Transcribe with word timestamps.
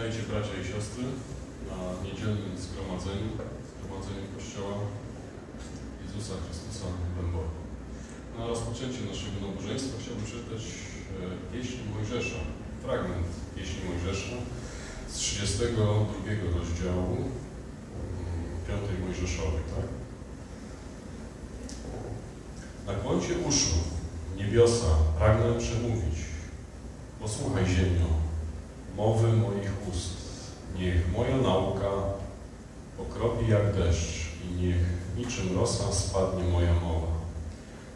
Witajcie 0.00 0.28
bracia 0.32 0.54
i 0.62 0.64
siostry 0.72 1.04
na 1.70 1.78
niedzielnym 2.04 2.52
zgromadzeniu, 2.64 3.30
zgromadzeniu 3.72 4.26
Kościoła 4.36 4.74
Jezusa 6.02 6.34
Chrystusa 6.44 6.86
w 6.96 7.16
Bębowie. 7.16 7.54
Na 8.36 8.42
rozpoczęcie 8.46 9.00
naszego 9.12 9.36
nabożeństwa 9.46 9.94
chciałbym 10.00 10.24
przeczytać 10.24 10.62
e, 10.66 10.72
pieśń 11.52 11.78
Mojżesza, 11.94 12.40
fragment 12.82 13.28
pieśni 13.56 13.80
Mojżesza 13.88 14.36
z 15.10 15.14
32 15.14 15.84
rozdziału 16.58 17.16
mm, 17.16 18.88
5 18.88 19.00
Mojżeszowej. 19.04 19.64
Tak? 19.74 19.86
Nakłońcie 22.90 23.34
uszu, 23.48 23.76
niebiosa, 24.36 24.90
pragnę 25.18 25.58
przemówić. 25.64 26.18
Posłuchaj 27.20 27.66
ziemio, 27.76 28.09
mowy 28.96 29.32
moich 29.32 29.72
ust. 29.92 30.20
Niech 30.78 31.12
moja 31.12 31.36
nauka 31.36 31.90
pokropi 32.98 33.48
jak 33.48 33.74
deszcz 33.74 34.26
i 34.44 34.62
niech 34.62 34.84
niczym 35.16 35.56
rosa 35.56 35.92
spadnie 35.92 36.44
moja 36.44 36.74
mowa. 36.74 37.20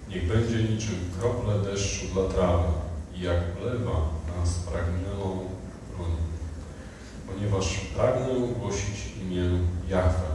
Niech 0.08 0.28
będzie 0.28 0.62
niczym 0.62 0.94
krople 1.18 1.58
deszczu 1.58 2.06
dla 2.14 2.24
trawy 2.24 2.68
i 3.14 3.20
jak 3.20 3.52
plewa 3.52 4.08
na 4.38 4.46
spragnioną 4.46 5.48
broń. 5.96 6.10
Ponieważ 7.26 7.80
pragnę 7.96 8.28
głosić 8.58 9.12
imię 9.22 9.50
Jahwe. 9.88 10.34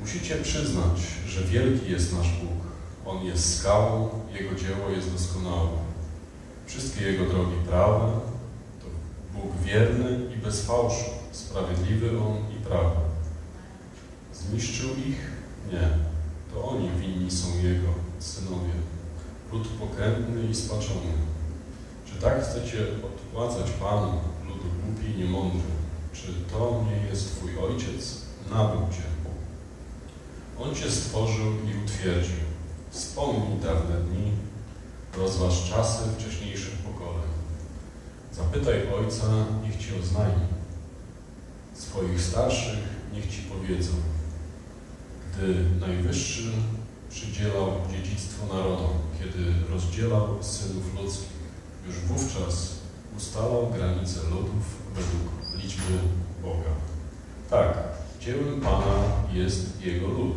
Musicie 0.00 0.36
przyznać, 0.36 1.00
że 1.26 1.42
wielki 1.44 1.92
jest 1.92 2.12
nasz 2.12 2.28
Bóg. 2.28 2.60
On 3.06 3.24
jest 3.24 3.58
skałą, 3.58 4.08
Jego 4.32 4.54
dzieło 4.54 4.90
jest 4.90 5.12
doskonałe. 5.12 5.68
Wszystkie 6.66 7.04
Jego 7.04 7.24
drogi 7.24 7.56
prawe, 7.68 8.10
Bóg 9.42 9.52
wierny 9.64 10.18
i 10.34 10.36
bez 10.36 10.66
fałszu, 10.66 11.10
sprawiedliwy 11.32 12.10
On 12.10 12.36
i 12.56 12.64
prawy. 12.64 12.96
Zniszczył 14.34 14.88
ich? 15.08 15.30
Nie. 15.72 15.88
To 16.54 16.64
oni 16.64 16.90
winni 16.90 17.30
są 17.30 17.48
Jego, 17.62 17.88
synowie. 18.18 18.72
Lud 19.52 19.68
pokrętny 19.68 20.50
i 20.50 20.54
spaczony. 20.54 21.12
Czy 22.06 22.22
tak 22.22 22.44
chcecie 22.44 22.78
odpłacać 23.06 23.70
Panu, 23.70 24.12
ludu 24.48 24.64
głupi 24.84 25.10
i 25.10 25.18
niemądry? 25.18 25.60
Czy 26.12 26.26
to 26.52 26.84
nie 26.90 27.10
jest 27.10 27.36
Twój 27.36 27.50
Ojciec? 27.58 28.20
Nabył 28.50 28.80
Cię. 28.80 29.02
On 30.60 30.74
Cię 30.74 30.90
stworzył 30.90 31.52
i 31.52 31.84
utwierdził. 31.84 32.40
Wspomnij 32.90 33.58
dawne 33.62 33.96
dni, 33.96 34.32
rozważ 35.18 35.70
czasy 35.70 36.02
wcześniejszych. 36.18 36.79
Zapytaj 38.32 38.92
Ojca, 38.94 39.26
niech 39.62 39.76
Ci 39.76 39.88
oznajmi. 40.02 40.46
Swoich 41.74 42.20
starszych 42.20 42.78
niech 43.12 43.30
Ci 43.30 43.42
powiedzą. 43.42 43.92
Gdy 45.32 45.64
Najwyższy 45.80 46.42
przydzielał 47.10 47.68
dziedzictwo 47.90 48.54
narodom, 48.54 48.90
kiedy 49.18 49.52
rozdzielał 49.70 50.42
synów 50.42 50.94
ludzkich, 50.94 51.28
już 51.86 51.96
wówczas 51.96 52.78
ustalał 53.16 53.70
granice 53.70 54.20
ludów 54.22 54.64
według 54.94 55.62
liczby 55.62 55.92
Boga. 56.42 56.70
Tak, 57.50 57.78
dziełem 58.20 58.60
Pana 58.60 58.94
jest 59.32 59.80
Jego 59.80 60.06
lud. 60.08 60.36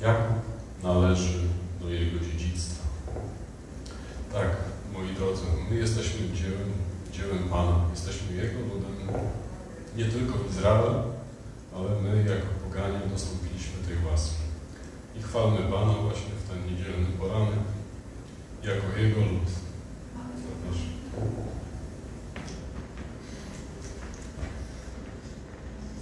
Jakub 0.00 0.36
należy 0.82 1.38
do 1.80 1.88
Jego 1.90 2.18
dziedzictwa. 2.20 2.84
Tak, 4.32 4.56
moi 4.96 5.14
drodzy, 5.14 5.42
my 5.70 5.76
jesteśmy 5.76 6.20
dziełem, 6.34 6.72
dziełem 7.12 7.48
Pana, 7.50 7.76
jesteśmy 7.90 8.36
Jego 8.36 8.60
ludem, 8.60 8.96
nie 9.96 10.04
tylko 10.04 10.34
Izrael, 10.50 10.94
ale 11.76 11.88
my 12.02 12.30
jako 12.30 12.46
poganie 12.64 13.00
dostąpiliśmy 13.12 13.76
tej 13.88 13.96
łaski. 14.10 14.42
I 15.18 15.22
chwalmy 15.22 15.58
Pana 15.58 15.92
właśnie 15.92 16.32
w 16.40 16.48
ten 16.48 16.66
niedzielny 16.66 17.06
poranek 17.18 17.64
jako 18.62 18.98
Jego 18.98 19.20
lud. 19.20 19.48
Zapraszam. 20.46 20.92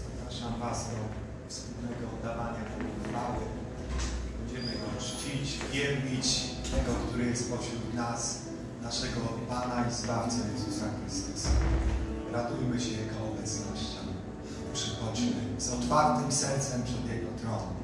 Zapraszam 0.02 0.60
Was 0.60 0.88
do 0.90 0.96
wspólnego 1.48 2.04
oddawania 2.18 2.60
Bogu 2.70 3.08
chwały. 3.08 3.44
Będziemy 4.38 4.72
Go 4.72 5.00
czcić, 5.00 5.58
wielbić 5.72 6.26
tego, 6.70 6.92
który 7.08 7.24
jest 7.26 7.50
pośród 7.52 7.94
nas, 7.94 8.43
naszego 8.84 9.20
Pana 9.48 9.88
i 9.88 9.94
Zbawcę 9.94 10.36
Jezusa 10.52 10.86
Chrystusa. 11.00 11.48
Radujmy 12.32 12.80
się 12.80 12.90
Jego 12.90 13.16
obecnością. 13.32 13.98
Przychodźmy 14.74 15.32
z 15.58 15.72
otwartym 15.72 16.32
sercem 16.32 16.82
przed 16.82 17.06
Jego 17.08 17.28
tronem 17.40 17.83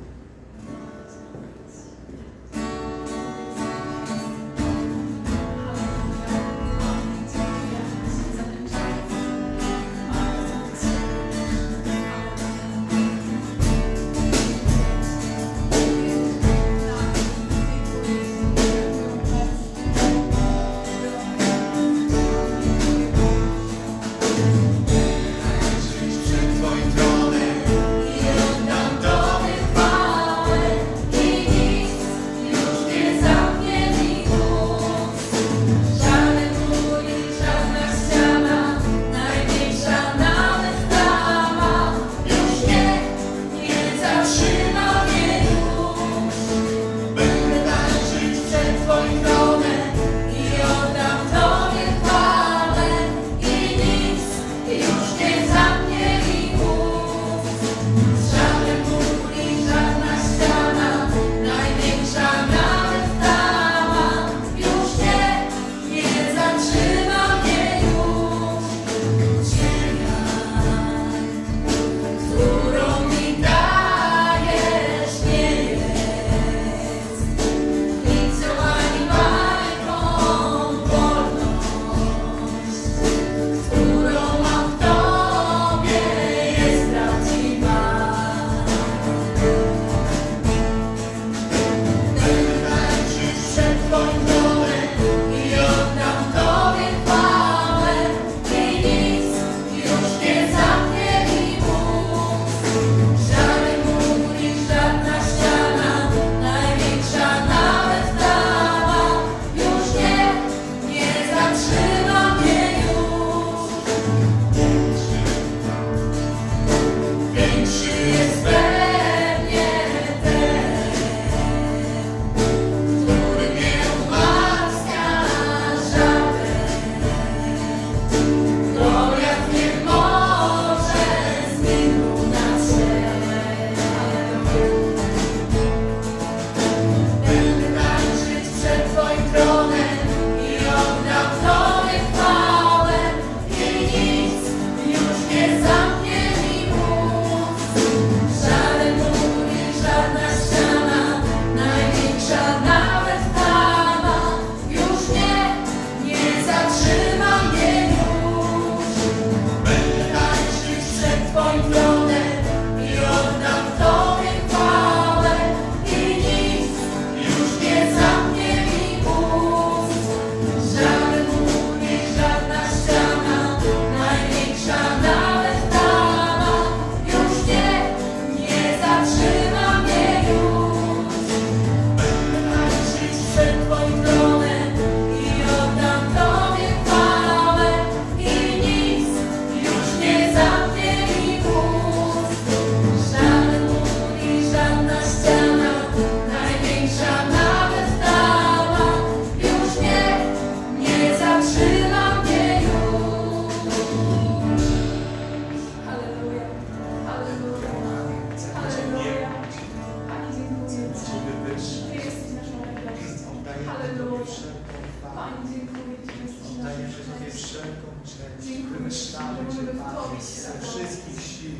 wszystkich 220.63 221.21
sił, 221.21 221.51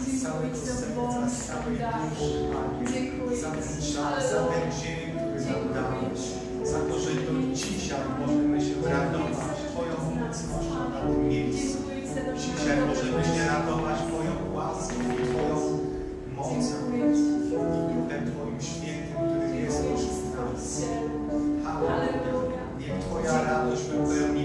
z 0.00 0.22
całego 0.22 0.56
serca, 0.56 1.28
z 1.30 1.46
całej 1.46 1.76
duszy, 1.78 2.38
Panie, 2.52 3.36
za 3.36 3.50
ten 3.50 3.78
czas, 3.94 4.30
za 4.30 4.40
ten 4.44 4.64
dzień, 4.80 5.10
który 5.16 5.40
nam 5.44 5.74
dałeś, 5.74 6.20
za 6.64 6.78
to, 6.78 6.98
że 7.00 7.10
do 7.14 7.54
dzisiaj 7.54 8.00
możemy 8.20 8.60
się 8.60 8.74
radować 8.90 9.58
Twoją 9.70 9.94
obecnością 10.12 10.90
na 10.90 11.00
tym 11.00 11.28
miejscu. 11.28 11.78
Dzisiaj 12.36 12.78
możemy 12.88 13.24
się 13.24 13.46
radować 13.46 13.98
Twoją 14.08 14.54
łaską 14.54 14.94
Twoją 15.30 15.78
mocą 16.36 16.76
i 16.94 17.00
Duchem 17.94 18.22
Twoim 18.30 18.60
świętym, 18.60 19.16
który 19.16 19.60
jest 19.60 19.78
wśród 19.78 20.24
nas. 20.34 20.82
Halleluja. 21.64 21.90
Halleluja. 21.90 22.62
Niech 22.80 23.04
Twoja 23.04 23.42
radość 23.42 23.82
wypełni 23.82 24.41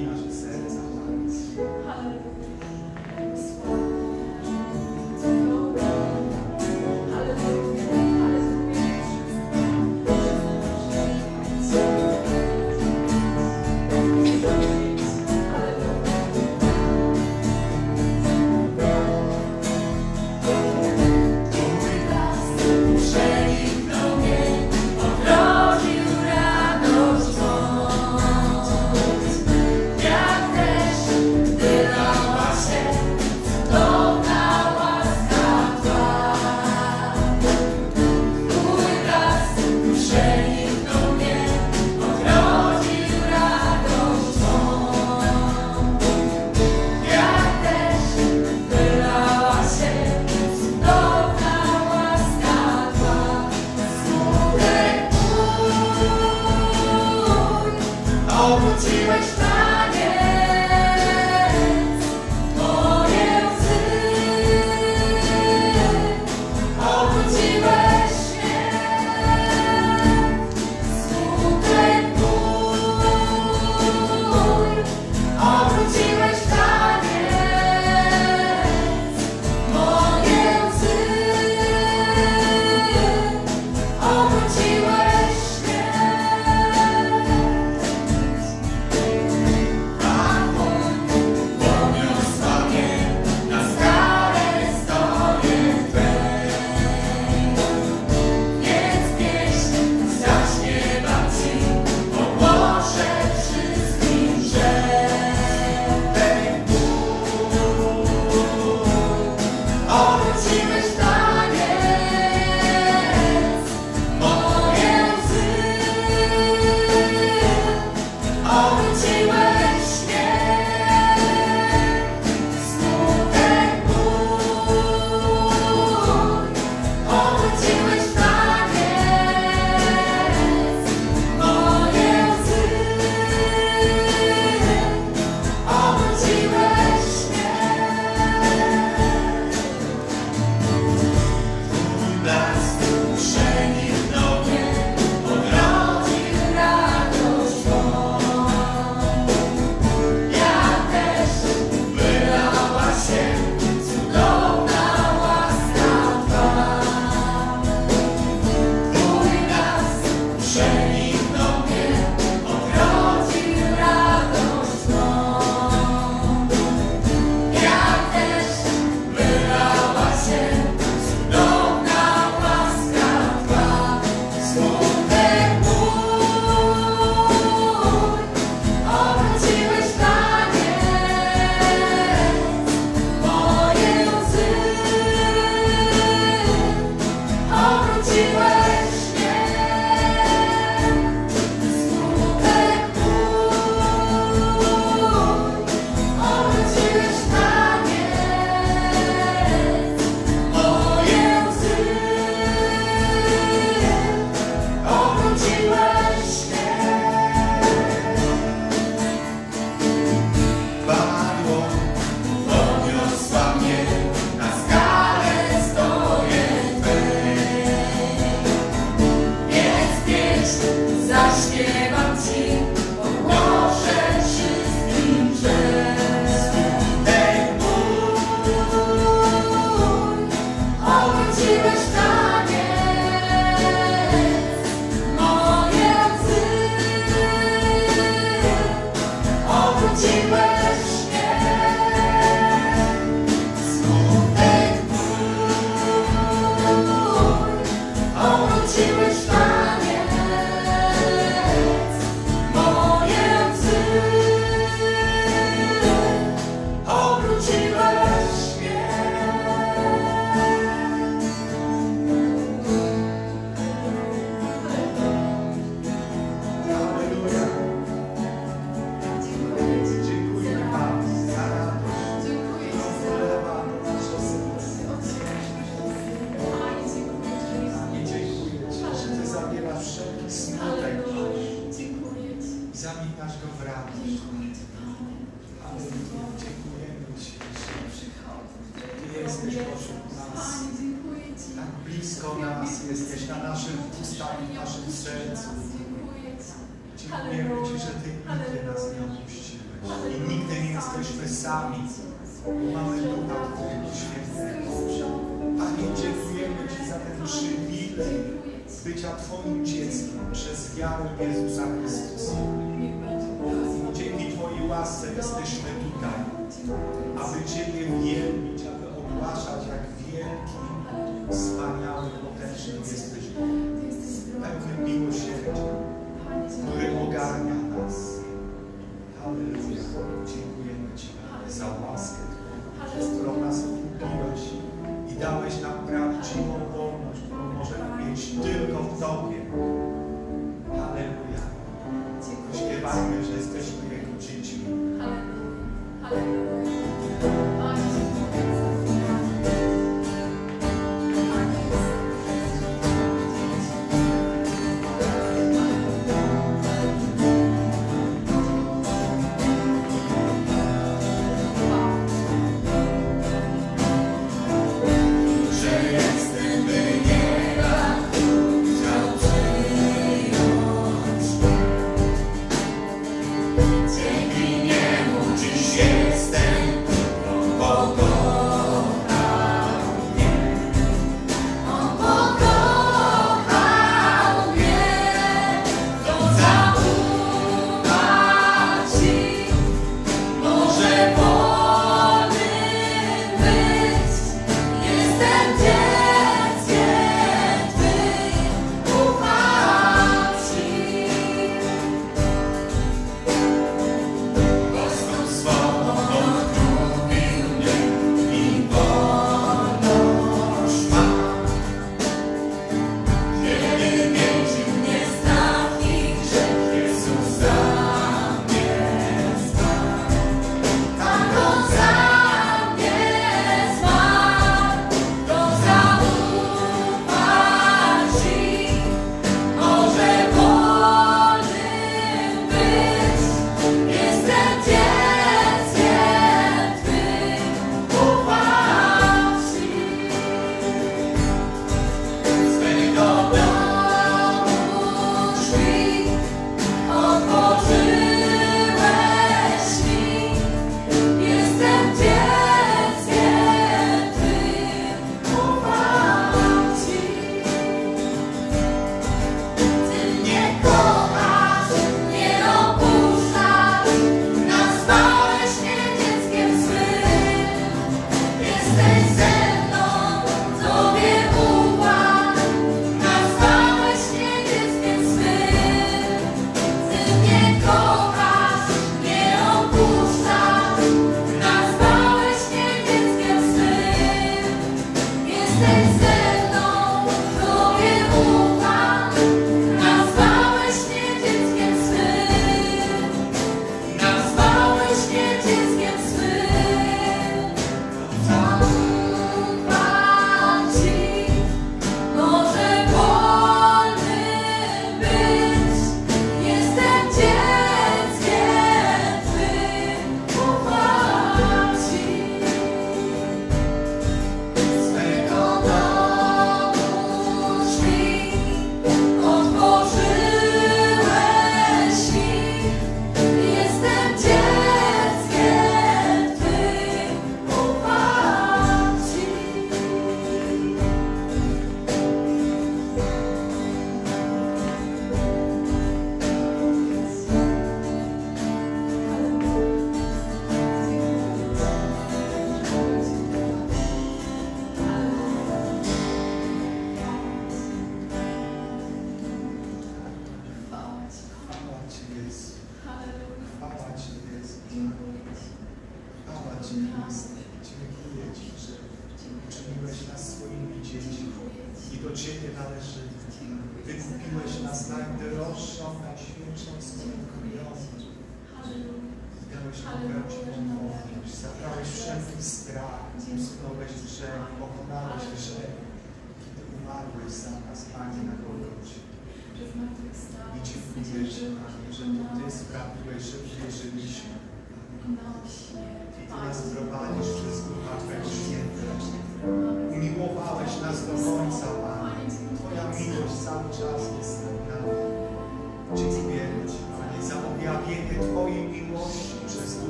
Dziękuję 342.94 343.23
Ci. 343.23 343.36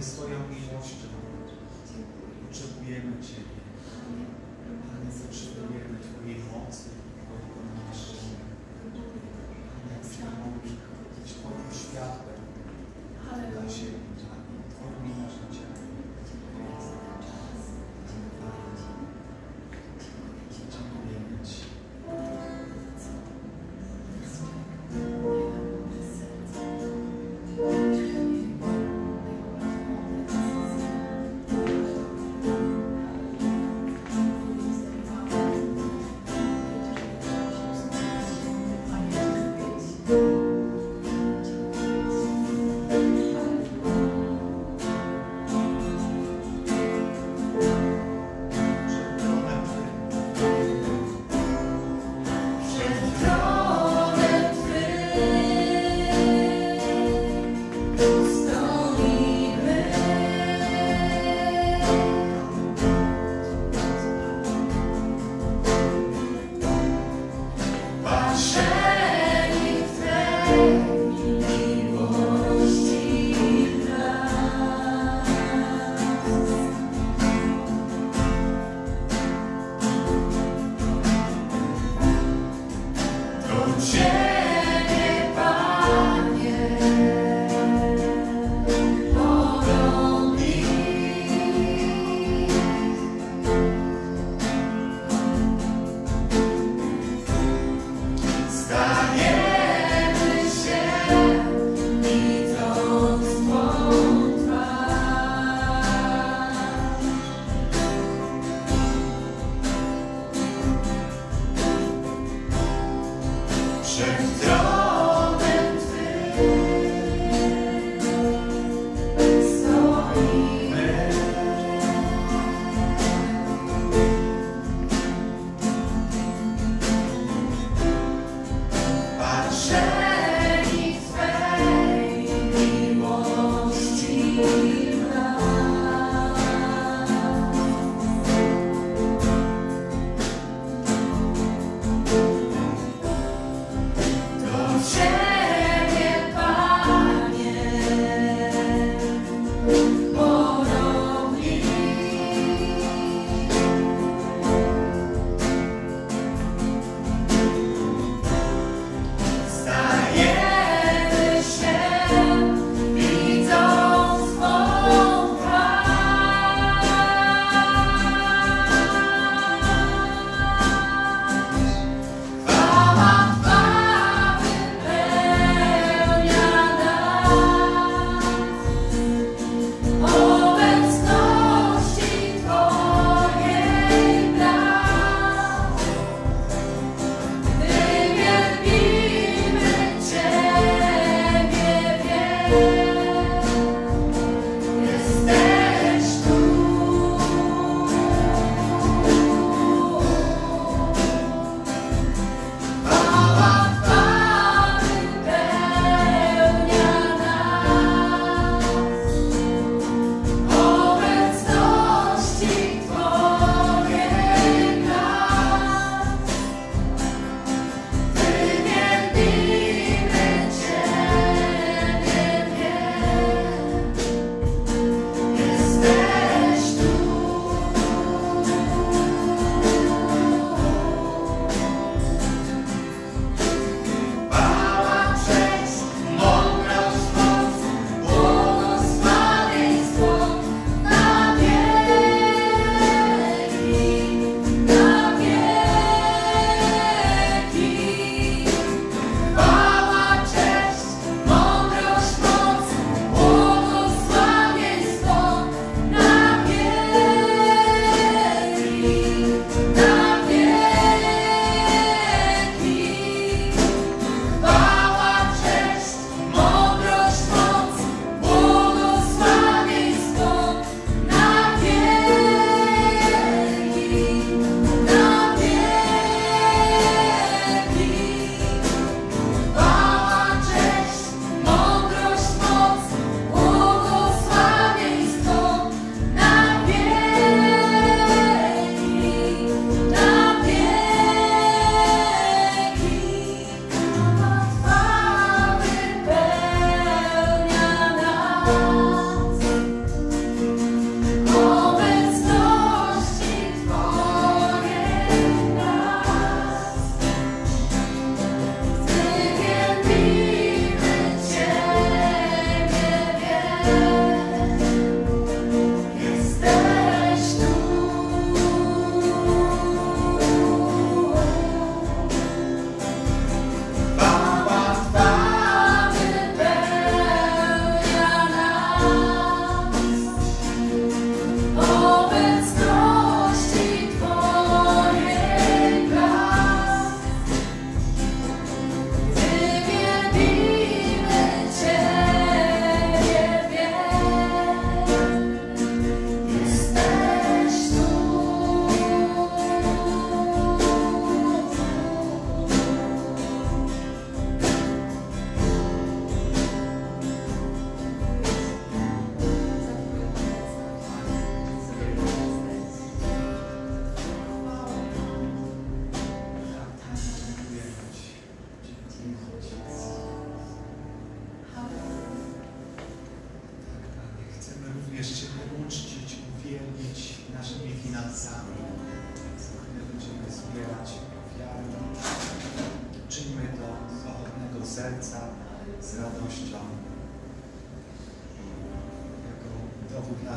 Panie, 0.00 0.12
swoją 0.12 0.38
miłością. 0.54 1.08
Potrzebujemy 2.48 3.12
Ciebie. 3.26 3.60
Panie, 4.86 5.10
potrzebujemy 5.22 5.96
Twojej 6.06 6.38
mocy, 6.52 6.88
Twojego 7.20 7.60
namaszczenia. 7.68 8.44
Panie, 10.20 10.30
mogli 10.44 10.70
być 11.16 11.32
Twoim 11.32 11.70
światłem 11.80 12.40
dla 13.52 13.64
siebie, 13.76 13.99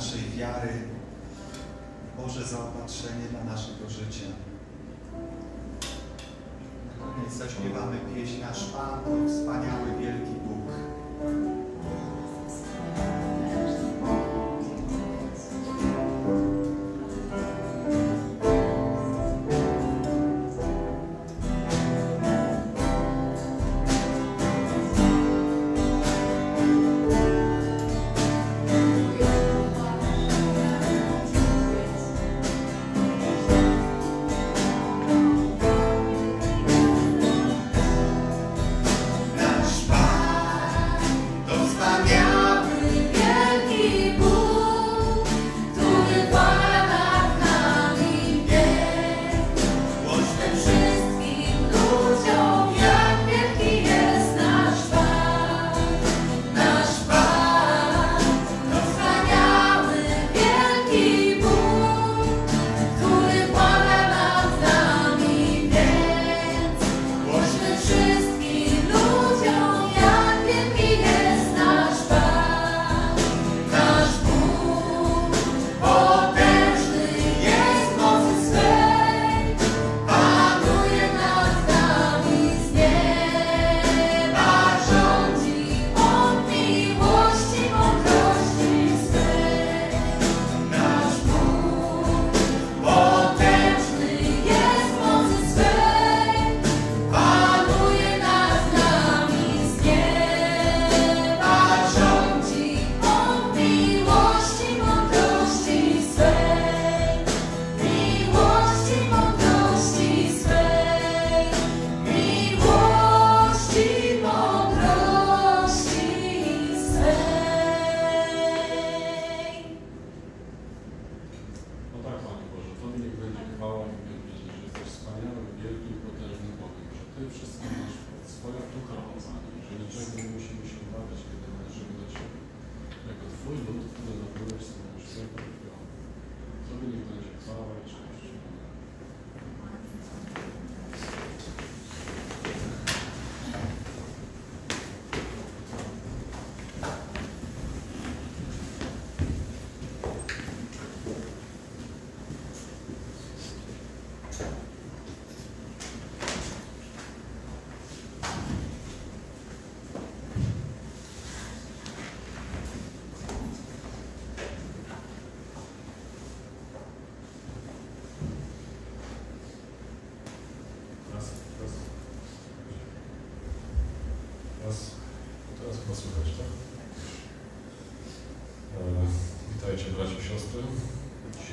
naszej 0.04 0.30
wiary, 0.38 0.70
Boże 2.18 2.44
zaopatrzenie 2.44 3.26
dla 3.32 3.44
naszego 3.44 3.90
życia. 3.90 4.26
Na 7.00 7.06
koniec 7.06 7.34
zaśpiewamy 7.34 7.98
pieśń 8.16 8.42
Nasz 8.42 8.64
Pan 8.64 9.28
wspaniały, 9.28 9.88
wielki 10.00 10.13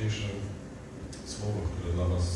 Dzisiejsze 0.00 0.28
słowo, 1.26 1.60
które 1.68 1.92
dla 1.92 2.06
Was 2.14 2.26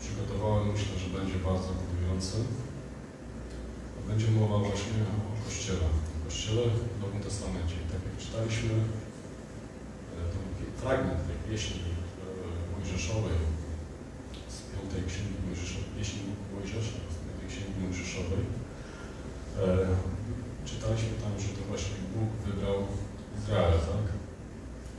przygotowałem, 0.00 0.72
myślę, 0.72 0.94
że 1.02 1.18
będzie 1.18 1.38
bardzo 1.48 1.70
budujące. 1.80 2.36
Będzie 4.08 4.28
mowa 4.30 4.58
właśnie 4.58 4.98
o 5.14 5.44
Kościele. 5.44 5.86
O 6.16 6.24
Kościele 6.24 6.62
w 6.72 7.00
Nowym 7.02 7.20
Testamencie. 7.26 7.76
Tak 7.92 8.00
jak 8.06 8.16
czytaliśmy 8.24 8.74
e, 8.74 10.18
ten 10.32 10.44
fragment 10.80 11.20
tej 11.28 11.38
pieśni 11.46 11.80
e, 11.84 11.88
mojżeszowej, 12.72 13.38
z 14.54 14.58
piątej 14.70 15.02
księgi 15.10 15.36
Mojżeszowej, 15.46 15.90
pieśni 15.96 16.22
Mojżesza, 16.54 16.98
z 17.14 17.16
piątej 17.24 17.46
księgi 17.52 17.76
Mojżeszowej. 17.84 18.42
E, 19.62 19.66
czytaliśmy 20.70 21.14
tam, 21.22 21.32
że 21.42 21.48
to 21.56 21.62
właśnie 21.70 21.96
Bóg 22.12 22.30
wybrał 22.46 22.78
Izrael, 23.38 23.78
tak? 23.92 24.06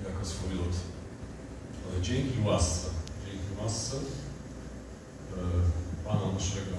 Jako 0.07 0.21
swój 0.33 0.51
lud. 0.59 0.75
Dzięki 2.07 2.39
łasce, 2.45 2.87
dzięki 3.25 3.51
łasce 3.61 3.97
e, 3.97 4.01
Pana 6.05 6.27
naszego, 6.33 6.75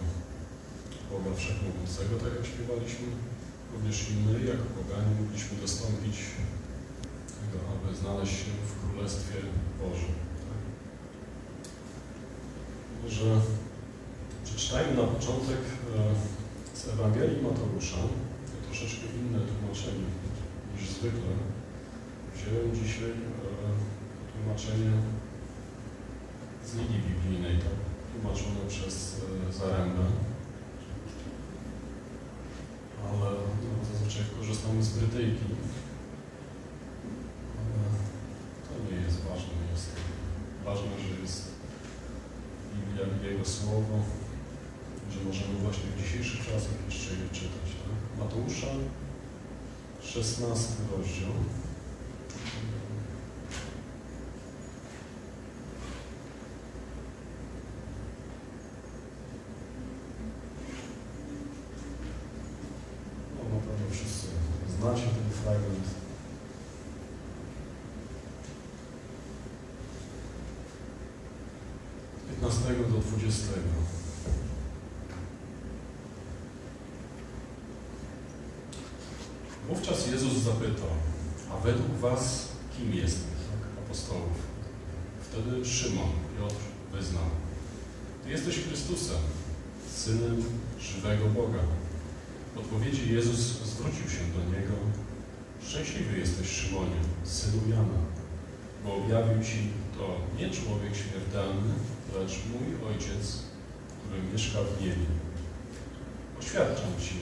Boga 1.10 1.36
Wszechmogącego, 1.36 2.12
tak 2.22 2.32
jak 2.36 2.46
śpiewaliśmy, 2.46 3.08
również 3.72 3.96
i 4.10 4.14
my, 4.24 4.34
jako 4.52 4.66
pogani, 4.78 5.10
mogliśmy 5.20 5.54
dostąpić 5.64 6.16
tego, 7.38 7.58
aby 7.72 7.96
znaleźć 7.96 8.32
się 8.40 8.52
w 8.68 8.72
Królestwie 8.80 9.38
Bożym. 9.80 10.14
Tak? 10.48 10.60
że 13.16 13.28
przeczytajmy 14.44 14.92
na 15.02 15.06
początek 15.14 15.62
e, 15.64 15.98
z 16.78 16.88
Ewangelii 16.88 17.42
Mateusza, 17.42 18.02
to 18.48 18.54
troszeczkę 18.66 19.06
inne 19.20 19.40
tłumaczenie 19.48 20.08
niż 20.72 20.88
zwykle. 20.90 21.32
Wziąłem 22.34 22.68
dzisiaj 22.74 23.12
tłumaczenie 24.38 24.92
z 26.66 26.74
linii 26.74 27.02
biblijnej, 27.08 27.58
to 27.58 27.70
tłumaczone 28.12 28.60
przez 28.68 29.20
e, 29.48 29.52
Zarębę. 29.52 30.04
Ale 33.04 33.30
no, 33.62 33.84
zazwyczaj 33.92 34.24
korzystamy 34.38 34.82
z 34.82 34.88
Brytyjki. 34.88 35.48
Ale 37.58 37.88
to 38.64 38.72
nie 38.90 39.00
jest 39.06 39.20
ważne. 39.20 39.52
Jest 39.72 39.90
ważne, 40.64 40.90
że 41.04 41.22
jest 41.22 41.42
Biblia 42.74 43.04
i 43.06 43.32
Jego 43.32 43.44
Słowo, 43.44 43.96
że 45.12 45.18
możemy 45.28 45.54
właśnie 45.54 45.84
w 45.90 46.02
dzisiejszych 46.02 46.46
czasach 46.46 46.76
jeszcze 46.86 47.10
je 47.10 47.28
czytać. 47.32 47.68
Tak? 47.82 48.18
Mateusza, 48.24 48.66
16 50.02 50.72
rozdział. 50.96 51.32
No, 63.36 63.54
na 63.54 63.60
pewno 63.60 63.86
wszyscy 63.90 64.26
znacie 64.78 65.02
ten 65.02 65.30
fragment. 65.42 65.88
Od 72.16 72.40
15 72.40 72.74
do 72.92 72.98
20. 72.98 73.46
Wówczas 79.68 80.06
Jezus 80.06 80.32
zapytał, 80.32 80.88
a 81.52 81.56
według 81.56 81.87
was 82.00 82.48
kim 82.76 82.94
jestem? 82.94 83.30
Tak, 83.50 83.84
apostołów. 83.84 84.38
Wtedy 85.22 85.64
Szymon, 85.64 86.10
Piotr 86.38 86.62
wyznał, 86.92 87.24
Ty 88.24 88.30
jesteś 88.30 88.58
Chrystusem, 88.64 89.16
Synem 89.94 90.44
żywego 90.80 91.26
Boga. 91.26 91.58
W 92.54 92.58
odpowiedzi 92.58 93.14
Jezus 93.14 93.38
zwrócił 93.38 94.10
się 94.10 94.24
do 94.36 94.56
niego, 94.56 94.74
Szczęśliwy 95.66 96.18
jesteś 96.18 96.48
Szymonie, 96.48 97.00
synu 97.24 97.62
Jana, 97.70 98.00
bo 98.84 98.94
objawił 98.96 99.44
Ci 99.44 99.58
to 99.98 100.16
nie 100.38 100.50
człowiek 100.50 100.92
śmiertelny, 100.96 101.72
lecz 102.14 102.32
mój 102.52 102.90
Ojciec, 102.90 103.42
który 103.98 104.22
mieszka 104.32 104.58
w 104.62 104.80
niebie. 104.80 105.06
Oświadczam 106.38 106.92
Ci, 107.00 107.14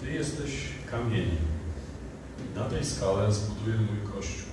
Ty 0.00 0.12
jesteś 0.12 0.50
kamieniem. 0.90 1.49
Na 2.56 2.64
tej 2.64 2.84
skale 2.84 3.32
zbuduję 3.32 3.76
mój 3.76 4.12
Kościół. 4.12 4.50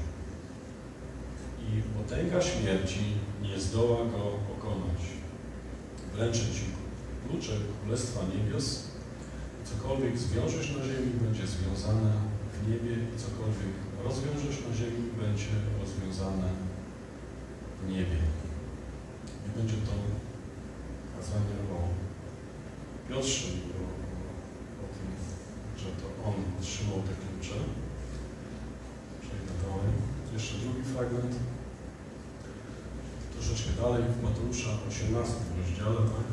I 1.68 1.82
potęga 1.98 2.42
śmierci 2.42 3.04
nie 3.42 3.60
zdoła 3.60 3.98
go 3.98 4.24
pokonać. 4.50 5.02
Wręczę 6.16 6.40
Ci 6.40 6.66
klucze 7.28 7.52
Królestwa 7.82 8.22
Niebios. 8.34 8.84
Cokolwiek 9.66 10.18
zwiążesz 10.18 10.76
na 10.76 10.84
ziemi, 10.84 11.12
będzie 11.22 11.48
związane 11.48 12.12
w 12.54 12.70
niebie 12.70 12.94
i 12.94 13.20
cokolwiek 13.24 13.74
rozwiążesz 14.04 14.58
na 14.68 14.76
ziemi, 14.76 15.04
będzie 15.22 15.54
rozwiązane 15.82 16.50
w 17.82 17.90
niebie. 17.92 18.20
I 19.46 19.60
będzie 19.60 19.78
to 19.88 19.94
kazanie 21.16 21.58
o 21.76 21.80
Piotrze 23.10 23.48
że 25.88 25.94
to 26.02 26.08
on 26.28 26.36
otrzymał 26.60 27.00
te 27.08 27.14
klucze. 27.22 27.58
Przejdę 29.24 29.54
dalej. 29.64 29.92
Jeszcze 30.34 30.56
drugi 30.64 30.84
fragment. 30.92 31.34
Troszeczkę 33.34 33.70
dalej 33.82 34.04
w 34.16 34.24
Mateusza 34.24 34.72
18 34.90 35.34
rozdziale, 35.60 36.02
tak? 36.16 36.28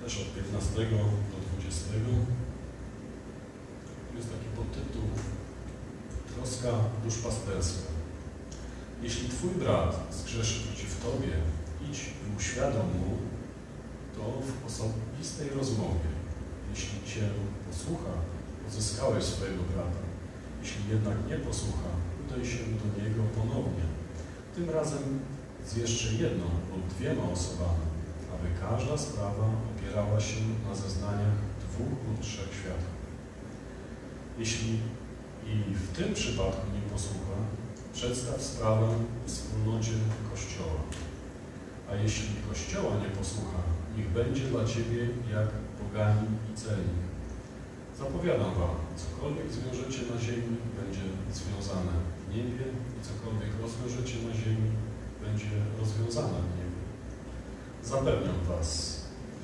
Też 0.00 0.12
od 0.22 0.28
15 0.34 0.76
do 1.32 1.38
20. 1.46 1.84
Jest 4.16 4.28
taki 4.34 4.48
podtytuł 4.56 5.06
Troska 6.30 6.72
duszpasterska. 7.04 7.90
Jeśli 9.02 9.28
Twój 9.28 9.50
brat 9.50 9.92
zgrzeszy 10.20 10.60
przeciw 10.62 11.02
Tobie, 11.04 11.34
idź 11.86 12.00
i 12.22 12.36
uświadom 12.36 12.86
mu 13.00 13.10
to 14.16 14.22
w 14.46 14.66
osobistej 14.66 15.48
rozmowie. 15.58 16.10
Jeśli 16.70 16.98
Cię 17.10 17.24
posłucha, 17.70 18.12
pozyskałeś 18.64 19.24
swojego 19.24 19.62
brata. 19.62 20.02
Jeśli 20.62 20.88
jednak 20.90 21.16
nie 21.28 21.36
posłucha, 21.36 21.90
udaj 22.22 22.46
się 22.46 22.58
do 22.58 23.02
niego 23.02 23.22
ponownie. 23.36 23.84
Tym 24.54 24.70
razem 24.70 25.20
z 25.66 25.76
jeszcze 25.76 26.08
jedną 26.14 26.44
lub 26.44 26.94
dwiema 26.94 27.22
osobami, 27.22 27.86
aby 28.34 28.46
każda 28.60 28.98
sprawa 28.98 29.46
opierała 29.70 30.20
się 30.20 30.40
na 30.68 30.74
zeznaniach 30.74 31.36
dwóch 31.64 31.98
lub 32.08 32.20
trzech 32.20 32.52
świadków. 32.60 33.00
Jeśli 34.38 34.78
i 35.46 35.74
w 35.74 35.96
tym 35.96 36.14
przypadku 36.14 36.66
nie 36.74 36.90
posłucha, 36.92 37.36
przedstaw 37.92 38.42
sprawę 38.42 38.88
wspólnocie 39.26 39.92
Kościoła. 40.30 40.80
A 41.90 41.94
jeśli 41.94 42.28
Kościoła 42.48 42.92
nie 43.02 43.08
posłucha, 43.18 43.58
niech 43.96 44.08
będzie 44.08 44.42
dla 44.42 44.64
Ciebie 44.64 45.02
jak 45.32 45.48
poganin 45.78 46.36
i 46.52 46.56
celnik. 46.56 47.09
Zapowiadam 48.00 48.54
Wam, 48.60 48.76
cokolwiek 49.02 49.48
zwiążecie 49.52 50.02
na 50.12 50.20
ziemi, 50.26 50.56
będzie 50.80 51.04
związane 51.38 51.94
w 52.22 52.34
niebie 52.34 52.64
i 52.96 52.98
cokolwiek 53.08 53.52
rozwiążecie 53.62 54.16
na 54.26 54.32
ziemi, 54.42 54.70
będzie 55.24 55.50
rozwiązane 55.80 56.38
w 56.46 56.50
niebie. 56.58 56.80
Zapewniam 57.92 58.40
Was, 58.48 58.68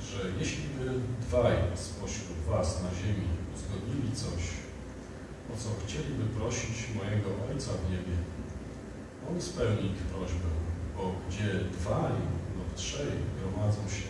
że 0.08 0.18
jeśli 0.40 0.64
by 0.76 0.84
dwaj 1.26 1.56
spośród 1.74 2.38
Was 2.50 2.82
na 2.82 2.90
ziemi 3.00 3.28
uzgodnili 3.54 4.10
coś, 4.22 4.42
o 5.52 5.54
co 5.62 5.68
chcieliby 5.82 6.24
prosić 6.38 6.76
mojego 6.98 7.28
Ojca 7.50 7.70
w 7.80 7.90
niebie, 7.90 8.16
On 9.28 9.40
spełni 9.40 9.86
ich 9.92 10.02
prośbę, 10.12 10.50
bo 10.96 11.02
gdzie 11.28 11.50
dwaj 11.78 12.16
lub 12.56 12.68
trzej 12.74 13.12
gromadzą 13.36 13.82
się 13.96 14.08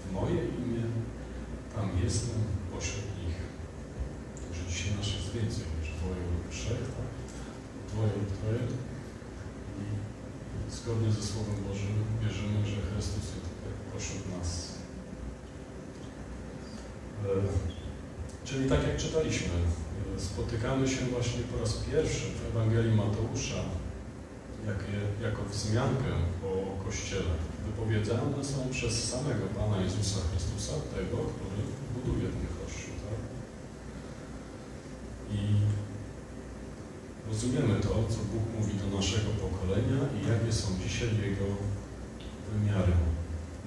w 0.00 0.12
moje 0.12 0.40
imię, 0.58 0.84
tam 1.74 1.86
jestem 2.04 2.38
pośród 2.74 3.07
dzisiaj 4.78 4.96
nas 4.96 5.06
jest 5.06 5.30
więcej 5.36 5.64
niż 5.74 5.88
dwoje 5.98 6.22
lub 6.32 6.44
trzech, 6.56 6.84
tak? 6.96 7.10
Dwoje 7.90 8.12
lub 8.18 8.30
troje. 8.38 8.64
I 9.82 9.84
zgodnie 10.78 11.10
ze 11.12 11.22
Słowem 11.28 11.58
Bożym 11.68 11.94
wierzymy, 12.22 12.58
że 12.70 12.78
Chrystus 12.86 13.26
jest 13.34 13.48
pośród 13.92 14.24
nas. 14.34 14.48
E, 17.24 17.28
Czyli 18.44 18.68
tak 18.68 18.82
jak 18.88 18.96
czytaliśmy, 18.96 19.56
e, 20.16 20.20
spotykamy 20.20 20.88
się 20.88 21.02
właśnie 21.14 21.40
po 21.50 21.56
raz 21.60 21.72
pierwszy 21.90 22.24
w 22.36 22.46
Ewangelii 22.50 22.96
Mateusza 22.96 23.60
jako 25.22 25.42
wzmiankę 25.44 26.12
o 26.48 26.84
Kościele. 26.84 27.34
Wypowiedziane 27.66 28.44
są 28.44 28.68
przez 28.70 29.10
samego 29.10 29.44
Pana 29.58 29.76
Jezusa 29.82 30.20
Chrystusa, 30.30 30.72
tego, 30.96 31.16
który 31.16 31.60
buduje 31.94 32.28
ten? 32.28 32.57
I 35.32 35.38
rozumiemy 37.28 37.80
to, 37.80 37.88
co 37.88 38.18
Bóg 38.32 38.44
mówi 38.58 38.74
do 38.74 38.96
naszego 38.96 39.30
pokolenia 39.30 40.00
i 40.16 40.28
jakie 40.28 40.52
są 40.52 40.66
dzisiaj 40.82 41.08
Jego 41.08 41.46
wymiary 42.52 42.92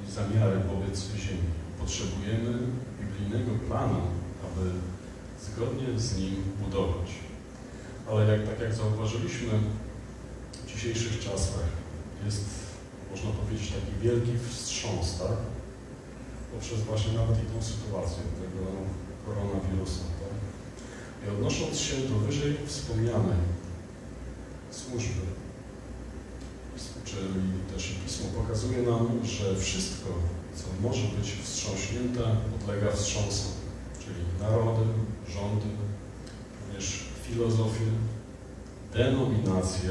i 0.07 0.11
zamiary 0.11 0.59
wobec 0.59 1.09
ziemi. 1.15 1.49
Potrzebujemy 1.79 2.59
biblijnego 3.01 3.51
planu, 3.67 4.01
aby 4.45 4.71
zgodnie 5.45 5.99
z 5.99 6.17
nim 6.17 6.35
budować. 6.61 7.09
Ale 8.09 8.37
jak, 8.37 8.49
tak 8.49 8.59
jak 8.59 8.73
zauważyliśmy 8.73 9.49
w 10.53 10.73
dzisiejszych 10.73 11.19
czasach, 11.19 11.67
jest, 12.25 12.45
można 13.11 13.29
powiedzieć, 13.31 13.71
taki 13.71 13.93
wielki 14.01 14.31
wstrząs, 14.49 15.19
tak? 15.19 15.37
Poprzez 16.53 16.79
właśnie 16.79 17.13
nawet 17.13 17.37
i 17.43 17.45
tą 17.45 17.63
sytuację 17.63 18.23
tego 18.41 18.65
koronawirusa? 19.25 20.20
I 21.25 21.29
odnosząc 21.29 21.79
się 21.79 21.95
do 21.95 22.15
wyżej 22.15 22.57
wspomnianej 22.65 23.41
służby, 24.71 25.21
czyli 27.05 27.73
też 27.73 27.95
Pismo 28.05 28.25
pokazuje 28.41 28.81
nam, 28.81 29.25
że 29.25 29.55
wszystko, 29.55 30.09
co 30.55 30.87
może 30.87 31.07
być 31.07 31.31
wstrząśnięte, 31.31 32.21
podlega 32.59 32.91
wstrząsom 32.91 33.51
czyli 34.05 34.25
narody, 34.39 34.85
rządy, 35.27 35.65
również 36.61 37.03
filozofie, 37.23 37.85
denominacje, 38.93 39.89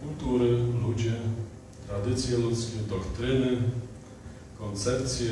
kultury, 0.00 0.58
ludzie, 0.82 1.12
tradycje 1.88 2.38
ludzkie, 2.38 2.78
doktryny, 2.88 3.62
koncepcje 4.58 5.30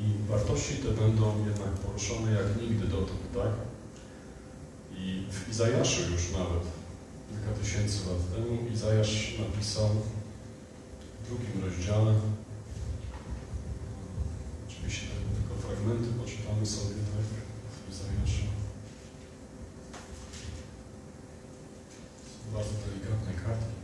i 0.00 0.28
wartości 0.28 0.74
te 0.74 0.88
będą 0.88 1.46
jednak 1.46 1.70
poruszone 1.70 2.32
jak 2.32 2.62
nigdy 2.62 2.86
dotąd, 2.86 3.32
tak? 3.34 3.52
I 4.96 5.24
w 5.30 5.48
Izajaszu 5.48 6.02
już 6.12 6.32
nawet, 6.32 6.64
kilka 7.28 7.60
tysięcy 7.60 7.98
lat 8.08 8.34
temu, 8.34 8.70
Izajasz 8.72 9.38
napisał 9.38 9.88
w 11.22 11.26
drugim 11.28 11.64
rozdziale, 11.64 12.14
oczywiście 14.68 15.06
tylko 15.34 15.62
fragmenty 15.66 16.08
poczytamy 16.20 16.66
sobie 16.66 16.94
tak 16.94 17.26
w 17.86 17.92
Izajaszu. 17.92 18.46
Bardzo 22.54 22.70
delikatne 22.86 23.32
kartki, 23.44 23.77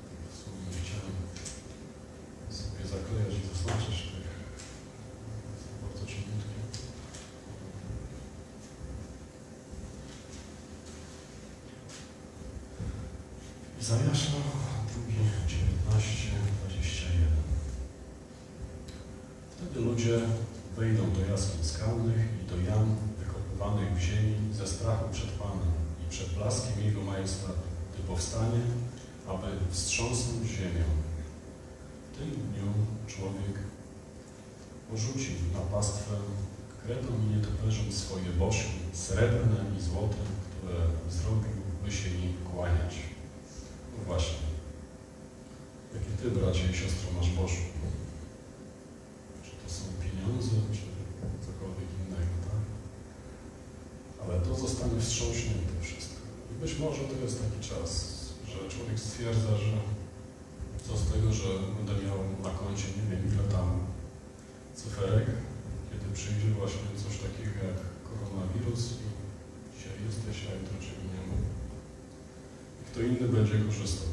korzystał. 73.58 74.08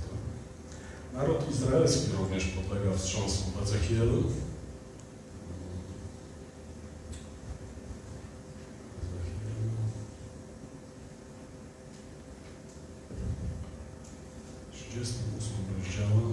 Naród 1.14 1.52
izraelski 1.52 2.12
również 2.20 2.46
podlega 2.48 2.98
wstrząsom 2.98 3.52
w 3.52 3.64
Ezechielu. 3.64 4.24
Trzydziestym 14.74 15.26
ósmym 15.38 15.66
rozdziale. 15.78 16.31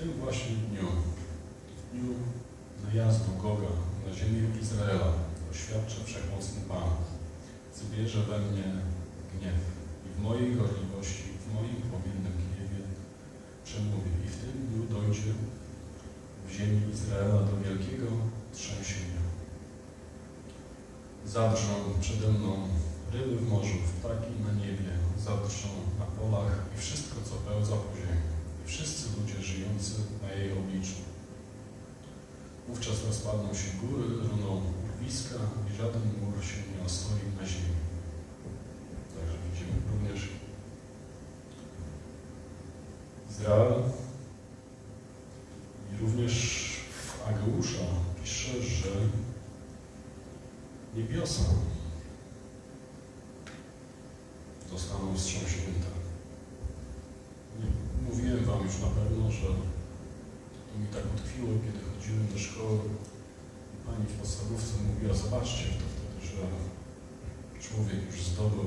tym 0.00 0.12
właśnie 0.12 0.56
dniu, 0.56 0.88
dniu 1.92 2.14
najazdu 2.84 3.30
Goga 3.42 3.72
na 4.06 4.14
ziemię 4.14 4.42
Izraela, 4.62 5.12
oświadczy 5.50 5.96
Wszechmocny 6.04 6.60
Pan, 6.68 6.90
zbierze 7.76 8.22
we 8.22 8.38
mnie 8.38 8.68
gniew 9.32 9.60
i 10.06 10.08
w 10.14 10.22
mojej 10.22 10.56
gorliwości, 10.56 11.22
w 11.42 11.54
moim 11.54 11.76
powinnym 11.92 12.34
gniewie 12.42 12.82
przemówię 13.64 14.14
i 14.26 14.28
w 14.28 14.36
tym 14.40 14.54
dniu 14.66 14.82
dojdzie 14.94 15.32
w 16.46 16.52
ziemi 16.52 16.92
Izraela 16.92 17.38
do 17.42 17.54
wielkiego 17.64 18.06
trzęsienia. 18.52 19.22
Zadrżą 21.26 21.74
przede 22.00 22.28
mną 22.28 22.52
ryby 23.12 23.36
w 23.36 23.48
morzu, 23.48 23.78
ptaki 23.98 24.32
na 24.46 24.52
niebie, 24.52 24.90
zadrżą 25.18 25.68
na 25.98 26.06
polach 26.06 26.54
i 26.74 26.80
wszystko, 26.80 27.16
co 27.24 27.34
pełza 27.50 27.76
po 27.76 27.89
rozpadną 33.06 33.54
się 33.54 33.70
góry, 33.82 34.08
runą 34.08 34.62
urwiska 34.84 35.38
i 35.70 35.76
żaden 35.76 36.02
mur 36.20 36.44
się 36.44 36.56
nie 36.56 36.86
ostoi 36.86 37.26
na 37.40 37.46
ziemi. 37.46 37.80
Także 39.14 39.36
widzimy 39.44 39.72
również 39.92 40.28
Izrael 43.30 43.74
tak 60.92 61.04
utkwiło, 61.14 61.52
kiedy 61.64 61.80
chodziłem 61.88 62.26
do 62.32 62.38
szkoły 62.38 62.78
i 63.74 63.76
pani 63.86 64.04
w 64.06 64.18
podstawówce 64.20 64.72
mówiła, 64.88 65.14
zobaczcie, 65.14 65.64
to 65.78 65.84
wtedy, 65.92 66.18
że 66.28 66.42
człowiek 67.64 68.00
już 68.06 68.22
zdobył, 68.22 68.66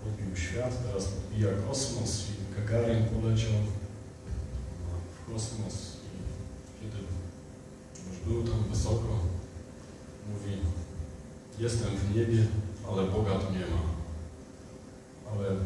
podbił 0.00 0.36
świat, 0.36 0.72
teraz 0.86 1.04
podbija 1.08 1.48
kosmos 1.68 2.12
i 2.30 2.54
Gagarin 2.54 3.04
poleciał 3.04 3.58
w 5.14 5.32
kosmos 5.32 5.76
i 6.06 6.18
kiedy 6.80 6.98
już 8.08 8.18
był 8.26 8.52
tam 8.52 8.64
wysoko, 8.70 9.10
mówi, 10.28 10.52
jestem 11.58 11.96
w 11.96 12.16
niebie, 12.16 12.46
ale 12.88 13.06
Boga 13.06 13.34
tu 13.38 13.52
nie 13.52 13.66
ma. 13.72 13.82
Ale 15.32 15.56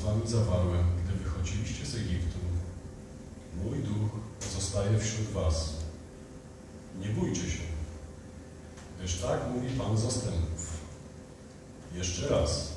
z 0.00 0.02
wami 0.02 0.22
zawarłem, 0.24 0.84
gdy 1.04 1.24
wychodziliście 1.24 1.86
z 1.86 1.94
Egiptu. 1.94 2.38
Mój 3.64 3.78
duch 3.78 4.10
pozostaje 4.40 4.98
wśród 4.98 5.28
was. 5.28 5.72
Nie 7.00 7.08
bójcie 7.08 7.50
się, 7.50 7.62
gdyż 8.98 9.18
tak 9.18 9.40
mówi 9.54 9.78
Pan 9.78 9.98
zastępów. 9.98 10.80
Jeszcze 11.94 12.28
raz. 12.28 12.69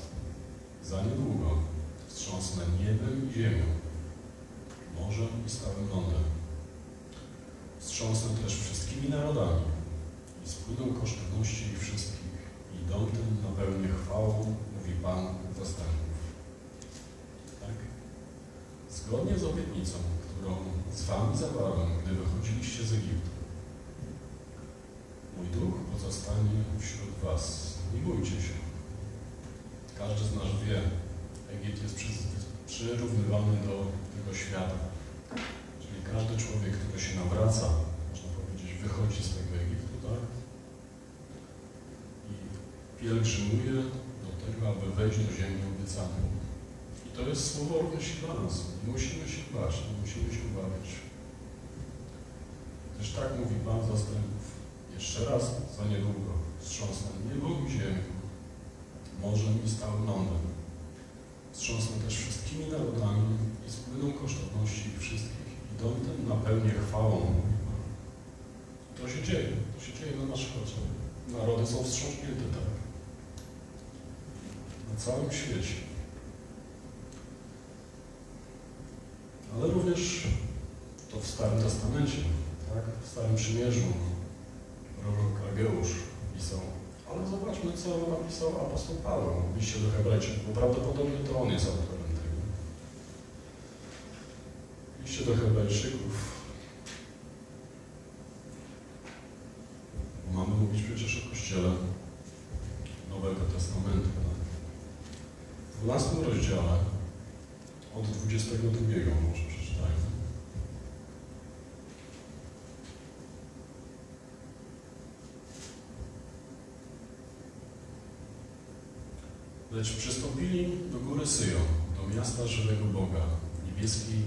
Lecz 119.74 119.95
przystąpili 119.95 120.78
do 120.91 120.99
góry 120.99 121.28
Syjon, 121.28 121.67
do 121.97 122.15
miasta 122.15 122.47
żywego 122.47 122.86
Boga, 122.86 123.26
niebieskiej 123.65 124.21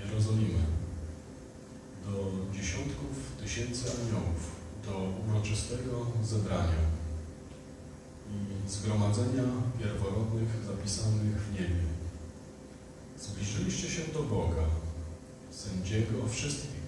Jerozolimy, 0.00 0.58
do 2.06 2.32
dziesiątków 2.54 3.16
tysięcy 3.42 3.84
aniołów, 3.90 4.40
do 4.86 5.12
uroczystego 5.28 6.06
zebrania 6.24 6.82
i 8.30 8.70
zgromadzenia 8.70 9.44
pierworodnych 9.78 10.48
zapisanych 10.66 11.42
w 11.42 11.52
niebie. 11.52 11.82
Zbliżyliście 13.18 13.90
się 13.90 14.02
do 14.12 14.22
Boga, 14.22 14.64
sędziego 15.50 16.28
wszystkich, 16.28 16.82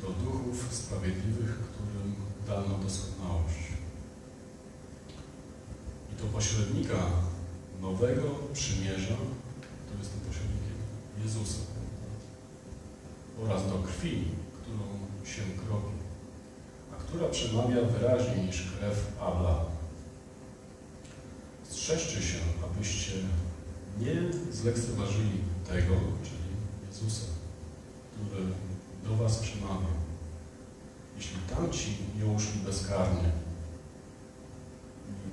do 0.00 0.08
duchów 0.08 0.68
sprawiedliwych, 0.70 1.58
którym 1.58 2.14
dano 2.46 2.78
doskonałość 2.78 3.69
do 6.20 6.26
pośrednika 6.26 6.96
nowego 7.80 8.22
przymierza, 8.52 9.16
to 9.86 9.98
jest 9.98 10.10
tym 10.12 10.20
pośrednikiem 10.20 10.78
Jezusa, 11.24 11.60
oraz 13.42 13.68
do 13.68 13.78
krwi, 13.78 14.24
którą 14.62 14.84
się 15.34 15.42
kropi, 15.42 15.96
a 16.92 16.96
która 16.96 17.28
przemawia 17.28 17.82
wyraźniej 17.82 18.46
niż 18.46 18.62
krew 18.62 19.12
Abla. 19.20 19.64
Strzeżcie 21.70 22.22
się, 22.22 22.38
abyście 22.64 23.12
nie 23.98 24.14
zlekceważyli 24.52 25.40
tego, 25.68 25.94
czyli 26.24 26.50
Jezusa, 26.88 27.26
który 28.14 28.44
do 29.04 29.24
was 29.24 29.38
przemawia. 29.38 29.90
Jeśli 31.16 31.36
tamci 31.56 31.96
nie 32.18 32.26
uszli 32.26 32.60
bezkarnie, 32.60 33.30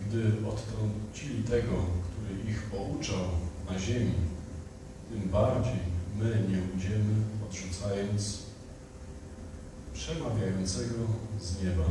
gdy 0.07 0.47
odtrącili 0.47 1.43
tego, 1.43 1.73
który 2.11 2.51
ich 2.51 2.63
pouczał 2.63 3.25
na 3.71 3.79
ziemi, 3.79 4.13
tym 5.09 5.29
bardziej 5.29 5.79
my 6.17 6.29
nie 6.49 6.73
ujdziemy, 6.73 7.13
odrzucając 7.49 8.39
przemawiającego 9.93 10.95
z 11.41 11.63
nieba. 11.63 11.83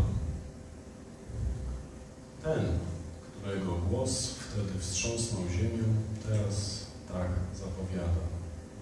Ten, 2.43 2.79
którego 3.23 3.73
głos 3.73 4.31
wtedy 4.31 4.79
wstrząsnął 4.79 5.43
ziemię, 5.49 5.85
teraz 6.29 6.87
tak 7.09 7.31
zapowiada. 7.55 8.23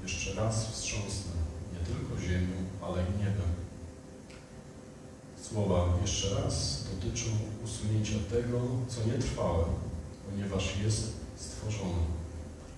Jeszcze 0.03 0.35
raz 0.35 0.69
wstrząsnę 0.69 1.33
nie 1.73 1.87
tylko 1.87 2.21
ziemią, 2.21 2.57
ale 2.83 3.03
i 3.03 3.19
niebem. 3.19 3.64
Słowa 5.49 5.99
jeszcze 6.03 6.35
raz 6.35 6.87
dotyczą 6.91 7.31
usunięcia 7.65 8.15
tego, 8.31 8.61
co 8.89 9.05
nietrwałe, 9.07 9.65
ponieważ 10.31 10.77
jest 10.85 11.13
stworzone, 11.37 12.03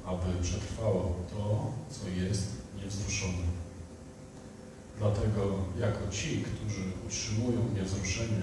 aby 0.05 0.43
przetrwało 0.43 1.14
to, 1.31 1.73
co 1.91 2.09
jest 2.09 2.47
niewzruszone. 2.77 3.47
Dlatego 4.99 5.59
jako 5.81 6.12
ci, 6.12 6.45
którzy 6.45 6.83
utrzymują 7.07 7.59
niewzruszenie, 7.75 8.43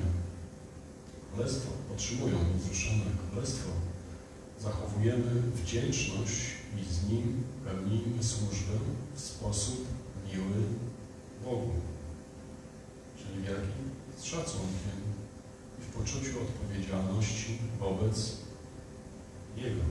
królestwo, 1.34 1.72
otrzymują 1.96 2.38
niewzruszone 2.54 3.06
królestwo, 3.30 3.70
zachowujemy 4.60 5.42
wdzięczność 5.42 6.42
i 6.82 6.94
z 6.94 7.10
nim 7.10 7.44
pełnimy 7.66 8.24
służbę 8.24 8.74
w 9.16 9.20
sposób 9.20 9.86
miły 10.28 10.64
Bogu, 11.46 11.72
czyli 13.18 13.40
w 13.40 13.46
jakim? 13.46 13.93
Szacunkiem 14.24 15.00
i 15.80 15.82
w 15.82 15.88
poczuciu 15.88 16.42
odpowiedzialności 16.42 17.58
wobec 17.80 18.38
Jego. 19.58 19.82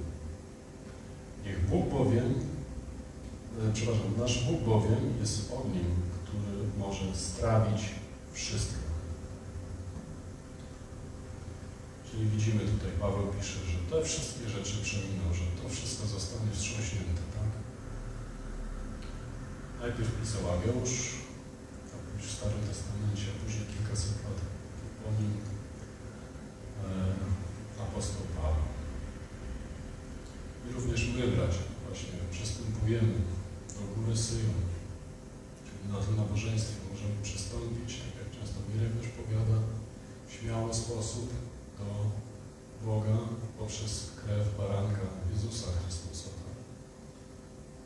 Niech 1.44 1.68
Bóg 1.68 1.88
bowiem, 1.88 2.34
e, 3.68 3.72
przepraszam, 3.72 4.18
nasz 4.18 4.44
Bóg 4.44 4.60
bowiem 4.60 5.18
jest 5.20 5.52
ogniem, 5.52 5.90
który 6.22 6.68
może 6.78 7.16
strawić 7.16 7.82
wszystko. 8.32 8.82
Czyli 12.10 12.26
widzimy 12.26 12.60
tutaj, 12.60 12.90
Paweł 13.00 13.26
pisze, 13.38 13.58
że 13.70 13.78
te 13.90 14.04
wszystkie 14.04 14.48
rzeczy 14.48 14.82
przeminą, 14.82 15.34
że 15.34 15.62
to 15.62 15.68
wszystko 15.68 16.06
zostanie 16.06 16.50
wstrząśnięte, 16.52 17.22
tak? 17.36 17.50
Najpierw 19.80 20.20
pisał 20.20 20.50
Ageusz, 20.50 21.22
w 22.18 22.30
Starym 22.30 22.62
Testamencie, 22.68 23.26
a 23.32 23.44
później 23.44 23.66
po 23.92 25.22
nim 25.22 25.32
e, 26.84 27.82
apostoł 27.82 28.22
Paweł. 28.36 28.64
I 30.68 30.72
również 30.72 31.08
my, 31.14 31.28
bracia, 31.28 31.64
właśnie 31.86 32.10
przystępujemy 32.30 33.14
do 33.68 34.02
góry 34.02 34.16
Syjon, 34.16 34.62
czyli 35.64 35.92
na 35.92 36.00
tym 36.00 36.16
nabożeństwie 36.16 36.76
możemy 36.92 37.22
przystąpić, 37.22 37.98
tak 37.98 38.14
jak 38.20 38.30
często 38.40 38.58
Mirek 38.68 38.92
też 38.92 39.08
powiada, 39.08 39.58
w 40.28 40.32
śmiały 40.32 40.74
sposób 40.74 41.28
do 41.78 41.86
Boga 42.86 43.18
poprzez 43.58 44.10
krew 44.24 44.58
baranka 44.58 45.06
Jezusa 45.32 45.66
Chrystusa. 45.82 46.28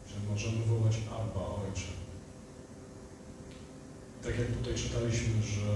Że 0.08 0.30
możemy 0.30 0.64
wołać 0.64 0.96
Abba, 1.10 1.46
Ojcze. 1.46 2.05
Tak 4.26 4.38
jak 4.38 4.48
tutaj 4.58 4.74
czytaliśmy, 4.74 5.42
że 5.42 5.66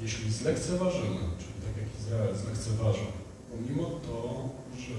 jeśli 0.00 0.32
zlekceważymy, 0.32 1.20
czyli 1.38 1.58
tak 1.66 1.76
jak 1.76 2.00
Izrael 2.00 2.36
zlekceważył, 2.36 3.06
pomimo 3.50 3.86
to, 4.06 4.48
że 4.78 4.94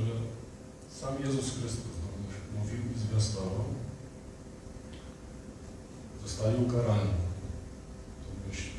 sam 1.00 1.14
Jezus 1.26 1.46
Chrystus 1.56 1.96
mówił 2.58 2.80
i 2.96 3.00
zwiastował, 3.00 3.66
zostali 6.24 6.66
ukarani. 6.66 7.14
To 8.24 8.50
myśl, 8.50 8.70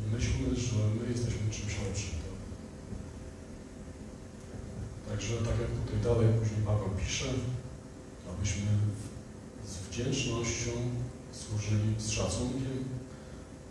nie 0.00 0.16
myślmy, 0.16 0.56
że 0.56 0.76
my 1.00 1.12
jesteśmy 1.12 1.50
czymś 1.50 1.72
lepszym. 1.84 2.18
Tak? 5.04 5.08
Także 5.08 5.36
tak 5.36 5.56
jak 5.60 5.70
tutaj 5.70 6.00
dalej 6.04 6.38
później 6.38 6.66
Paweł 6.66 6.90
pisze, 7.00 7.28
abyśmy 8.30 8.70
z 9.66 9.76
wdzięcznością 9.76 10.70
służyli 11.32 11.94
z 11.98 12.10
szacunkiem 12.10 12.91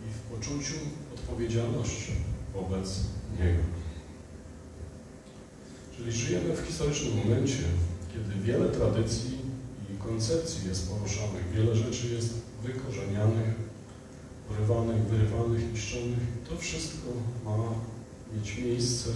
i 0.06 0.12
w 0.12 0.20
poczuciu 0.20 0.74
odpowiedzialności 1.14 2.12
wobec 2.54 3.00
Niego. 3.40 3.62
Czyli 5.96 6.12
żyjemy 6.12 6.56
w 6.56 6.66
historycznym 6.66 7.16
momencie, 7.16 7.62
kiedy 8.12 8.44
wiele 8.44 8.68
tradycji 8.68 9.38
i 9.94 9.98
koncepcji 9.98 10.68
jest 10.68 10.90
poruszanych, 10.90 11.50
wiele 11.54 11.76
rzeczy 11.76 12.08
jest 12.08 12.34
wykorzenianych, 12.62 13.54
urywanych, 14.50 15.02
wyrywanych, 15.02 15.72
niszczonych. 15.72 16.18
To 16.48 16.56
wszystko 16.56 17.08
ma 17.44 17.56
mieć 18.36 18.58
miejsce, 18.58 19.10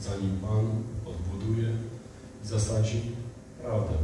zanim 0.00 0.38
Pan 0.40 0.82
odbuduje 1.06 1.68
i 2.44 2.46
zasadzi 2.46 3.00
prawdę. 3.62 3.94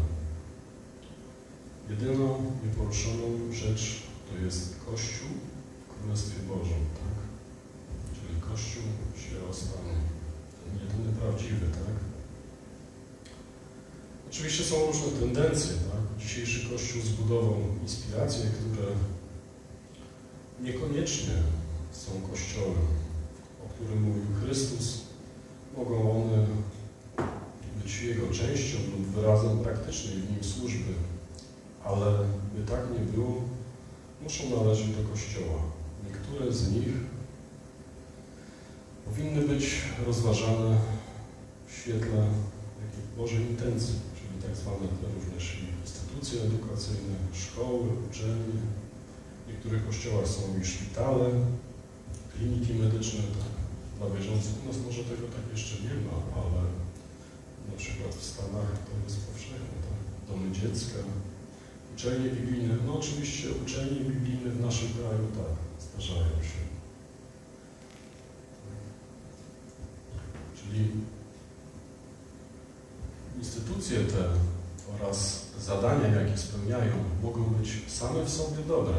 Jedyną 1.91 2.53
nieporuszoną 2.67 3.53
rzecz 3.53 4.03
to 4.29 4.45
jest 4.45 4.77
Kościół 4.87 5.29
Królestwie 6.03 6.41
Bożym, 6.49 6.85
tak? 7.01 7.17
Czyli 8.15 8.41
Kościół 8.41 8.83
się 9.23 9.49
ostanie. 9.51 9.97
Ten 10.65 10.73
jedyny 10.83 11.21
prawdziwy, 11.21 11.67
tak? 11.67 11.97
Oczywiście 14.31 14.65
są 14.65 14.87
różne 14.87 15.09
tendencje, 15.21 15.73
tak? 15.73 16.03
Dzisiejszy 16.19 16.71
Kościół 16.71 17.03
zbudował 17.03 17.57
inspiracje, 17.83 18.45
które 18.45 18.89
niekoniecznie 20.61 21.35
są 21.93 22.11
Kościołem, 22.31 22.87
o 23.67 23.69
którym 23.75 24.03
mówił 24.03 24.25
Chrystus. 24.41 25.01
Mogą 25.77 26.25
one 26.25 26.47
być 27.83 28.03
Jego 28.03 28.27
częścią 28.27 28.79
lub 28.79 29.07
wyrazem 29.07 29.59
praktycznej 29.59 30.17
w 30.17 30.31
nim 30.31 30.45
służby, 30.45 30.93
ale 31.85 32.19
by 32.55 32.71
tak 32.71 32.81
nie 32.93 33.13
było, 33.13 33.35
muszą 34.23 34.51
należeć 34.51 34.89
do 34.89 35.09
Kościoła. 35.11 35.80
Niektóre 36.31 36.53
z 36.53 36.73
nich 36.73 36.89
powinny 39.05 39.41
być 39.43 39.65
rozważane 40.07 40.79
w 41.67 41.73
świetle 41.73 42.23
takiej 42.81 43.05
Bożej 43.17 43.43
intencji, 43.51 43.95
czyli 44.17 44.43
tak 44.43 44.57
zwane 44.57 44.87
również 45.15 45.59
instytucje 45.83 46.43
edukacyjne, 46.43 47.15
szkoły, 47.33 47.87
uczelnie. 48.11 48.61
W 49.45 49.49
niektórych 49.49 49.87
kościołach 49.87 50.29
są 50.29 50.41
i 50.63 50.65
szpitale, 50.65 51.27
kliniki 52.33 52.75
medyczne 52.75 53.23
tak, 53.23 53.53
dla 53.99 54.17
wierzących. 54.17 54.55
U 54.65 54.69
nas 54.69 54.77
może 54.87 55.03
tego 55.05 55.27
tak 55.37 55.45
jeszcze 55.53 55.83
nie 55.83 55.95
ma, 56.07 56.17
ale 56.41 56.61
na 57.71 57.77
przykład 57.77 58.15
w 58.15 58.25
Stanach 58.25 58.71
to 58.87 58.93
jest 59.05 59.27
powszechne. 59.27 59.77
Tak? 59.87 60.01
Domy 60.29 60.53
dziecka, 60.53 60.99
uczelnie 61.95 62.29
biblijne. 62.31 62.75
No 62.87 62.99
oczywiście 62.99 63.47
uczelnie 63.65 64.01
biblijne 64.01 64.51
w 64.51 64.61
naszym 64.61 64.89
kraju 64.89 65.27
tak, 65.41 65.70
zdarzają 66.01 66.43
się. 66.43 66.61
Czyli 70.57 70.91
instytucje 73.39 73.99
te 74.05 74.25
oraz 74.95 75.47
zadania, 75.61 76.09
jakie 76.09 76.39
spełniają, 76.39 76.93
mogą 77.23 77.45
być 77.45 77.83
same 77.89 78.25
w 78.25 78.31
sobie 78.31 78.63
dobre, 78.69 78.95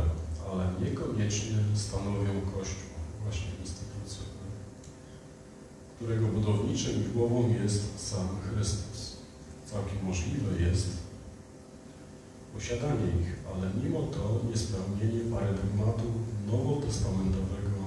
ale 0.51 0.67
niekoniecznie 0.81 1.57
stanowią 1.75 2.41
Kościół, 2.41 2.89
właśnie 3.23 3.47
instytucje, 3.61 4.23
tak? 4.23 4.51
którego 5.95 6.27
budowniczym 6.27 7.05
i 7.05 7.13
głową 7.13 7.53
jest 7.63 8.09
sam 8.09 8.27
Chrystus. 8.41 9.17
Całkiem 9.65 10.05
możliwe 10.05 10.61
jest 10.61 11.00
posiadanie 12.53 13.07
ich, 13.21 13.31
ale 13.49 13.65
mimo 13.83 14.01
to 14.15 14.41
niespełnienie 14.49 15.21
paradygmatu 15.33 16.07
nowotestamentowego 16.47 17.77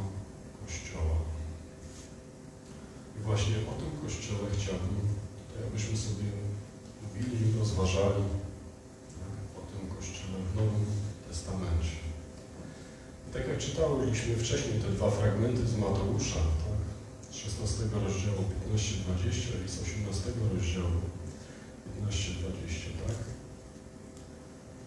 Kościoła. 0.60 1.16
I 3.16 3.22
właśnie 3.22 3.56
o 3.70 3.74
tym 3.80 3.90
Kościele 4.02 4.46
chciałbym 4.58 5.14
abyśmy 5.74 5.96
sobie 5.96 6.28
mówili, 7.02 7.58
rozważali 7.58 8.24
tak, 9.20 9.34
o 9.58 9.62
tym 9.70 9.96
Kościele 9.96 10.38
w 10.52 10.56
Nowym 10.56 10.86
Testamencie. 11.28 11.98
I 13.28 13.32
tak 13.34 13.48
jak 13.48 13.58
czytaliśmy 13.58 14.36
wcześniej 14.36 14.80
te 14.80 14.88
dwa 14.88 15.10
fragmenty 15.10 15.66
z 15.66 15.76
Mateusza, 15.76 16.42
tak, 16.64 16.80
z 17.30 17.34
16 17.36 17.82
rozdziału 18.04 18.42
15-20 18.74 19.64
i 19.66 19.68
z 19.68 19.82
18 19.82 20.30
rozdziału 20.54 21.00
15-20, 22.00 22.93
tak? 22.93 22.93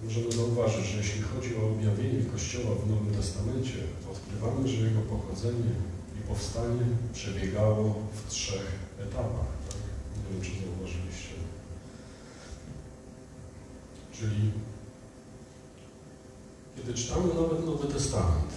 Możemy 0.04 0.32
zauważyć, 0.32 0.86
że 0.86 0.98
jeśli 0.98 1.22
chodzi 1.22 1.56
o 1.58 1.70
objawienie 1.70 2.26
Kościoła 2.26 2.76
w 2.76 2.90
Nowym 2.90 3.16
Testamencie, 3.16 3.80
odkrywamy, 4.12 4.68
że 4.68 4.86
jego 4.88 5.02
pochodzenie 5.02 5.72
i 6.20 6.28
powstanie 6.28 6.86
przebiegało 7.14 7.96
w 8.14 8.32
trzech 8.32 8.68
etapach. 9.00 9.52
Tak? 9.68 9.78
Nie 10.18 10.34
wiem, 10.34 10.42
czy 10.42 10.52
zauważyliście. 10.66 11.34
Czyli 14.14 14.52
kiedy 16.76 16.94
czytamy 16.94 17.28
nawet 17.28 17.66
Nowy 17.66 17.88
Testament, 17.94 18.52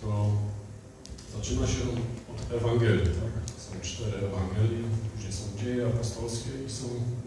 to 0.00 0.30
zaczyna 1.36 1.66
się 1.66 1.82
od 2.34 2.52
Ewangelii. 2.52 3.04
Tak? 3.04 3.60
Są 3.60 3.80
cztery 3.82 4.26
Ewangelie, 4.26 4.84
później 5.14 5.32
są 5.32 5.44
dzieje 5.58 5.86
apostolskie 5.86 6.50
i 6.66 6.70
są 6.70 6.84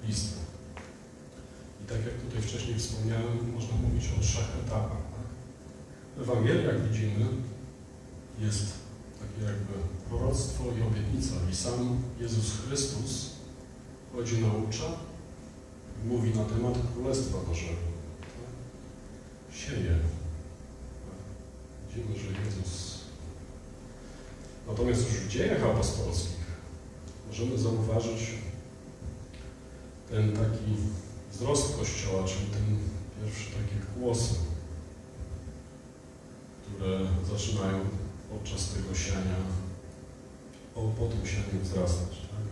listy. 0.08 0.45
I 1.86 1.88
tak 1.88 2.06
jak 2.06 2.16
tutaj 2.22 2.42
wcześniej 2.42 2.80
wspomniałem, 2.80 3.54
można 3.54 3.76
mówić 3.76 4.04
o 4.18 4.22
trzech 4.22 4.48
etapach. 4.66 4.98
Tak? 4.98 5.28
W 6.18 6.22
Ewangeliach 6.22 6.90
widzimy, 6.90 7.26
jest 8.40 8.66
takie 9.20 9.46
jakby 9.46 9.74
proroctwo 10.10 10.64
i 10.64 10.82
obietnica. 10.82 11.36
I 11.52 11.56
sam 11.56 12.02
Jezus 12.20 12.54
Chrystus 12.60 13.30
chodzi 14.16 14.42
naucza 14.42 14.86
mówi 16.06 16.30
na 16.30 16.44
temat 16.44 16.74
Królestwa 16.94 17.38
Bożego. 17.38 17.86
Tak? 18.20 19.56
Sieje. 19.58 20.00
Tak? 21.06 21.20
Widzimy, 21.88 22.20
że 22.20 22.46
Jezus... 22.46 22.96
Natomiast 24.68 25.02
już 25.02 25.20
w 25.20 25.28
dziejach 25.28 25.64
apostolskich 25.64 26.46
możemy 27.28 27.58
zauważyć 27.58 28.32
ten 30.10 30.32
taki 30.32 30.78
wzrost 31.36 31.78
Kościoła, 31.78 32.24
czyli 32.24 32.46
ten 32.46 32.78
pierwszy 33.22 33.52
takie 33.52 34.00
głosy, 34.00 34.36
które 36.66 37.00
zaczynają 37.32 37.80
podczas 38.30 38.70
tego 38.70 38.96
siania, 38.96 39.38
po, 40.76 40.82
po 40.82 41.06
tym 41.06 41.28
sianiu 41.28 41.64
wzrastać. 41.64 42.10
Tak? 42.10 42.46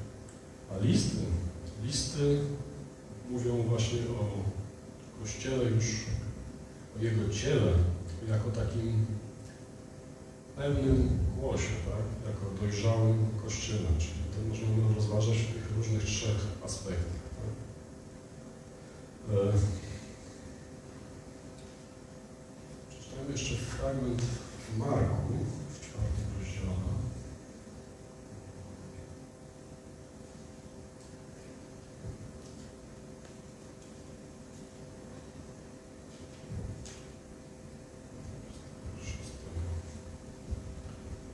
A 0.77 0.84
listy, 0.84 1.17
listy 1.84 2.39
mówią 3.29 3.63
właśnie 3.63 3.99
o 3.99 4.43
Kościele 5.21 5.63
już, 5.63 5.86
o 6.99 7.03
Jego 7.03 7.34
ciele, 7.34 7.73
jako 8.29 8.51
takim 8.51 9.05
pełnym 10.55 11.09
głosie, 11.39 11.73
tak? 11.86 12.34
jako 12.34 12.61
dojrzałym 12.61 13.25
Kościele, 13.43 13.89
czyli 13.99 14.23
to 14.34 14.49
możemy 14.49 14.95
rozważać 14.95 15.38
w 15.38 15.53
tych 15.53 15.77
różnych 15.77 16.03
trzech 16.03 16.47
aspektach. 16.65 17.22
E, 19.32 19.53
Przeczytałem 22.89 23.32
jeszcze 23.32 23.55
fragment 23.55 24.21
Marku, 24.78 25.34
w 25.69 25.80
czwartym 25.82 26.26
rozdziale. 26.39 26.93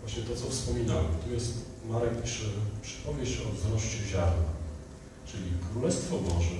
Właśnie 0.02 0.24
to, 0.24 0.36
co 0.36 0.50
wspominałem. 0.50 1.06
Tu 1.26 1.34
jest, 1.34 1.54
Marek 1.90 2.22
pisze 2.22 2.46
przypowieść 2.82 3.42
o 3.42 3.52
wzroście 3.52 3.98
ziarna. 4.12 4.50
Czyli 5.26 5.52
Królestwo 5.72 6.18
Boże, 6.18 6.56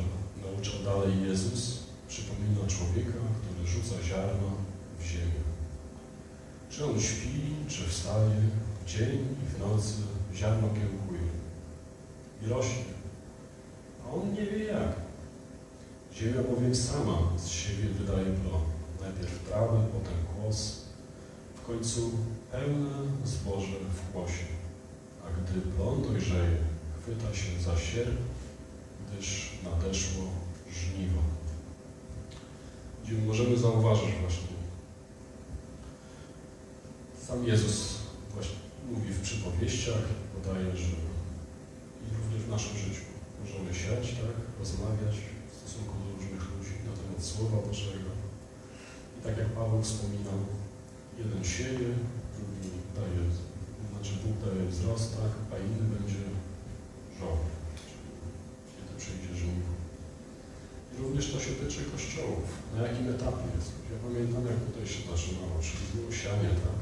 nauczał 0.60 0.84
dalej 0.84 1.24
Jezus, 1.28 1.80
przypomina 2.08 2.68
człowieka, 2.68 3.20
który 3.42 3.68
rzuca 3.68 4.04
ziarno 4.04 4.52
w 5.00 5.04
ziemię. 5.04 5.42
Czy 6.70 6.86
on 6.86 7.02
śpi, 7.02 7.56
czy 7.68 7.88
wstaje, 7.88 8.42
w 8.86 8.90
dzień 8.90 9.20
i 9.44 9.56
w 9.56 9.60
nocy 9.60 9.94
ziarno 10.36 10.68
kiełkuje 10.68 11.30
i 12.42 12.50
rośnie. 12.50 12.94
A 14.06 14.14
on 14.14 14.34
nie 14.34 14.46
wie 14.46 14.64
jak. 14.66 14.96
Ziemia 16.16 16.44
bowiem 16.44 16.76
sama 16.76 17.18
z 17.38 17.48
siebie 17.48 17.84
wydaje 18.00 18.26
plon. 18.26 18.62
Najpierw 19.02 19.50
trawę, 19.50 19.88
potem 19.94 20.18
kłos, 20.36 20.82
w 21.56 21.66
końcu 21.68 22.12
pełne 22.52 22.90
zboże 23.26 23.78
w 23.94 24.12
kłosie. 24.12 24.46
A 25.26 25.42
gdy 25.42 25.62
plon 25.62 26.02
dojrzeje, 26.02 26.58
chwyta 27.02 27.36
się 27.36 27.64
za 27.64 27.78
sierp, 27.78 28.18
gdyż 29.08 29.52
nadeszło 29.64 30.24
żniwo. 30.74 31.22
Gdzie 33.04 33.14
możemy 33.14 33.58
zauważyć 33.58 34.10
właśnie 34.22 34.60
sam 37.30 37.48
Jezus 37.48 37.78
właśnie 38.34 38.60
mówi 38.92 39.10
w 39.14 39.22
przypowieściach, 39.22 40.06
podaje, 40.36 40.72
że 40.84 40.96
i 42.04 42.08
również 42.18 42.42
w 42.44 42.50
naszym 42.56 42.78
życiu 42.78 43.06
możemy 43.42 43.74
siać, 43.84 44.04
tak, 44.22 44.36
rozmawiać 44.60 45.16
w 45.50 45.56
stosunku 45.58 45.94
do 46.04 46.08
różnych 46.16 46.44
ludzi 46.52 46.76
na 46.88 46.94
temat 47.00 47.22
Słowa 47.32 47.58
Bożego. 47.68 48.12
I 49.18 49.20
tak 49.26 49.38
jak 49.38 49.50
Paweł 49.58 49.82
wspominał, 49.84 50.40
jeden 51.20 51.44
sieje, 51.44 51.90
drugi 52.36 52.70
daje, 52.96 53.22
znaczy 53.90 54.12
Bóg 54.24 54.36
daje 54.46 54.64
wzrost, 54.70 55.18
tak, 55.18 55.34
a 55.54 55.56
inny 55.66 55.86
będzie 55.96 56.24
żoł, 57.20 57.38
kiedy 58.74 58.94
przyjdzie 59.02 59.32
żniwo. 59.40 59.79
Również 61.04 61.32
to 61.32 61.40
się 61.40 61.52
tyczy 61.52 61.82
kościołów. 61.94 62.48
Na 62.76 62.82
jakim 62.88 63.10
etapie 63.16 63.46
jest? 63.56 63.72
Ja 63.92 63.98
pamiętam, 64.08 64.44
jak 64.52 64.60
tutaj 64.68 64.86
się 64.94 65.02
zaczynało, 65.12 65.56
czyli 65.66 65.84
było 65.96 66.12
sianie, 66.12 66.52
tak? 66.66 66.82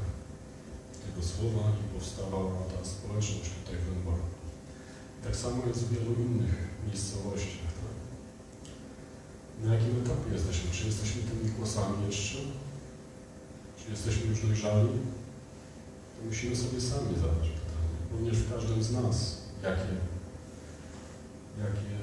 Tego 1.04 1.20
słowa 1.32 1.64
i 1.82 1.84
powstawała 1.94 2.62
ta 2.72 2.80
społeczność 2.92 3.50
tutaj 3.58 3.76
w 3.80 3.88
Lęborku. 3.90 4.36
I 5.18 5.24
tak 5.26 5.36
samo 5.42 5.58
jest 5.66 5.82
w 5.84 5.92
wielu 5.94 6.12
innych 6.26 6.54
miejscowościach, 6.86 7.72
tak? 7.80 7.96
Na 9.64 9.74
jakim 9.74 9.94
etapie 10.02 10.28
jesteśmy? 10.36 10.66
Czy 10.76 10.86
jesteśmy 10.86 11.22
tymi 11.22 11.46
głosami 11.56 12.06
jeszcze? 12.06 12.38
Czy 13.78 13.86
jesteśmy 13.94 14.24
już 14.30 14.40
dojrzali? 14.46 14.94
To 16.14 16.20
musimy 16.28 16.56
sobie 16.56 16.80
sami 16.80 17.14
zadać 17.24 17.48
pytanie. 17.58 17.90
Również 18.12 18.36
w 18.38 18.52
każdym 18.52 18.82
z 18.82 18.90
nas, 18.92 19.16
jakie, 19.62 19.94
jakie, 21.64 21.94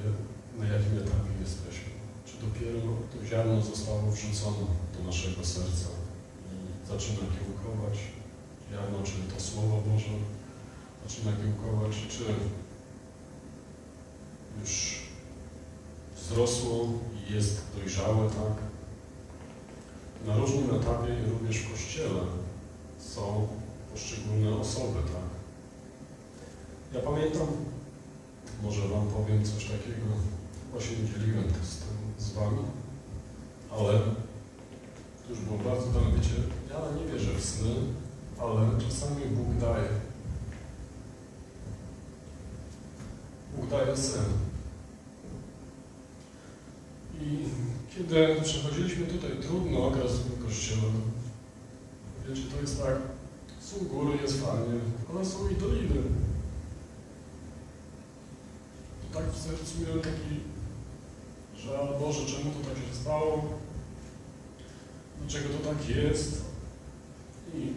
na 0.60 0.66
jakim 0.74 0.94
etapie 1.04 1.32
jesteśmy. 1.42 1.96
Dopiero 2.42 2.80
to 3.12 3.26
ziarno 3.26 3.62
zostało 3.62 4.12
wrzucone 4.12 4.66
do 4.98 5.04
naszego 5.04 5.46
serca. 5.46 5.90
I 6.54 6.88
zaczyna 6.88 7.20
kiełkować. 7.20 7.98
Ziarno, 8.72 8.98
czy 9.04 9.36
to 9.36 9.42
Słowo 9.42 9.82
Boże. 9.88 10.16
Zaczyna 11.08 11.32
kiełkować, 11.32 11.96
czy 12.10 12.24
już 14.62 15.00
wzrosło 16.16 16.88
i 17.14 17.34
jest 17.34 17.62
dojrzałe, 17.76 18.30
tak? 18.30 18.56
Na 20.28 20.38
różnym 20.38 20.76
etapie 20.76 21.16
również 21.30 21.58
w 21.58 21.72
Kościele 21.72 22.22
są 23.00 23.48
poszczególne 23.94 24.56
osoby, 24.58 25.00
tak? 25.00 25.30
Ja 26.94 27.00
pamiętam, 27.10 27.48
może 28.64 28.88
Wam 28.88 29.08
powiem 29.08 29.46
coś 29.46 29.64
takiego, 29.64 30.08
chyba 30.68 30.84
się 30.84 30.92
nie 30.92 31.10
dzieliłem 31.10 31.44
to 31.44 31.66
z, 31.66 31.78
tym, 31.78 31.98
z 32.20 32.34
Wami, 32.34 32.64
ale 33.72 34.00
to 35.24 35.30
już 35.30 35.40
było 35.40 35.58
bardzo 35.58 35.86
dawno, 35.86 36.12
wiecie, 36.12 36.36
ja 36.70 37.00
nie 37.00 37.12
wierzę 37.12 37.34
w 37.34 37.46
sny, 37.46 37.70
ale 38.40 38.80
czasami 38.80 39.26
Bóg 39.26 39.58
daje. 39.62 39.90
Bóg 43.56 43.70
daje 43.70 43.98
sen. 43.98 44.26
I 47.22 47.38
kiedy 47.96 48.42
przechodziliśmy 48.44 49.06
tutaj 49.06 49.32
trudny 49.42 49.78
okres 49.78 50.12
w 50.12 50.46
kościele, 50.46 50.82
wiecie, 52.30 52.42
to 52.56 52.62
jest 52.62 52.84
tak, 52.84 52.96
są 53.60 53.86
góry, 53.86 54.18
jest 54.22 54.42
fajnie, 54.42 54.80
ale 55.10 55.26
są 55.26 55.50
i 55.50 55.56
doliny. 55.56 56.02
To 59.02 59.20
tak 59.20 59.32
w 59.32 59.38
sercu 59.38 59.82
miałem 59.82 60.02
taki, 60.02 60.55
że 61.66 61.80
ale 61.80 62.00
Boże, 62.00 62.26
czemu 62.26 62.52
to 62.52 62.70
tak 62.70 62.78
się 62.78 63.02
stało? 63.02 63.44
Dlaczego 65.20 65.50
to 65.50 65.70
tak 65.70 65.90
jest? 65.90 66.42
I 67.54 67.74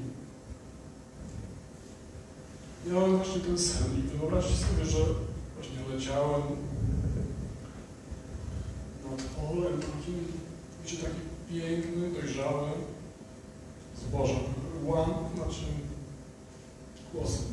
miałem 2.87 3.17
właśnie 3.17 3.41
ten 3.41 3.59
sen 3.59 3.87
i 3.99 4.19
wyobraźcie 4.19 4.55
sobie, 4.55 4.85
że 4.85 4.99
właśnie 5.55 5.95
leciałem 5.95 6.43
nad 9.11 9.23
polem 9.23 9.81
takim, 9.81 10.25
wiecie, 10.85 10.97
taki 10.97 11.21
piękny, 11.51 12.11
dojrzały, 12.11 12.71
zboże. 14.09 14.35
Łam, 14.85 15.11
znaczy 15.35 15.65
głosem. 17.15 17.45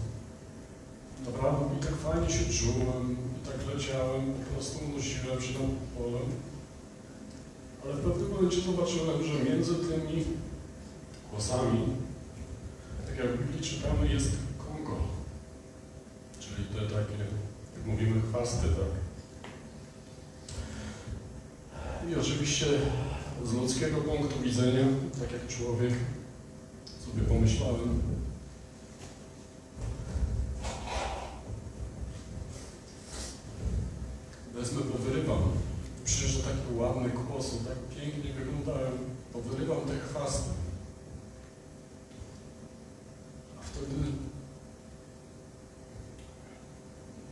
Naprawdę 1.26 1.66
i 1.78 1.84
tak 1.84 1.96
fajnie 1.96 2.30
się 2.30 2.54
czułem, 2.54 3.16
tak 3.48 3.76
leciałem, 3.76 4.34
po 4.34 4.54
prostu 4.54 4.80
unosiłem 4.86 5.42
się 5.42 5.54
nad 5.54 5.72
polem. 5.98 6.28
Ale 7.84 7.94
w 7.94 8.04
pewnym 8.04 8.32
momencie 8.32 8.62
zobaczyłem, 8.62 9.24
że 9.24 9.50
między 9.50 9.76
tymi 9.76 10.26
głosami, 11.32 11.86
tak 13.08 13.18
jak 13.18 13.28
w 13.28 13.44
Biblii 13.44 13.70
czytamy, 13.70 14.08
jest 14.08 14.32
kongo. 14.58 14.98
Czyli 16.40 16.66
te 16.66 16.82
takie, 16.82 17.18
jak 17.76 17.86
mówimy, 17.86 18.22
chwasty, 18.22 18.68
tak. 18.68 19.06
I 22.10 22.16
oczywiście 22.16 22.66
z 23.46 23.54
ludzkiego 23.54 24.02
punktu 24.02 24.40
widzenia, 24.40 24.86
tak 25.20 25.32
jak 25.32 25.48
człowiek, 25.48 25.94
sobie 27.06 27.22
pomyślałem, 27.28 28.02
wezmę, 34.56 34.82
powyrywam. 34.82 35.42
Przecież 36.06 36.38
to 36.38 36.44
takie 36.44 36.76
ładne 36.76 37.10
kłosy, 37.10 37.56
tak 37.68 37.98
pięknie 37.98 38.34
wyglądają. 38.34 38.92
Powyrywam 39.34 39.82
te 39.82 40.00
chwasty. 40.00 40.50
A 43.60 43.62
wtedy 43.64 43.96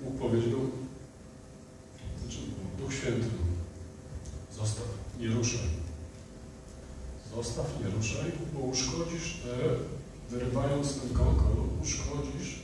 Bóg 0.02 0.14
powiedział, 0.20 0.60
znaczy 2.22 2.40
Duch 2.80 2.94
Święty, 2.94 3.28
zostaw, 4.56 4.86
nie 5.20 5.28
ruszaj. 5.28 5.84
Zostaw, 7.36 7.66
nie 7.84 7.92
ruszaj, 7.92 8.32
bo 8.54 8.60
uszkodzisz 8.60 9.38
te, 9.44 9.56
wyrywając 10.30 11.00
ten 11.00 11.10
konkol, 11.10 11.56
uszkodzisz 11.82 12.60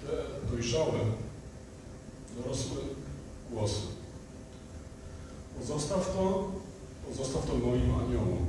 te 0.00 0.12
dojrzałe, 0.50 0.98
dorosłe 2.36 2.76
głosy. 3.54 3.80
Pozostaw 5.58 6.16
to, 6.16 6.50
pozostaw 7.08 7.46
to 7.46 7.54
moim 7.54 7.94
aniołom. 7.94 8.46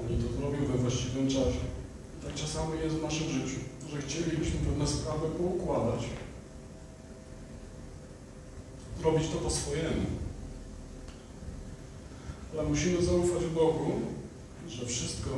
Oni 0.00 0.22
to 0.22 0.32
zrobią 0.32 0.66
we 0.66 0.78
właściwym 0.78 1.28
czasie. 1.28 1.64
I 2.20 2.24
tak 2.26 2.34
czasami 2.34 2.80
jest 2.80 2.96
w 2.96 3.02
naszym 3.02 3.28
życiu, 3.28 3.60
że 3.90 4.02
chcielibyśmy 4.02 4.60
pewne 4.60 4.86
sprawy 4.86 5.28
poukładać. 5.28 6.04
Zrobić 9.00 9.28
to 9.28 9.38
po 9.38 9.50
swojemu. 9.50 10.06
Ale 12.52 12.62
musimy 12.62 13.02
zaufać 13.02 13.44
Bogu, 13.54 13.90
że 14.68 14.86
wszystko 14.86 15.30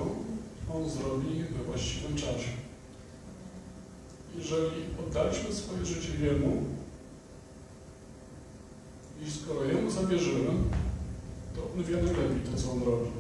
On 0.74 0.90
zrobi 0.90 1.45
we 1.45 1.64
właściwym 1.64 2.16
czasie. 2.16 2.51
Jeżeli 4.38 4.82
oddaliśmy 5.07 5.55
swoje 5.55 5.86
życie 5.86 6.24
Jemu, 6.24 6.62
i 9.23 9.31
skoro 9.31 9.65
Jemu 9.65 9.91
zawierzymy, 9.91 10.51
to 11.55 11.62
On 11.75 11.85
wie 11.85 11.97
najlepiej 11.97 12.53
to, 12.53 12.62
co 12.62 12.73
On 12.73 12.83
robi. 12.83 13.11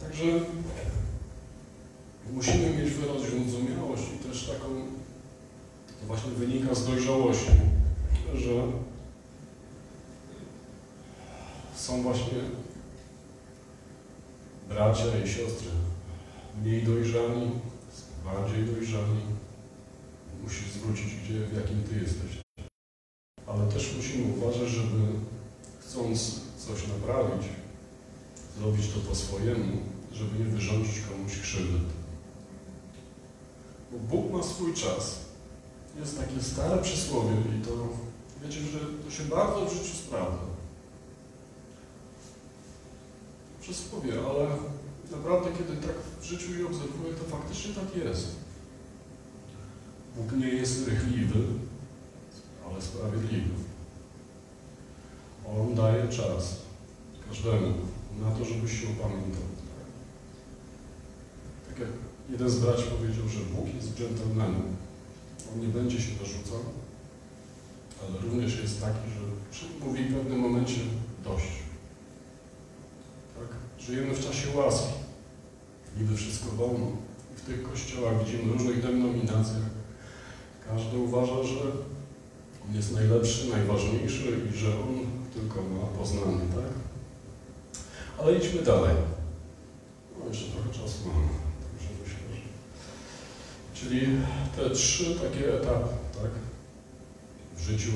Także 0.00 0.24
musimy 2.32 2.70
mieć 2.70 2.90
wyraz 2.90 3.22
zrozumiałość 3.22 4.02
i 4.14 4.28
też 4.28 4.46
taką, 4.46 4.68
to 6.00 6.06
właśnie 6.06 6.30
wynika 6.30 6.74
z 6.74 6.86
dojrzałości, 6.86 7.50
że 8.34 8.52
są 11.76 12.02
właśnie 12.02 12.38
bracia 14.68 15.18
i 15.24 15.28
siostry 15.28 15.68
mniej 16.62 16.82
dojrzani, 16.82 17.50
bardziej 18.24 18.64
dojrzani. 18.64 19.20
Musisz 20.42 20.72
zwrócić, 20.72 21.14
gdzie, 21.24 21.46
w 21.46 21.56
jakim 21.56 21.82
Ty 21.84 21.94
jesteś. 22.00 22.42
Ale 23.46 23.66
też 23.66 23.94
musimy 23.96 24.32
uważać, 24.36 24.68
żeby 24.68 25.00
chcąc 25.80 26.40
coś 26.58 26.88
naprawić, 26.88 27.46
zrobić 28.58 28.86
to 28.86 29.00
po 29.08 29.14
swojemu, 29.14 29.76
żeby 30.12 30.38
nie 30.38 30.44
wyrządzić 30.44 31.00
komuś 31.00 31.40
krzywdy. 31.40 31.78
Bo 33.92 33.98
Bóg 33.98 34.32
ma 34.32 34.42
swój 34.42 34.74
czas. 34.74 35.18
Jest 36.00 36.18
takie 36.18 36.42
stare 36.42 36.82
przysłowie 36.82 37.34
i 37.60 37.64
to, 37.64 37.72
wiecie, 38.42 38.60
że 38.60 38.78
to 39.04 39.10
się 39.10 39.24
bardzo 39.24 39.66
w 39.66 39.72
życiu 39.72 39.96
sprawdza. 39.96 40.48
Przysłowie, 43.60 44.12
ale 44.30 44.48
naprawdę, 45.10 45.48
kiedy 45.58 45.86
tak 45.86 45.96
w 46.20 46.24
życiu 46.24 46.54
je 46.58 46.66
obserwuję, 46.66 47.14
to 47.14 47.36
faktycznie 47.36 47.74
tak 47.74 47.96
jest. 47.96 48.47
Bóg 50.18 50.32
nie 50.40 50.48
jest 50.48 50.88
rychliwy, 50.88 51.38
ale 52.66 52.82
sprawiedliwy. 52.82 53.54
On 55.58 55.74
daje 55.74 56.08
czas 56.08 56.56
każdemu 57.28 57.74
na 58.20 58.30
to, 58.30 58.44
żeby 58.44 58.68
się 58.68 58.86
upamiętał. 58.88 59.42
Tak 61.68 61.78
jak 61.78 61.88
jeden 62.30 62.50
z 62.50 62.58
braci 62.58 62.82
powiedział, 62.82 63.28
że 63.28 63.40
Bóg 63.40 63.74
jest 63.74 63.94
dżentelmenem. 63.94 64.76
On 65.54 65.60
nie 65.60 65.68
będzie 65.68 66.00
się 66.00 66.12
dorzucał, 66.12 66.60
ale 68.02 68.20
również 68.20 68.60
jest 68.60 68.80
taki, 68.80 69.10
że 69.10 69.66
mówi 69.86 70.04
w 70.04 70.14
pewnym 70.14 70.38
momencie 70.38 70.80
dość. 71.24 71.52
Tak? 73.34 73.48
Żyjemy 73.86 74.14
w 74.14 74.26
czasie 74.26 74.56
łaski. 74.56 74.92
Niby 75.98 76.16
wszystko 76.16 76.50
wolno. 76.50 76.86
I 77.32 77.40
w 77.40 77.40
tych 77.40 77.70
kościołach 77.70 78.24
widzimy 78.24 78.52
różnych 78.52 78.82
denominacjach. 78.82 79.77
Każdy 80.68 80.98
uważa, 80.98 81.42
że 81.42 81.60
on 82.68 82.74
jest 82.76 82.92
najlepszy, 82.94 83.48
najważniejszy 83.48 84.40
i 84.54 84.58
że 84.58 84.68
on 84.68 85.06
tylko 85.34 85.62
ma 85.62 85.98
poznanie, 85.98 86.46
tak? 86.54 86.72
Ale 88.18 88.38
idźmy 88.38 88.62
dalej. 88.62 88.96
No, 90.18 90.28
jeszcze 90.28 90.52
trochę 90.52 90.70
czasu 90.70 90.98
mam. 91.06 91.28
Także. 91.78 92.14
Czyli 93.74 94.06
te 94.56 94.70
trzy 94.70 95.14
takie 95.14 95.54
etapy, 95.54 95.88
tak? 96.14 96.30
W 97.56 97.60
życiu 97.60 97.92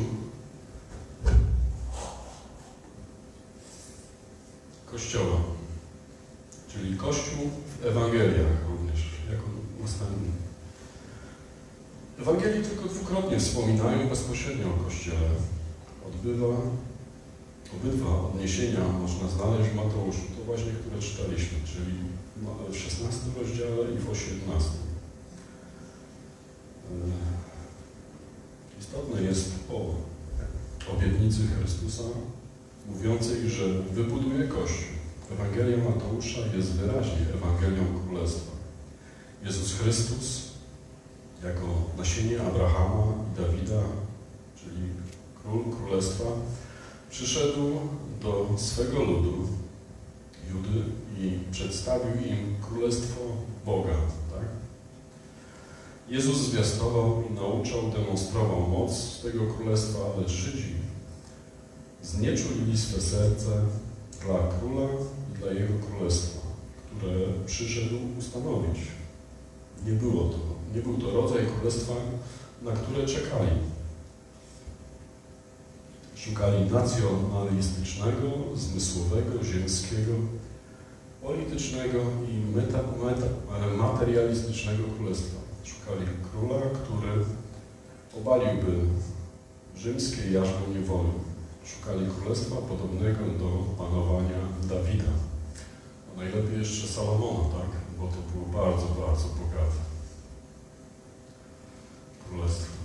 Kościoła. 4.90 5.40
Czyli 6.72 6.96
Kościół 6.96 7.50
w 7.80 7.86
Ewangeliach 7.86 8.68
również, 8.68 9.00
jako 9.30 9.44
następny. 9.80 10.41
Ewangelii 12.22 12.64
tylko 12.64 12.88
dwukrotnie 12.88 13.40
wspominają 13.40 14.08
bezpośrednio 14.08 14.66
o 14.66 14.84
Kościele. 14.84 15.30
Odbywa, 16.08 16.46
obydwa 17.76 18.20
odniesienia 18.20 18.88
można 18.88 19.28
znaleźć 19.28 19.70
w 19.70 19.74
Mateuszu, 19.74 20.22
to 20.36 20.44
właśnie, 20.44 20.72
które 20.72 21.02
czytaliśmy, 21.02 21.58
czyli 21.64 21.94
w 22.70 22.76
16 22.76 23.20
rozdziale 23.38 23.94
i 23.94 23.98
w 23.98 24.10
18. 24.10 24.70
Istotne 28.80 29.22
jest 29.22 29.50
o 29.72 29.94
obietnicy 30.92 31.40
Chrystusa 31.46 32.02
mówiącej, 32.88 33.50
że 33.50 33.68
wybuduje 33.68 34.48
Kościół. 34.48 34.92
Ewangelia 35.32 35.76
Mateusza 35.76 36.40
jest 36.56 36.72
wyraźnie 36.72 37.26
Ewangelią 37.34 37.84
Królestwa. 38.00 38.52
Jezus 39.44 39.74
Chrystus 39.74 40.51
jako 41.44 41.66
nasienie 41.98 42.42
Abrahama 42.42 43.04
i 43.32 43.40
Dawida, 43.40 43.82
czyli 44.56 44.82
król 45.42 45.64
Królestwa, 45.76 46.24
przyszedł 47.10 47.80
do 48.22 48.48
swego 48.56 49.04
ludu, 49.04 49.48
Judy, 50.50 50.84
i 51.18 51.38
przedstawił 51.52 52.14
im 52.26 52.56
Królestwo 52.68 53.20
Boga. 53.66 53.94
Tak? 54.30 54.44
Jezus 56.08 56.36
zwiastował 56.36 57.22
i 57.30 57.34
nauczał, 57.34 57.80
demonstrował 57.90 58.60
moc 58.60 59.20
tego 59.22 59.46
Królestwa, 59.46 59.98
ale 60.16 60.28
Żydzi 60.28 60.74
znieczulili 62.02 62.78
swe 62.78 63.00
serce 63.00 63.50
dla 64.22 64.38
Króla 64.58 64.88
i 65.32 65.38
dla 65.38 65.52
Jego 65.52 65.74
Królestwa, 65.86 66.40
które 66.96 67.16
przyszedł 67.46 67.96
ustanowić. 68.18 68.78
Nie 69.86 69.92
było 69.92 70.24
to, 70.24 70.38
nie 70.74 70.82
był 70.82 70.98
to 70.98 71.10
rodzaj 71.10 71.46
Królestwa, 71.46 71.94
na 72.62 72.72
które 72.72 73.06
czekali. 73.06 73.50
Szukali 76.16 76.70
nacjonalistycznego, 76.70 78.28
zmysłowego, 78.56 79.44
ziemskiego, 79.44 80.12
politycznego 81.22 81.98
i 82.28 82.56
meta, 82.56 82.78
meta, 83.04 83.26
materialistycznego 83.76 84.82
królestwa. 84.96 85.40
Szukali 85.64 86.06
króla, 86.30 86.60
który 86.60 87.24
obaliłby 88.16 88.72
rzymskie 89.76 90.30
jarzmo 90.30 90.66
niewoli. 90.74 91.10
Szukali 91.64 92.06
królestwa 92.20 92.56
podobnego 92.56 93.24
do 93.38 93.48
panowania 93.78 94.40
Dawida. 94.62 95.12
A 96.12 96.16
najlepiej 96.18 96.58
jeszcze 96.58 96.88
Salomona, 96.88 97.44
tak? 97.48 97.70
Bo 97.98 98.06
to 98.06 98.18
było 98.32 98.62
bardzo, 98.64 98.86
bardzo 98.86 99.28
bogate 99.28 99.91
królestwo 102.28 102.82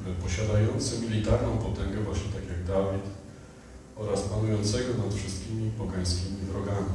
które 0.00 0.14
posiadające 0.14 0.98
militarną 0.98 1.58
potęgę, 1.58 2.02
właśnie 2.02 2.32
tak 2.32 2.48
jak 2.48 2.64
Dawid, 2.64 3.02
oraz 3.96 4.22
panującego 4.22 5.04
nad 5.04 5.14
wszystkimi 5.14 5.70
pogańskimi 5.70 6.36
wrogami. 6.36 6.92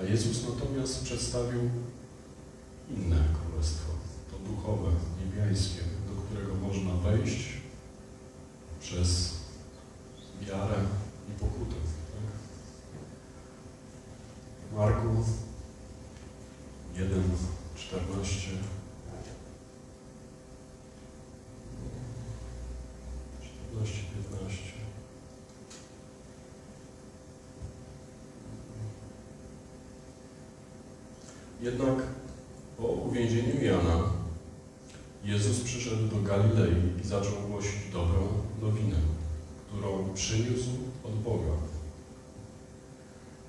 A 0.00 0.04
Jezus 0.04 0.44
natomiast 0.48 1.04
przedstawił 1.04 1.60
inne 2.90 3.24
królestwo, 3.40 3.92
to 4.30 4.38
duchowe, 4.50 4.90
niebiańskie, 5.24 5.80
do 5.80 6.22
którego 6.22 6.54
można 6.54 6.94
wejść 6.94 7.48
przez 8.80 9.34
wiarę 10.40 10.76
i 11.28 11.40
pokutę. 11.40 11.74
Tak? 12.14 12.28
Marku 14.78 15.24
1, 16.94 17.22
14 17.76 18.77
15. 23.74 24.58
Jednak 31.60 32.02
po 32.76 32.82
uwięzieniu 32.82 33.64
Jana 33.64 34.18
Jezus 35.24 35.60
przyszedł 35.60 36.06
do 36.08 36.22
Galilei 36.22 37.00
i 37.04 37.06
zaczął 37.06 37.32
głosić 37.48 37.92
dobrą 37.92 38.28
nowinę, 38.62 38.96
którą 39.68 40.14
przyniósł 40.14 40.70
od 41.04 41.14
Boga. 41.14 41.52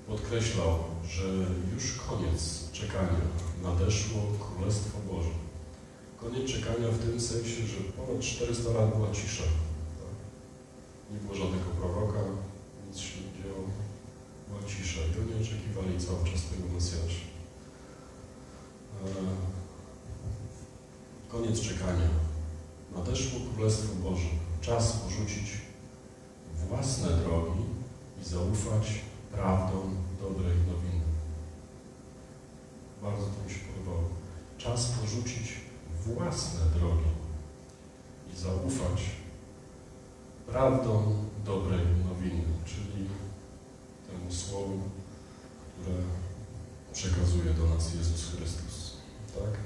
Podkreślał, 0.08 0.78
że 1.08 1.24
już 1.74 1.92
koniec 1.92 2.70
czekania 2.72 3.20
nadeszło 3.62 4.20
Królestwo 4.40 4.98
Boże. 5.12 5.30
Koniec 6.20 6.50
czekania 6.50 6.88
w 6.88 6.98
tym 6.98 7.20
sensie, 7.20 7.66
że 7.66 7.76
ponad 7.96 8.22
400 8.22 8.70
lat 8.70 8.96
była 8.96 9.10
cisza. 9.12 9.44
Nie 11.12 11.18
było 11.18 11.34
żadnego 11.34 11.70
proroka, 11.80 12.18
nic 12.86 12.98
się 12.98 13.20
nie 13.20 13.42
działo. 13.42 13.64
Była 14.48 14.62
cisza 14.68 15.00
i 15.00 15.20
oni 15.20 15.42
oczekiwali 15.42 16.00
cały 16.06 16.24
czas 16.24 16.44
tego 16.44 16.74
Mesjasza. 16.74 17.24
Koniec 21.28 21.60
czekania. 21.60 22.08
Nadeszło 22.94 23.40
Królestwo 23.54 23.94
Boże. 23.94 24.28
Czas 24.60 24.92
porzucić 24.92 25.50
własne 26.68 27.08
drogi 27.08 27.64
i 28.22 28.24
zaufać 28.24 29.00
prawdom 29.32 29.96
dobrej 30.20 30.56
nowiny. 30.56 31.04
Bardzo 33.02 33.22
to 33.22 33.44
mi 33.44 33.50
się 33.54 33.60
podobało. 33.60 34.08
Czas 34.58 34.86
porzucić 34.86 35.52
własne 36.06 36.60
drogi 36.74 37.10
i 38.34 38.40
zaufać 38.40 39.00
prawdą 40.52 41.14
dobrej 41.44 41.80
nowiny, 42.08 42.42
czyli 42.66 43.08
temu 44.10 44.32
słowu, 44.32 44.78
które 45.80 45.96
przekazuje 46.92 47.54
do 47.54 47.74
nas 47.74 47.94
Jezus 47.94 48.30
Chrystus. 48.30 48.96
Tak? 49.34 49.60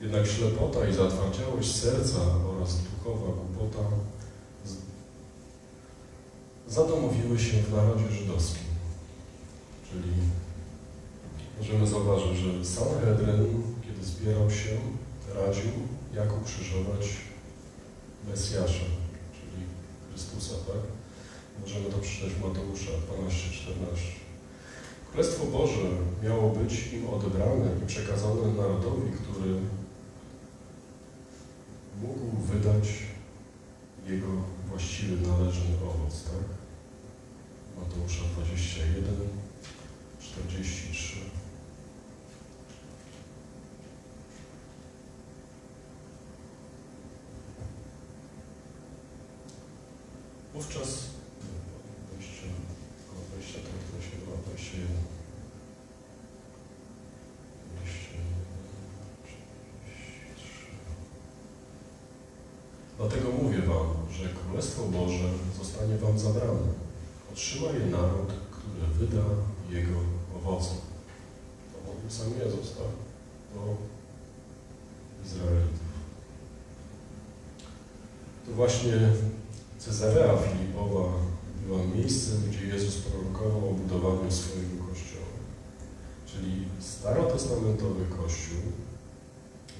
Jednak 0.00 0.26
ślepota 0.26 0.88
i 0.88 0.94
zatwardziałość 0.94 1.74
serca 1.76 2.20
oraz 2.56 2.78
duchowa 2.82 3.32
głupota 3.32 3.88
zadomowiły 6.68 7.38
się 7.38 7.62
w 7.62 7.72
narodzie 7.72 8.10
żydowskim. 8.10 8.64
Czyli 9.90 10.12
możemy 11.58 11.86
zauważyć, 11.86 12.38
że 12.38 12.64
Sanhedryn, 12.64 13.62
kiedy 13.82 14.04
zbierał 14.04 14.50
się, 14.50 14.70
radził, 15.34 15.72
jak 16.14 16.42
ukrzyżować 16.42 17.06
Mesjasza, 18.28 18.86
czyli 19.34 19.66
Chrystusa, 20.10 20.54
tak? 20.54 20.82
Możemy 21.60 21.90
to 21.90 21.98
przeczytać 21.98 22.32
w 22.32 22.42
Mateusza 22.42 22.90
12-14. 22.90 24.24
Królestwo 25.10 25.44
Boże 25.46 25.88
miało 26.22 26.50
być 26.50 26.92
im 26.92 27.08
odebrane 27.08 27.70
i 27.82 27.86
przekazane 27.86 28.52
narodowi, 28.56 29.10
który 29.10 29.54
mógł 32.02 32.36
wydać 32.36 32.88
jego 34.06 34.28
właściwy, 34.68 35.28
należny 35.28 35.76
owoc, 35.82 36.24
tak? 36.24 36.44
Mateusza 37.78 38.22
21, 38.36 39.14
43. 40.20 41.13
Wówczas 50.54 50.88
20, 52.12 52.46
około 53.08 53.24
20, 53.32 53.58
to 53.58 53.68
22, 53.90 54.36
21. 54.44 54.86
21, 57.74 58.22
43. 59.24 60.66
Dlatego 62.98 63.28
mówię 63.42 63.62
wam, 63.62 63.86
że 64.12 64.28
Królestwo 64.28 64.82
Boże 64.82 65.28
zostanie 65.58 65.96
wam 65.96 66.18
zabrane. 66.18 66.68
Otrzyma 67.32 67.66
je 67.66 67.86
naród, 67.86 68.32
który 68.50 68.86
wyda 68.98 69.24
jego 69.70 69.98
owoce. 70.36 70.74
To 71.72 71.92
mówił 71.92 72.10
sam 72.10 72.26
Jezus, 72.38 72.76
tak? 72.76 72.94
Do 73.54 73.76
Izraelitów. 75.24 75.84
To 78.46 78.52
właśnie 78.52 78.92
Cezarea 79.84 80.36
Filipowa 80.36 81.12
była 81.66 81.78
miejscem, 81.94 82.36
gdzie 82.48 82.66
Jezus 82.66 82.96
prorokował 82.96 83.70
o 83.70 83.72
budowaniu 83.72 84.30
swojego 84.30 84.84
Kościoła. 84.88 85.34
Czyli 86.26 86.64
starotestamentowy 86.80 88.04
Kościół 88.18 88.62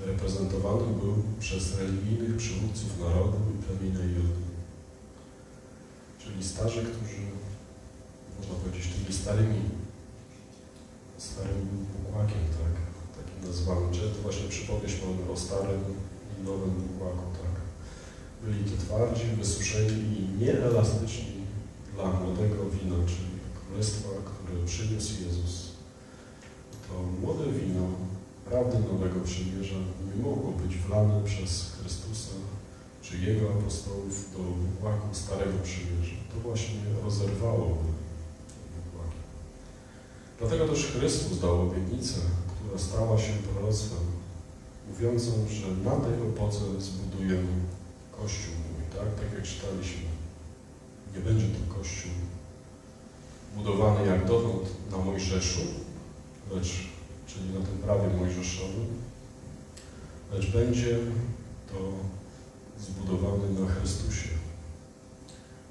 reprezentowany 0.06 0.86
był 1.00 1.14
przez 1.40 1.78
religijnych 1.78 2.36
przywódców 2.36 3.00
narodu 3.00 3.38
i 3.54 3.62
plemienia 3.62 4.04
Judy. 4.04 4.44
Czyli 6.18 6.44
starzy, 6.44 6.80
którzy, 6.82 7.22
można 8.38 8.54
powiedzieć, 8.54 8.92
tymi 8.92 9.14
starymi, 9.20 9.62
starym 11.18 11.68
bukłakiem, 11.94 12.44
tak? 12.60 12.74
Takim 13.18 13.48
nazwany. 13.48 13.86
Często 13.92 14.22
właśnie 14.22 14.48
przypowieść 14.48 14.96
mamy 15.02 15.32
o 15.32 15.36
starym 15.36 15.80
i 16.40 16.44
nowym 16.44 16.70
bukłaku, 16.70 17.26
tak? 17.32 17.43
Byli 18.44 18.64
to 18.64 18.76
twardzi, 18.84 19.26
wysuszeni 19.38 20.18
i 20.18 20.44
nieelastyczni 20.44 21.34
dla 21.94 22.04
młodego 22.12 22.70
wina, 22.70 22.96
czyli 23.06 23.34
królestwa, 23.54 24.08
które 24.08 24.66
przyniósł 24.66 25.12
Jezus. 25.22 25.72
To 26.88 27.02
młode 27.20 27.52
wino 27.52 27.86
prawdy 28.44 28.78
Nowego 28.78 29.20
Przymierza 29.20 29.80
nie 30.06 30.22
mogło 30.22 30.52
być 30.52 30.76
wlane 30.76 31.24
przez 31.24 31.72
Chrystusa 31.72 32.34
czy 33.02 33.18
Jego 33.18 33.50
apostołów 33.50 34.32
do 34.32 34.38
wykłaku 34.38 35.08
Starego 35.12 35.58
Przymierza. 35.62 36.16
To 36.34 36.40
właśnie 36.40 36.80
rozerwałoby 37.04 37.88
wykłaki. 38.76 39.20
Dlatego 40.38 40.68
też 40.68 40.86
Chrystus 40.86 41.40
dał 41.40 41.60
obietnicę, 41.60 42.20
która 42.54 42.78
stała 42.78 43.18
się 43.18 43.32
proroctwem, 43.32 44.06
mówiącą, 44.90 45.30
że 45.50 45.90
na 45.90 45.96
tej 45.96 46.28
opoce 46.28 46.60
zbuduje 46.78 47.42
Kościół 48.24 48.54
mój, 48.54 48.84
tak? 48.98 49.08
Tak 49.20 49.32
jak 49.34 49.42
czytaliśmy. 49.42 50.08
Nie 51.14 51.20
będzie 51.20 51.46
to 51.46 51.74
Kościół 51.74 52.10
budowany 53.54 54.06
jak 54.06 54.26
dotąd 54.26 54.90
na 54.90 54.98
Mojżeszu, 54.98 55.60
lecz, 56.50 56.70
czyli 57.26 57.48
na 57.58 57.66
tym 57.66 57.78
prawie 57.78 58.16
mojżeszowym, 58.16 58.86
lecz 60.32 60.50
będzie 60.50 60.98
to 61.70 61.78
zbudowany 62.80 63.60
na 63.60 63.68
Chrystusie, 63.68 64.28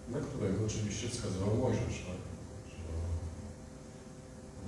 na 0.09 0.19
którego 0.19 0.65
oczywiście 0.65 1.09
wskazywał 1.09 1.55
Mojżesz, 1.55 2.05
tak? 2.07 2.21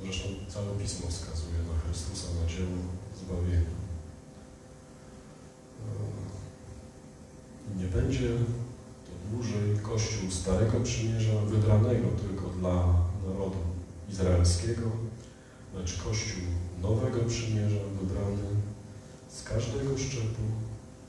Zresztą 0.03 0.29
całe 0.49 0.79
Pismo 0.79 1.07
wskazuje 1.09 1.59
na 1.73 1.79
Chrystusa, 1.79 2.27
na 2.41 2.49
dzieło 2.49 2.77
zbawienia. 3.21 3.75
Nie 7.73 7.85
będzie 7.85 8.29
to 9.05 9.11
dłużej 9.31 9.79
Kościół 9.83 10.31
Starego 10.31 10.79
Przymierza 10.79 11.41
wybranego 11.45 12.07
tylko 12.07 12.49
dla 12.49 12.75
narodu 13.27 13.57
izraelskiego, 14.09 14.91
lecz 15.75 16.03
Kościół 16.03 16.43
Nowego 16.81 17.19
Przymierza 17.27 17.81
wybrany 18.01 18.47
z 19.29 19.43
każdego 19.43 19.97
szczepu, 19.97 20.43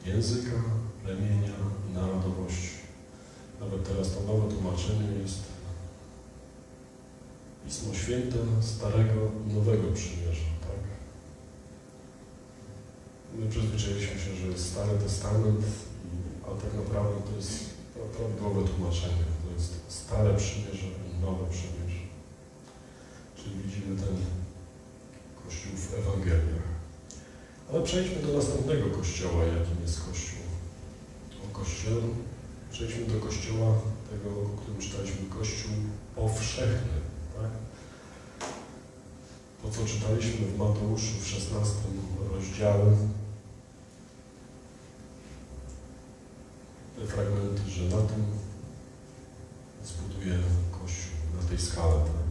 języka, 0.06 0.56
plemienia 1.04 1.54
i 1.90 1.94
narodowości. 1.94 2.76
Nawet 3.60 3.88
teraz 3.88 4.14
to 4.14 4.20
nowe 4.32 4.54
tłumaczenie 4.54 5.18
jest 5.22 5.42
Pismo 7.64 7.94
Święte 7.94 8.38
Starego 8.60 9.30
Nowego 9.54 9.92
Przymierza, 9.92 10.50
tak? 10.60 10.80
My 13.38 13.50
przyzwyczailiśmy 13.50 14.20
się, 14.20 14.34
że 14.36 14.58
Stary 14.58 14.98
Testament, 14.98 15.64
i- 16.47 16.51
a 16.51 16.60
tak 16.62 16.74
naprawdę 16.74 17.16
to 17.31 17.36
jest 17.36 17.60
prawidłowe 18.16 18.68
tłumaczenie. 18.68 19.24
To 19.47 19.52
jest 19.55 19.73
Stare 19.89 20.35
Przymierze 20.35 20.86
i 20.86 21.20
Nowe 21.20 21.44
Przymierze. 21.51 22.02
Czyli 23.36 23.55
widzimy 23.64 24.01
ten 24.02 24.16
Kościół 25.44 25.73
w 25.77 25.94
Ewangeliach. 25.94 26.66
Ale 27.73 27.82
przejdźmy 27.82 28.23
do 28.23 28.32
następnego 28.39 28.90
kościoła, 28.97 29.44
jakim 29.44 29.82
jest 29.82 30.01
Kościół. 30.01 30.39
O 31.44 31.59
Kościele, 31.59 32.02
przejdźmy 32.73 33.06
do 33.06 33.20
Kościoła 33.27 33.74
tego, 34.10 34.31
o 34.40 34.48
którym 34.60 34.81
czytaliśmy, 34.81 35.27
Kościół 35.39 35.73
powszechny. 36.16 36.97
Tak? 37.36 37.51
To, 39.62 39.70
co 39.70 39.86
czytaliśmy 39.86 40.47
w 40.47 40.59
Mateuszu 40.59 41.12
w 41.20 41.28
16 41.28 41.74
rozdziale, 42.35 42.85
te 46.97 47.06
fragmenty, 47.06 47.70
że 47.70 47.82
na 47.85 48.02
tym 48.02 48.24
zbuduje 49.85 50.39
Kościół, 50.73 51.12
na 51.40 51.48
tej 51.48 51.59
skale. 51.59 51.93
Tak? 51.93 52.27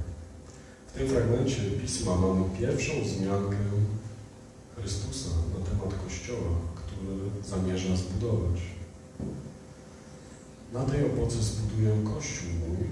W 0.88 0.98
tym 0.98 1.08
fragmencie 1.10 1.62
Pisma 1.82 2.16
mamy 2.16 2.46
pierwszą 2.60 2.94
wzmiankę 3.04 3.58
Chrystusa 4.76 5.30
na 5.30 5.66
temat 5.66 6.04
Kościoła, 6.04 6.52
który 6.76 7.16
zamierza 7.44 7.96
zbudować. 7.96 8.62
Na 10.74 10.84
tej 10.84 11.06
opoce 11.06 11.38
zbuduję 11.44 11.92
Kościół 12.16 12.50
mój. 12.60 12.88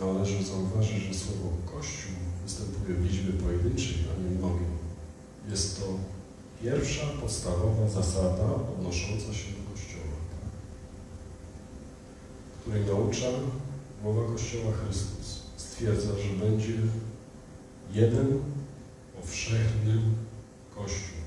Należy 0.00 0.44
zauważyć, 0.44 1.02
że 1.02 1.14
słowo 1.14 1.48
Kościół 1.74 2.12
występuje 2.44 2.94
w 2.94 3.04
liczbie 3.04 3.32
pojedynczej, 3.32 3.96
a 4.10 4.22
nie 4.22 4.38
mnogiej. 4.38 4.68
Jest 5.50 5.80
to 5.80 5.86
pierwsza 6.62 7.06
podstawowa 7.20 7.88
zasada 7.88 8.44
odnosząca 8.78 9.34
się 9.34 9.48
do 9.52 9.70
Kościoła, 9.72 10.16
której 12.68 12.86
naucza 12.86 13.26
mowa 14.04 14.32
Kościoła 14.32 14.72
Chrystus. 14.72 15.42
Stwierdza, 15.56 16.08
że 16.08 16.44
będzie 16.46 16.72
jeden 17.92 18.42
powszechny 19.16 19.94
Kościół. 20.74 21.18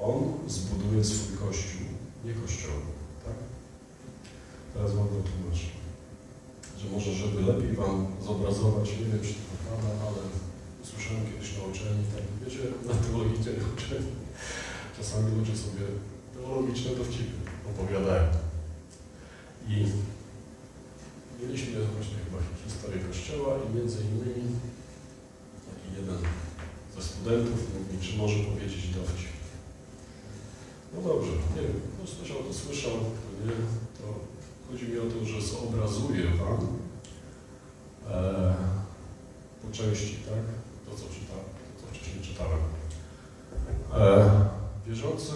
On 0.00 0.32
zbuduje 0.48 1.04
swój 1.04 1.36
Kościół, 1.36 1.86
nie 2.24 2.34
Kościoły. 2.34 2.82
Tak? 3.24 3.34
Teraz 4.74 4.94
Wam 4.94 5.08
to 5.08 5.14
tłumaczę. 5.14 5.68
Że 6.78 6.90
może, 6.90 7.12
żeby 7.12 7.42
lepiej 7.42 7.72
Wam 7.72 8.06
zobrazować, 8.26 8.90
nie 8.90 9.06
wiem, 9.06 9.22
czy 9.22 9.34
to 9.34 9.54
prawda, 9.66 9.88
ale 10.06 10.20
usłyszałem 10.82 11.24
kiedyś 11.26 11.58
na 11.58 11.64
uczelni, 11.64 12.04
tak, 12.14 12.24
wiecie, 12.44 12.62
na 12.88 12.94
teologicznej 12.94 13.54
uczelni, 13.74 14.12
czasami 14.96 15.36
ludzie 15.36 15.56
sobie 15.56 15.84
teologiczne 16.34 16.90
dowcipy 16.96 17.36
opowiadają. 17.70 18.43
I 19.68 19.86
mieliśmy 21.42 21.72
właśnie 21.84 22.16
chyba 22.24 22.38
historię 22.64 22.98
Kościoła 23.08 23.58
i 23.58 23.76
między 23.76 23.98
innymi 24.00 24.48
taki 25.68 26.00
jeden 26.00 26.18
ze 26.96 27.02
studentów 27.02 27.60
mówi, 27.74 28.06
czy 28.06 28.16
może 28.18 28.38
powiedzieć 28.38 28.88
dowcip. 28.88 29.34
No 30.94 31.00
dobrze, 31.08 31.32
nie 31.56 31.62
wiem, 31.62 31.80
kto 31.94 32.06
słyszał, 32.06 32.36
to 32.36 32.54
słyszał, 32.54 32.92
kto 32.92 33.28
nie, 33.46 33.52
to 33.98 34.04
chodzi 34.70 34.88
mi 34.88 34.98
o 34.98 35.02
to, 35.02 35.24
że 35.24 35.42
zobrazuję 35.42 36.24
Wam 36.24 36.78
e, 38.10 38.54
po 39.62 39.72
części, 39.72 40.16
tak, 40.16 40.44
to 40.86 40.90
co 40.96 41.04
czytałem, 41.14 41.44
to 41.76 41.86
co 41.86 41.94
wcześniej 41.94 42.24
czytałem. 42.24 42.58
E, 43.94 44.30
wierzący, 44.86 45.32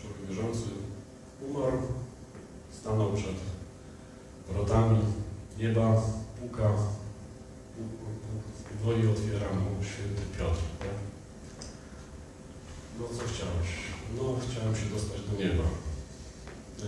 człowiek 0.00 0.28
wierzący 0.28 0.66
umarł, 1.48 1.78
stanął 2.80 3.12
przed 3.12 3.36
wrotami 4.48 4.98
nieba, 5.58 6.02
puka, 6.40 6.68
pu- 7.74 7.92
pu- 8.00 8.76
dwoi 8.80 9.06
otwiera 9.12 9.52
mu 9.54 9.84
święty 9.84 10.22
Piotr. 10.38 10.60
Tak? 10.78 10.88
No 12.98 13.04
co 13.08 13.22
chciałeś? 13.32 13.68
No 14.16 14.22
chciałem 14.42 14.76
się 14.76 14.86
dostać 14.86 15.20
do 15.30 15.38
nieba. 15.44 15.64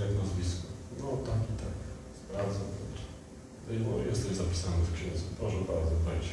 Jak 0.01 0.13
nazwisko? 0.23 0.67
No 1.01 1.07
tak 1.27 1.41
i 1.53 1.55
tak. 1.63 1.77
Sprawdzam. 2.21 2.69
No 3.85 3.99
jesteś 4.11 4.33
zapisany 4.37 4.77
w 4.85 4.95
księdze. 4.95 5.25
Proszę 5.39 5.57
bardzo, 5.57 5.95
wejdź. 6.07 6.29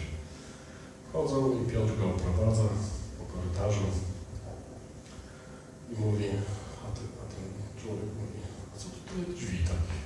Wchodzą 1.09 1.37
i 1.61 1.71
Piotr 1.71 1.93
go 1.99 2.05
oprowadza 2.15 2.63
po 3.19 3.23
korytarzu 3.33 3.85
i 5.91 6.01
mówi, 6.01 6.25
a 6.83 6.87
ten, 6.95 7.07
a 7.21 7.25
ten 7.33 7.45
człowiek 7.81 8.09
mówi, 8.21 8.39
drzwi 9.19 9.57
takie? 9.57 10.01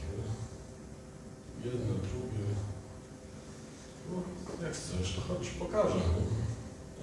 Jedno, 1.65 1.93
drugie. 2.07 2.45
No, 4.09 4.17
jak 4.65 4.73
chcesz, 4.73 5.15
to 5.15 5.21
chodź, 5.21 5.49
pokażę. 5.49 5.99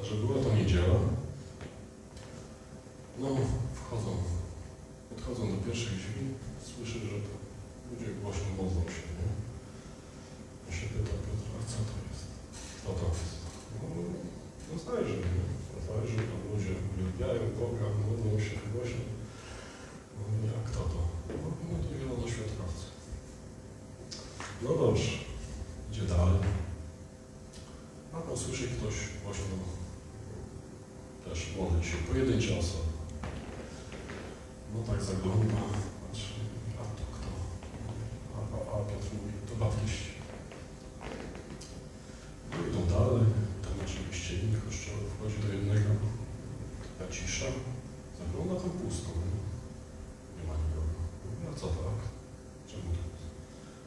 A 0.00 0.04
że 0.04 0.14
była 0.14 0.44
to 0.44 0.54
niedziela, 0.54 0.98
no, 3.18 3.28
wchodzą, 3.74 4.16
podchodzą 5.10 5.50
do 5.50 5.56
pierwszych 5.64 5.96
drzwi, 5.96 6.24
słyszy, 6.64 6.98
że 6.98 7.18
to 7.26 7.32
ludzie 7.90 8.14
głośno 8.14 8.48
modlą 8.58 8.82
się, 8.94 9.06
nie? 9.18 9.30
I 10.68 10.72
się 10.76 10.86
pyta 10.86 11.16
Piotr, 11.24 11.46
a 11.58 11.60
co 11.70 11.78
to 11.88 11.94
jest? 12.08 12.24
Co 12.82 12.90
to 12.98 13.06
jest? 13.12 13.36
No, 13.80 13.86
no 14.68 14.78
znajrzy, 14.82 15.16
nie? 15.16 15.44
Znajrzy, 15.86 16.16
tam 16.16 16.40
ludzie 16.52 16.74
uwielbiają 16.90 17.42
Boga, 17.60 17.86
modlą 18.08 18.40
się 18.46 18.56
głośno. 18.72 19.04
No, 20.18 20.48
a 20.58 20.68
kto 20.68 20.80
to? 20.80 21.11
No, 21.42 21.48
no 21.70 21.78
to 21.84 21.98
zielonoświatkowcy. 21.98 22.86
No 24.62 24.68
dobrze, 24.68 25.12
idzie 25.90 26.02
dalej. 26.02 26.38
A 28.12 28.20
tam 28.20 28.36
słyszy 28.36 28.68
ktoś 28.68 28.94
głośno 29.24 29.56
też 31.24 31.56
modli 31.56 31.84
się, 31.90 31.96
pojedyncze 31.96 32.58
osoby. 32.58 32.92
No 34.74 34.82
tak 34.92 35.02
zagląda, 35.02 35.54
patrzy, 36.02 36.34
a 36.80 36.82
to 36.96 37.04
kto? 37.14 37.28
A, 38.36 38.38
a, 38.56 38.58
a 38.74 38.84
Piotr 38.88 39.08
mówi, 39.16 39.32
to 39.48 39.64
baptyści. 39.64 40.12
No 42.50 42.56
idą 42.68 42.80
dalej, 42.96 43.26
tam 43.62 43.74
oczywiście 43.86 44.34
inny 44.34 44.60
kościoł 44.66 44.94
wchodzi 45.12 45.38
do 45.46 45.52
jednego, 45.52 45.90
taka 46.98 47.12
cisza, 47.12 47.46
zagląda 48.18 48.54
tam 48.60 48.70
pusto, 48.70 49.08
a 51.52 51.54
co 51.60 51.66
tak? 51.66 52.00
Czemu 52.68 52.82
tak? 52.82 53.12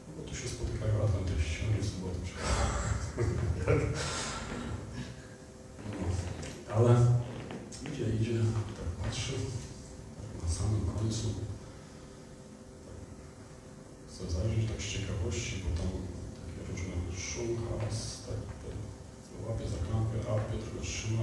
No 0.08 0.12
bo 0.16 0.22
tu 0.28 0.36
się 0.36 0.48
spotykają 0.48 0.94
atlantyści, 1.04 1.58
a 1.64 1.66
nie 1.76 1.84
subotyci. 1.84 2.32
ale 6.76 6.92
idzie, 7.92 8.06
idzie, 8.20 8.38
tak 8.76 8.88
patrzy, 9.04 9.32
tak 10.16 10.28
na 10.42 10.48
samym 10.54 10.84
końcu 10.98 11.26
chcę 14.08 14.22
zajrzeć 14.30 14.64
tak 14.70 14.80
z 14.82 14.88
ciekawości, 14.92 15.54
bo 15.62 15.68
tam 15.82 15.90
takie 16.40 16.60
różne 16.72 16.94
szum, 17.18 17.50
hałas, 17.68 17.98
tak, 18.26 18.40
łapie 19.48 19.66
za 19.68 19.78
klamkę, 19.86 20.18
a 20.30 20.32
Piotr 20.50 20.68
go 20.74 20.80
trzyma 20.82 21.22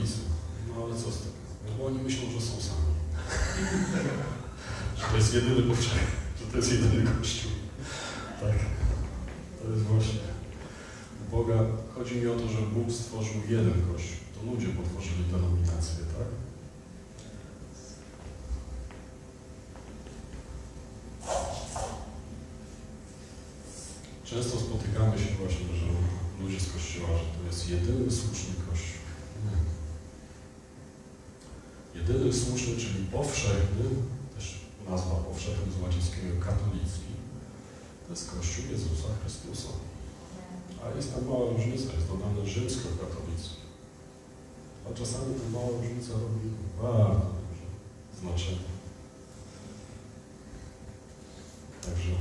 katolicy. 0.00 0.18
No 0.68 0.84
ale 0.84 0.94
co 0.94 1.10
z 1.10 1.18
tego? 1.18 1.34
No 1.66 1.72
bo 1.78 1.86
oni 1.86 1.98
myślą, 1.98 2.30
że 2.30 2.40
są 2.40 2.60
sami. 2.60 2.94
że 4.98 5.04
to 5.10 5.16
jest 5.16 5.34
jedyny 5.34 5.62
powszechny, 5.62 6.16
że 6.40 6.46
to 6.50 6.56
jest 6.56 6.72
jedyny 6.72 7.10
kościół. 7.18 7.50
Tak. 8.40 8.54
To 9.62 9.70
jest 9.70 9.82
właśnie. 9.82 10.20
Boga 11.30 11.58
chodzi 11.94 12.16
mi 12.16 12.26
o 12.26 12.34
to, 12.34 12.48
że 12.48 12.58
Bóg 12.58 12.92
stworzył 12.92 13.40
jeden 13.48 13.82
kościół. 13.92 14.16
To 14.34 14.50
ludzie 14.50 14.68
potworzyli 14.68 15.24
denominację, 15.24 16.04
tak? 16.18 16.30
Często 24.24 24.60
spotykamy 24.60 25.18
się 25.18 25.34
właśnie, 25.40 25.66
że 25.80 25.86
ludzie 26.42 26.60
z 26.60 26.72
kościoła, 26.72 27.08
że 27.08 27.24
to 27.38 27.46
jest 27.46 27.70
jedyny 27.70 28.10
słuszny 28.10 28.54
kościół. 28.70 29.00
Nie. 29.44 29.58
Jedyny 32.00 32.32
słuszny, 32.32 32.76
czyli 32.76 33.04
powszechny, 33.12 33.84
też 34.34 34.60
nazwa 34.88 35.14
powszechny 35.14 35.72
z 35.72 35.82
łacińskiego 35.82 36.40
katolicki, 36.40 37.12
to 38.06 38.12
jest 38.12 38.30
Kościół 38.30 38.50
Jezusa 38.72 39.08
Chrystusa. 39.20 39.68
A 40.82 40.96
jest 40.96 41.14
tam 41.14 41.26
mała 41.26 41.50
różnica, 41.50 41.92
jest 41.92 42.08
dodane 42.08 42.46
rzymskokatolicki. 42.46 43.60
A 44.86 44.94
czasami 44.94 45.34
ta 45.34 45.50
mała 45.52 45.68
różnica 45.68 46.12
robi 46.12 46.48
bardzo 46.82 47.26
duże 47.46 47.66
znaczenie. 48.20 48.70
Także 51.82 52.12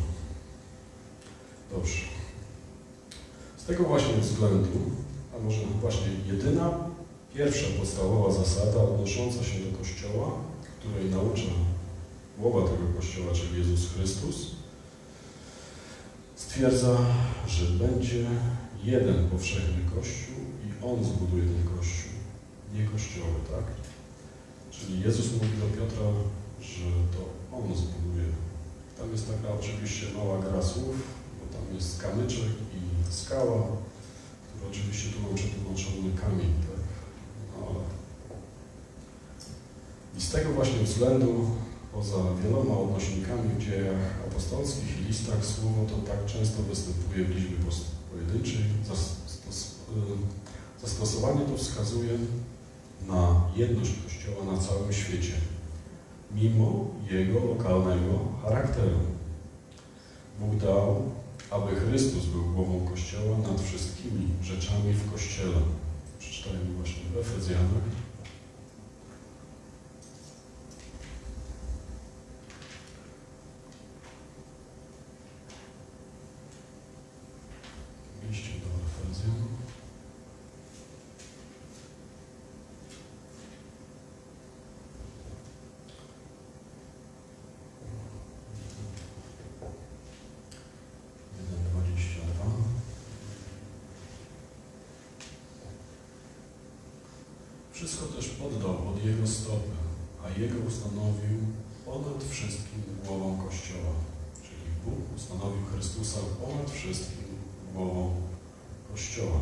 dobrze. 1.72 2.02
Z 3.58 3.66
tego 3.66 3.84
właśnie 3.84 4.18
względu, 4.18 4.80
a 5.36 5.44
może 5.44 5.62
właśnie 5.82 6.08
jedyna, 6.28 6.90
pierwsza 7.34 7.68
podstawowa 7.80 8.32
zasada 8.32 8.84
odnosząca 8.84 9.44
się 9.44 9.60
do 9.60 9.78
Kościoła, 9.78 10.32
której 10.80 11.10
naucza 11.10 11.52
głowa 12.38 12.62
tego 12.62 12.84
Kościoła, 12.98 13.34
czyli 13.34 13.60
Jezus 13.60 13.94
Chrystus, 13.94 14.59
stwierdza, 16.40 16.98
że 17.48 17.66
będzie 17.66 18.26
jeden 18.84 19.30
powszechny 19.30 19.80
Kościół 19.96 20.36
i 20.66 20.86
On 20.86 21.04
zbuduje 21.04 21.44
ten 21.44 21.64
Kościół, 21.78 22.12
nie 22.74 22.86
Kościoły, 22.86 23.40
tak? 23.52 23.66
Czyli 24.72 25.02
Jezus 25.02 25.34
mówi 25.34 25.58
do 25.58 25.78
Piotra, 25.78 26.08
że 26.62 26.86
to 27.14 27.22
On 27.58 27.64
zbuduje. 27.76 28.26
Tam 28.98 29.12
jest 29.12 29.28
taka 29.28 29.54
oczywiście 29.60 30.06
mała 30.18 30.42
gra 30.42 30.62
słów, 30.62 30.96
bo 31.40 31.58
tam 31.58 31.76
jest 31.76 32.02
kamyczek 32.02 32.54
i 32.80 33.14
skała, 33.14 33.68
który 34.48 34.72
oczywiście 34.72 35.10
tu 35.10 35.20
mam 35.22 35.36
przetłumaczony 35.36 36.12
kamień, 36.22 36.54
tak? 36.68 36.84
No, 37.52 37.68
ale... 37.68 37.84
I 40.18 40.22
z 40.22 40.30
tego 40.30 40.54
właśnie 40.54 40.84
względu 40.84 41.46
poza 41.94 42.18
wieloma 42.44 42.78
odnośnikami 42.78 43.50
w 43.58 43.66
dziejach 43.66 44.20
apostolskich 44.28 45.02
i 45.02 45.04
listach 45.04 45.46
słowo 45.46 45.86
to 45.90 46.12
tak 46.12 46.26
często 46.26 46.64
występuje 46.64 47.26
w 47.26 47.36
liczbie 47.36 47.58
pojedynczej. 48.12 48.62
Y, 48.62 50.82
zastosowanie 50.82 51.42
to 51.46 51.58
wskazuje 51.58 52.12
na 53.08 53.42
jedność 53.56 53.92
Kościoła 54.04 54.54
na 54.54 54.58
całym 54.58 54.94
świecie, 54.94 55.34
mimo 56.36 56.86
jego 57.12 57.46
lokalnego 57.46 58.20
charakteru. 58.44 59.00
Bóg 60.40 60.56
dał, 60.56 61.02
aby 61.52 61.76
Chrystus 61.76 62.26
był 62.26 62.44
głową 62.44 62.88
Kościoła 62.88 63.38
nad 63.38 63.62
wszystkimi 63.62 64.28
rzeczami 64.44 64.94
w 64.94 65.12
Kościele. 65.12 65.58
Przeczytajmy 66.20 66.74
właśnie 66.74 67.04
w 67.14 67.18
Efezjanach. 67.18 67.84
liście 78.30 78.50
do 78.50 78.70
Efezjan. 78.86 79.36
Jeden 91.38 91.64
dwadzieścia 91.72 92.22
dwa. 92.34 92.52
Wszystko 97.72 98.06
też 98.06 98.30
poddał 98.30 98.74
pod 98.74 99.06
Jego 99.06 99.28
stopy, 99.28 99.70
a 100.24 100.40
Jego 100.40 100.60
ustanowił 100.60 101.38
ponad 101.86 102.24
wszystkim 102.30 102.82
głową 103.06 103.38
Kościoła. 103.38 103.94
Czyli 104.44 104.72
Bóg 104.86 105.16
ustanowił 105.16 105.66
Chrystusa 105.66 106.20
ponad 106.42 106.72
wszystkim 106.72 107.26
głową 107.74 108.30
Kościoła, 108.92 109.40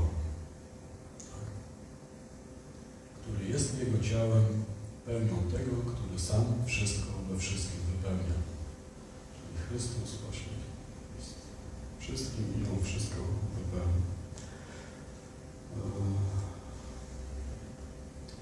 który 3.22 3.50
jest 3.50 3.80
Jego 3.80 4.04
ciałem, 4.04 4.46
pełnią 5.06 5.38
tego, 5.52 5.72
który 5.92 6.20
sam 6.20 6.46
wszystko 6.66 7.12
we 7.30 7.40
wszystkim 7.40 7.80
wypełnia. 7.92 8.38
Czyli 9.34 9.58
Chrystus 9.70 10.22
właśnie 10.24 10.54
jest 11.18 11.36
wszystkim 12.00 12.46
i 12.58 12.78
On 12.78 12.84
wszystko 12.84 13.22
wypełnia. 13.56 14.08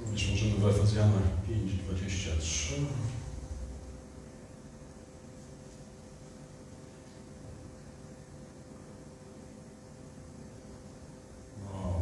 Eee, 0.04 0.18
W 0.66 0.68
Efezjanach 0.68 1.24
5:23 1.48 2.74
No, 11.64 12.02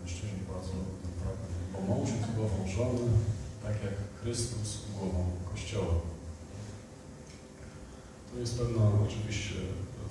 mężczyźni 0.00 0.42
bardzo 0.52 0.72
naprawdę, 1.08 1.46
bo 1.72 1.94
mąż 1.94 2.08
jest 2.10 2.30
głową 2.36 2.68
żony, 2.76 3.10
tak 3.62 3.84
jak 3.84 3.94
Chrystus 4.22 4.78
głową 4.98 5.30
Kościoła. 5.52 5.94
To 8.32 8.40
jest 8.40 8.58
pewna 8.58 8.82
oczywiście 9.06 9.54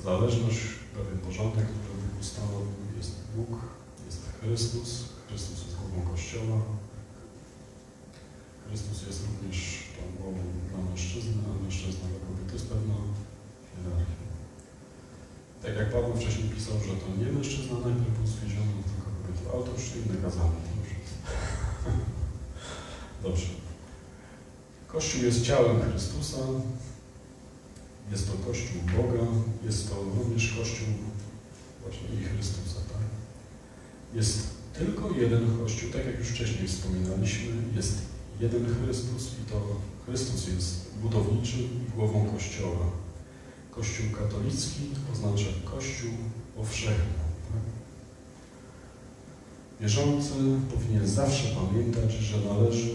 zależność, 0.04 0.60
pewien 0.96 1.20
porządek, 1.20 1.66
który 1.66 2.02
Bóg 2.02 2.22
ustanowił. 2.22 2.68
Jest 2.98 3.12
Bóg, 3.36 3.60
jest 4.06 4.22
Chrystus, 4.42 5.06
Chrystus 5.28 5.66
jest 5.66 5.78
głową 5.78 6.12
Kościoła. 6.12 6.62
Chrystus 8.68 9.08
jest 9.08 9.22
również 9.28 9.84
tą 9.96 10.24
głową 10.24 10.40
dla 10.70 10.80
mężczyzny, 10.90 11.42
a 11.50 11.64
mężczyzna 11.64 12.06
dla 12.12 12.20
kobiety. 12.20 12.48
To 12.48 12.54
jest 12.54 12.70
pewna 12.70 12.96
hierarchia. 13.70 14.26
Tak 15.64 15.76
jak 15.78 15.92
Paweł 15.94 16.14
wcześniej 16.16 16.50
pisał, 16.68 16.80
że 16.88 17.02
to 17.02 17.08
nie 17.26 17.32
mężczyzna 17.32 17.74
najpierw 17.74 18.18
był 18.18 18.28
zwiedziony, 18.28 18.74
tylko 18.90 19.10
kobieta. 19.16 19.52
Ale 19.54 19.64
to 19.64 19.72
już 19.72 19.86
inne 19.96 20.22
kazanie. 20.22 20.62
Dobrze. 23.24 23.48
Kościół 24.88 25.24
jest 25.24 25.42
ciałem 25.42 25.82
Chrystusa. 25.82 26.38
Jest 28.12 28.28
to 28.28 28.34
Kościół 28.48 28.82
Boga. 28.98 29.26
Jest 29.66 29.90
to 29.90 29.96
również 30.18 30.54
Kościół 30.60 30.88
właśnie 31.82 32.08
i 32.22 32.24
Chrystusa, 32.24 32.80
tak? 32.94 33.04
Jest 34.14 34.48
tylko 34.74 35.12
jeden 35.12 35.58
Kościół, 35.58 35.90
tak 35.92 36.06
jak 36.06 36.20
już 36.20 36.28
wcześniej 36.28 36.68
wspominaliśmy, 36.68 37.54
jest 37.76 37.98
jeden 38.40 38.76
Chrystus 38.76 39.32
i 39.42 39.52
to 39.52 39.62
Chrystus 40.06 40.48
jest 40.48 40.92
budowniczym 41.02 41.60
i 41.60 41.92
głową 41.96 42.26
Kościoła. 42.26 42.92
Kościół 43.72 44.06
katolicki 44.20 44.82
oznacza 45.14 45.50
Kościół 45.66 46.12
powszechny. 46.58 47.14
Tak? 47.52 47.62
Wierzący 49.82 50.34
powinien 50.74 51.08
zawsze 51.08 51.56
pamiętać, 51.56 52.12
że 52.14 52.38
należy 52.38 52.90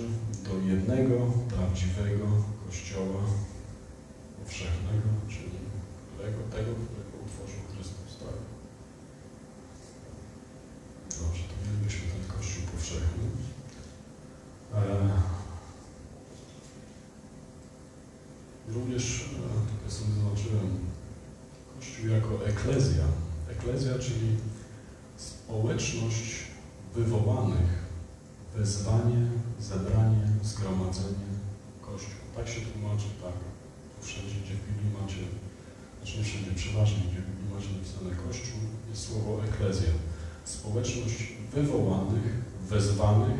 do 0.44 0.68
jednego 0.68 1.16
prawdziwego 1.48 2.26
Kościoła 2.66 3.22
powszechnego, 4.44 5.08
czyli 5.28 5.50
którego, 6.14 6.38
tego, 6.38 6.72
którego 6.84 7.14
utworzył 7.26 7.60
Chrystus. 7.72 8.18
Tak? 8.18 8.36
Dobrze, 11.20 11.42
to 11.48 11.54
mielibyśmy 11.64 12.02
ten 12.12 12.36
Kościół 12.36 12.62
powszechny. 12.72 13.24
E, 14.74 15.32
Również, 18.74 19.20
e, 19.20 19.76
tutaj 19.76 19.90
sobie 19.90 20.10
zaznaczyłem, 20.14 20.68
Kościół 21.76 22.06
jako 22.08 22.46
eklezja. 22.46 23.04
Eklezja, 23.62 23.98
czyli 23.98 24.36
społeczność 25.16 26.34
wywołanych, 26.94 27.68
wezwanie, 28.56 29.26
zebranie, 29.60 30.28
zgromadzenie 30.42 31.32
tak? 33.22 33.36
Wszędzie, 34.06 34.36
gdzie 34.42 34.54
w 34.54 34.64
Biblii 34.66 34.90
macie, 35.00 35.22
znaczy 35.98 36.18
nie 36.18 36.24
wszędzie, 36.24 36.52
przeważnie, 36.62 37.02
gdzie 37.08 37.20
w 37.22 37.28
Biblii 37.28 37.54
macie 37.54 37.70
napisane 37.76 38.10
Kościół, 38.24 38.58
jest 38.90 39.02
słowo 39.06 39.30
eklezja. 39.48 39.92
Społeczność 40.44 41.18
wywołanych, 41.54 42.26
wezwanych, 42.72 43.38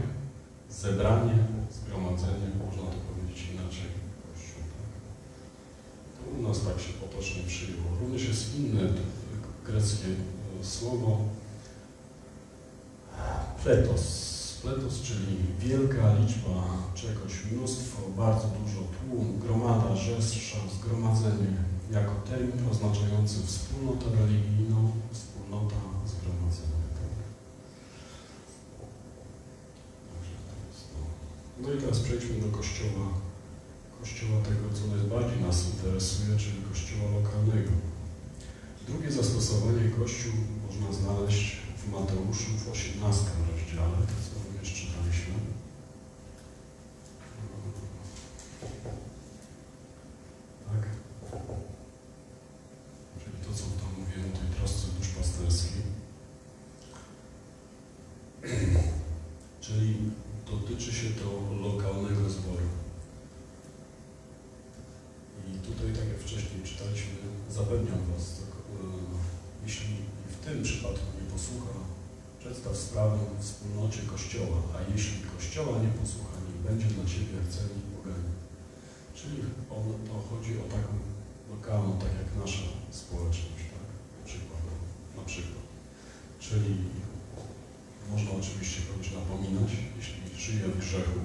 zebranie, 0.83 1.39
zgromadzenie, 1.79 2.47
można 2.65 2.83
to 2.93 2.99
powiedzieć 3.09 3.41
inaczej, 3.55 3.89
Kościół. 4.25 4.63
Tak? 4.77 4.91
To 6.17 6.21
u 6.39 6.43
nas 6.49 6.59
tak 6.67 6.79
się 6.85 6.93
potocznie 7.03 7.43
przyjęło. 7.53 7.89
Również 8.01 8.23
jest 8.29 8.45
inne 8.61 8.81
t- 8.81 9.22
greckie 9.67 10.09
e, 10.61 10.65
słowo 10.65 11.19
pletos. 13.63 14.33
Pletos, 14.63 15.03
czyli 15.03 15.37
wielka 15.59 16.15
liczba 16.15 16.65
czegoś, 16.95 17.45
mnóstwo, 17.53 18.03
bardzo 18.17 18.49
dużo, 18.49 18.81
tłum, 18.81 19.39
gromada, 19.39 19.97
rzesza, 19.97 20.59
zgromadzenie, 20.75 21.57
jako 21.91 22.13
termin 22.31 22.69
oznaczający 22.71 23.47
wspólnotę 23.47 24.05
religijną, 24.21 24.91
wspólnota 25.13 25.77
zgromadzenia. 26.07 26.83
No 31.63 31.73
i 31.73 31.79
teraz 31.79 31.99
przejdźmy 31.99 32.41
do 32.41 32.57
kościoła, 32.57 33.07
kościoła 34.01 34.39
tego, 34.43 34.67
co 34.75 34.97
najbardziej 34.97 35.41
nas 35.41 35.67
interesuje, 35.75 36.37
czyli 36.39 36.63
kościoła 36.71 37.11
lokalnego. 37.11 37.92
Drugie 38.87 39.13
zastosowanie 39.13 39.91
kościół 39.91 40.33
można 40.67 40.93
znaleźć 40.93 41.57
w 41.77 41.93
Mateuszu 41.93 42.51
w 42.59 42.71
18 42.71 43.25
rozdziale, 43.51 43.97
co 44.07 44.39
również 44.45 44.73
czytaliśmy. 44.75 45.35
Tak? 50.69 50.87
Czyli 53.25 53.37
to, 53.45 53.55
co 53.55 53.65
tam 53.65 53.91
mówiłem 53.99 54.33
o 54.35 54.39
tej 54.39 54.49
trosce 54.59 54.87
duszpasterskiej. 54.99 55.83
Czyli 59.65 59.97
dotyczy 60.51 60.93
się 60.93 61.11
to 61.11 61.55
lokalnego 61.63 62.31
zboru. 62.31 62.69
I 65.49 65.59
tutaj, 65.67 65.93
tak 65.93 66.09
jak 66.09 66.19
wcześniej 66.19 66.63
czytaliśmy, 66.65 67.15
zapewniam 67.51 67.99
Was, 68.15 68.41
jeśli 69.67 69.95
w 70.35 70.37
tym 70.45 70.63
przypadku 70.63 71.07
nie 71.19 71.31
posłucha, 71.33 71.75
przedstaw 72.41 72.77
sprawę 72.77 73.19
wspólnocie 73.41 74.01
Kościoła, 74.13 74.59
a 74.75 74.93
jeśli 74.93 75.19
Kościoła 75.37 75.75
nie 75.85 75.93
posłucha, 76.01 76.37
nie 76.49 76.59
będzie 76.69 76.87
dla 76.95 77.05
Ciebie 77.13 77.37
celnik 77.55 77.87
pogani. 77.95 78.33
Czyli 79.19 79.37
on, 79.77 79.85
to 80.09 80.15
chodzi 80.31 80.53
o 80.63 80.65
taką 80.77 80.93
lokalną, 81.51 81.99
tak 81.99 82.13
jak 82.21 82.31
nasza 82.41 82.67
społeczność, 82.91 83.65
tak? 83.75 83.89
Na 84.19 84.25
przykład. 84.29 84.63
Na 85.19 85.25
przykład. 85.31 85.65
Czyli 86.41 86.75
można 88.11 88.31
oczywiście 88.41 88.81
kogoś 88.89 89.09
napominać, 89.13 89.71
jeśli 89.97 90.21
żyje 90.45 90.69
w 90.69 90.79
grzechu. 90.79 91.21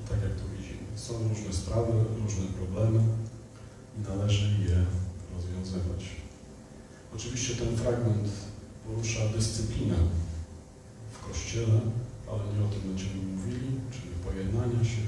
I 0.00 0.08
tak 0.08 0.22
jak 0.22 0.34
tu 0.38 0.44
widzimy, 0.54 0.84
są 0.96 1.28
różne 1.28 1.52
sprawy, 1.52 1.92
różne 2.22 2.46
problemy 2.58 3.00
i 3.96 4.00
należy 4.08 4.46
je 4.68 4.84
rozwiązywać. 5.34 6.23
Oczywiście 7.16 7.54
ten 7.54 7.76
fragment 7.76 8.28
porusza 8.86 9.28
dyscyplinę 9.36 9.96
w 11.12 11.26
Kościele, 11.28 11.80
ale 12.30 12.42
nie 12.52 12.64
o 12.66 12.68
tym 12.72 12.82
będziemy 12.88 13.16
mówili, 13.32 13.70
czyli 13.92 14.10
pojednania 14.26 14.84
się, 14.84 15.02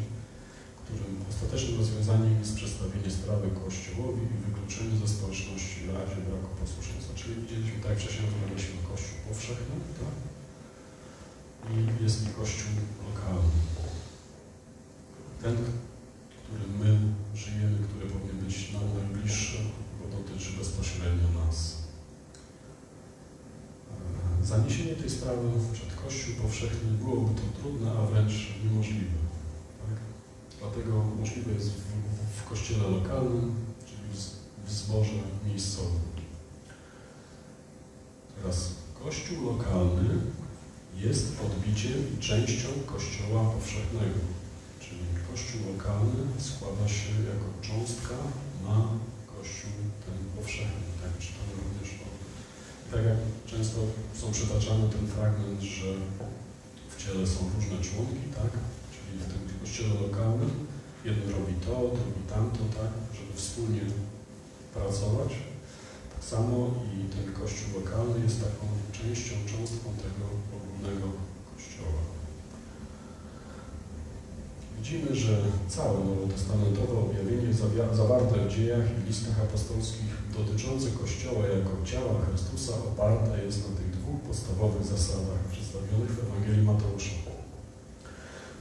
którym 0.85 1.13
ostatecznym 1.31 1.79
rozwiązaniem 1.79 2.39
jest 2.39 2.55
przedstawienie 2.55 3.11
sprawy 3.11 3.47
Kościołowi 3.65 4.23
i 4.23 4.43
wykluczenie 4.47 4.97
ze 5.03 5.09
społeczności 5.09 5.81
w 5.81 6.27
braku 6.29 6.51
posłuszeństwa. 6.61 7.13
Czyli 7.15 7.35
widzieliśmy, 7.35 7.79
tak 7.81 7.91
jak 7.91 8.01
wcześniej 8.01 8.25
rozmawialiśmy, 8.27 8.77
Kościół 8.91 9.17
powszechny, 9.29 9.77
tak? 10.01 10.17
I 11.73 12.05
jest 12.05 12.19
i 12.23 12.31
Kościół 12.39 12.71
lokalny. 13.09 13.59
Ten, 15.43 15.57
którym 16.45 16.73
my 16.83 16.91
żyjemy, 17.43 17.79
który 17.87 18.05
powinien 18.11 18.39
być 18.45 18.73
nam 18.73 18.87
najbliższy, 18.99 19.59
bo 19.99 20.05
dotyczy 20.17 20.51
bezpośrednio 20.59 21.29
nas. 21.41 21.86
Zaniesienie 24.43 24.95
tej 24.95 25.11
sprawy 25.11 25.49
przed 25.73 25.95
Kościół 25.95 26.35
powszechny 26.43 26.91
byłoby 26.91 27.35
to 27.35 27.61
trudne, 27.61 27.91
a 27.91 28.07
wręcz 28.07 28.33
niemożliwe. 28.65 29.19
Tak? 29.83 29.99
Dlatego 30.61 31.05
możliwe 31.21 31.53
jest 31.53 31.71
w, 31.71 32.41
w 32.41 32.49
kościele 32.49 32.89
lokalnym, 32.89 33.55
czyli 33.87 34.03
w, 34.13 34.69
w 34.69 34.73
zborze 34.73 35.21
miejscowym. 35.47 36.07
Teraz 38.37 38.71
Kościół 39.05 39.45
lokalny 39.53 40.09
jest 40.97 41.27
odbiciem 41.47 42.01
częścią 42.21 42.69
Kościoła 42.87 43.51
powszechnego. 43.51 44.21
Czyli 44.81 45.01
Kościół 45.31 45.61
lokalny 45.73 46.23
składa 46.39 46.89
się 46.89 47.11
jako 47.33 47.49
cząstka 47.67 48.15
na 48.67 48.77
Kościół 49.33 49.71
ten 50.05 50.19
powszechny. 50.37 50.87
Tak 51.03 51.13
czytamy 51.19 51.53
również 51.63 51.91
o 52.03 52.09
tak 52.91 53.05
jak 53.05 53.21
często 53.47 53.79
są 54.21 54.33
przytaczane 54.33 54.89
ten 54.89 55.07
fragment, 55.07 55.61
że 55.63 55.89
w 56.91 56.95
ciele 57.03 57.27
są 57.27 57.41
różne 57.55 57.77
członki, 57.87 58.27
tak? 58.41 58.53
Czyli 58.93 59.19
w 59.19 59.27
tym 59.33 59.61
kościele 59.61 59.95
lokalnym 60.07 60.51
jeden 61.05 61.31
robi 61.31 61.55
to, 61.67 61.77
drugi 61.99 62.23
tamto, 62.33 62.63
tak? 62.79 62.93
Żeby 63.17 63.33
wspólnie 63.37 63.81
pracować. 64.75 65.33
Tak 66.15 66.25
samo 66.25 66.57
i 66.95 66.97
ten 67.15 67.27
kościół 67.41 67.69
lokalny 67.81 68.21
jest 68.25 68.41
taką 68.41 68.65
częścią, 68.93 69.35
cząstką 69.51 69.89
tego 70.05 70.25
ogólnego 70.57 71.07
kościoła. 71.55 72.03
Widzimy, 74.79 75.17
że 75.17 75.35
całe 75.69 76.05
nowotestamentowe 76.05 76.99
objawienie 76.99 77.53
zawarte 77.93 78.37
w 78.39 78.55
dziejach 78.55 78.87
i 78.91 79.07
listach 79.09 79.41
apostolskich 79.41 80.13
dotyczące 80.39 80.91
Kościoła 80.91 81.47
jako 81.47 81.73
ciała 81.85 82.13
Chrystusa 82.27 82.73
oparte 82.75 83.45
jest 83.45 83.59
na 83.59 83.77
tych 83.77 83.91
dwóch 83.91 84.21
podstawowych 84.21 84.85
zasadach 84.85 85.41
przedstawionych 85.53 86.11
w 86.11 86.25
Ewangelii 86.25 86.67
Mateusza. 86.67 87.17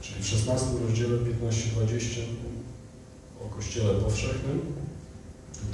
Czyli 0.00 0.22
w 0.22 0.26
16 0.26 0.66
rozdziale 0.82 1.16
15-20 1.16 2.20
o 3.44 3.54
Kościele 3.56 3.94
powszechnym, 3.94 4.60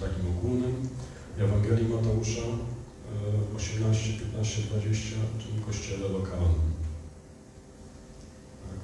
takim 0.01 0.39
ogólnym, 0.39 0.89
w 1.37 1.43
Ewangelii 1.43 1.89
Mateusza 1.89 2.41
e, 2.41 3.57
18, 3.57 4.12
15, 4.12 4.62
20, 4.62 5.16
tym 5.39 5.65
Kościele 5.65 6.09
lokalnym. 6.09 6.73
Tak. 8.62 8.79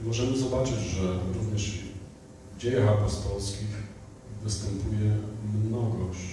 I 0.00 0.06
możemy 0.06 0.38
zobaczyć, 0.38 0.80
że 0.80 1.18
również 1.34 1.78
w 2.56 2.60
dziejach 2.60 2.88
apostolskich 2.88 3.85
występuje 4.46 5.16
mnogość, 5.64 6.26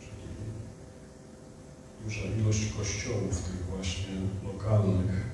czyli 0.00 0.34
duża 2.04 2.40
ilość 2.40 2.72
kościołów 2.72 3.42
tych 3.42 3.66
właśnie 3.66 4.14
lokalnych. 4.44 5.26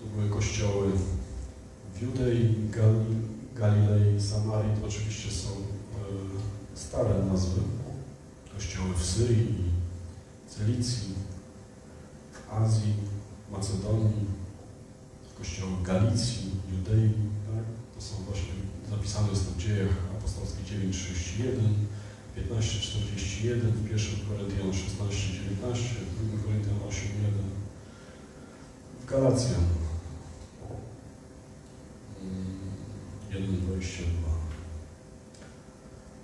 To 0.00 0.06
były 0.16 0.30
kościoły 0.30 0.90
w 1.94 2.02
Judei, 2.02 2.54
Gali, 2.70 3.16
Galilei, 3.54 4.20
Samarii, 4.20 4.80
to 4.80 4.86
oczywiście 4.86 5.30
są 5.30 5.48
e, 5.48 6.76
stare 6.78 7.24
nazwy. 7.24 7.60
Kościoły 8.54 8.94
w 8.94 9.04
Syrii, 9.04 9.54
Celicji, 10.48 11.14
Azji, 12.50 12.92
Macedonii, 13.52 14.26
kościoły 15.38 15.72
Galicji, 15.82 16.50
Judei, 16.72 17.10
tak? 17.46 17.64
To 17.94 18.00
są 18.00 18.14
właśnie 18.24 18.66
zapisane 19.06 19.30
jest 19.30 19.46
to 19.46 19.52
w 19.52 19.58
dziejach 19.58 19.94
apostolskich 20.18 20.64
9,31, 20.66 21.50
15,41, 22.36 23.72
w 23.72 23.90
1 23.90 24.26
Koryntian 24.28 24.70
16,19, 24.70 25.74
w 26.04 26.36
2 26.36 26.42
Koryntian 26.44 26.78
8,1, 26.88 27.46
w 29.02 29.06
Galacjan 29.10 29.64
mm, 32.22 32.56
1,22. 33.30 34.02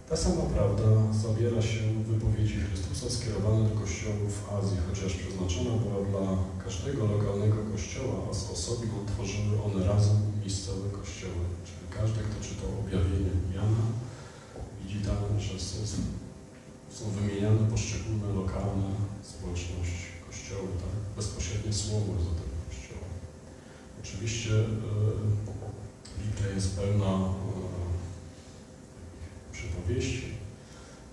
Ta 0.09 0.17
sama 0.17 0.43
prawda 0.43 1.13
zawiera 1.23 1.63
się 1.63 1.81
w 1.81 2.07
wypowiedzi 2.07 2.61
Chrystusa 2.61 3.11
skierowanej 3.11 3.65
do 3.65 3.81
kościołów 3.81 4.43
w 4.43 4.53
Azji, 4.53 4.79
chociaż 4.89 5.15
przeznaczona 5.15 5.77
była 5.77 6.05
dla 6.11 6.39
każdego 6.65 7.07
lokalnego 7.07 7.57
kościoła, 7.73 8.15
a 8.31 8.35
z 8.35 8.51
osobna 8.51 8.95
tworzyły 9.07 9.63
one 9.65 9.87
razem 9.87 10.32
miejscowe 10.43 10.90
kościoły. 10.98 11.44
Czyli 11.66 11.85
każdy, 11.98 12.20
kto 12.23 12.44
czytał 12.48 12.70
objawienie 12.81 13.35
Jana, 13.55 13.85
widzi 14.81 15.01
tam, 15.06 15.40
że 15.40 15.55
są, 16.97 17.05
wymieniane 17.10 17.70
poszczególne 17.70 18.28
lokalne 18.40 18.89
społeczności, 19.23 20.06
kościoły, 20.27 20.69
tak? 20.82 20.94
Bezpośrednie 21.16 21.73
słowo 21.73 22.12
jest 22.14 22.28
do 22.31 22.35
tego 22.40 22.56
kościoła. 22.69 23.09
Oczywiście 24.02 24.55
e, 24.60 24.64
Biblia 26.20 26.48
jest 26.55 26.77
pełna 26.77 27.12
e, 27.14 27.32
przypowieści 29.52 30.28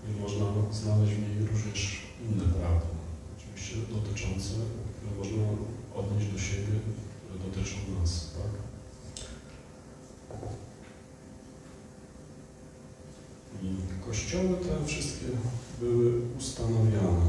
i 0.08 0.20
można 0.20 0.46
znaleźć 0.72 1.14
w 1.14 1.22
niej 1.22 1.48
również 1.52 1.80
inne 2.24 2.44
prawdy, 2.54 2.92
oczywiście 3.36 3.76
dotyczące, 3.96 4.54
które 4.92 5.10
można 5.18 5.44
odnieść 5.94 6.32
do 6.32 6.38
siebie, 6.38 6.74
które 7.18 7.38
dotyczą 7.44 7.76
nas, 8.00 8.30
tak? 8.38 8.69
I 13.62 14.04
kościoły 14.06 14.48
te 14.48 14.86
wszystkie 14.86 15.26
były 15.80 16.12
ustanawiane. 16.38 17.26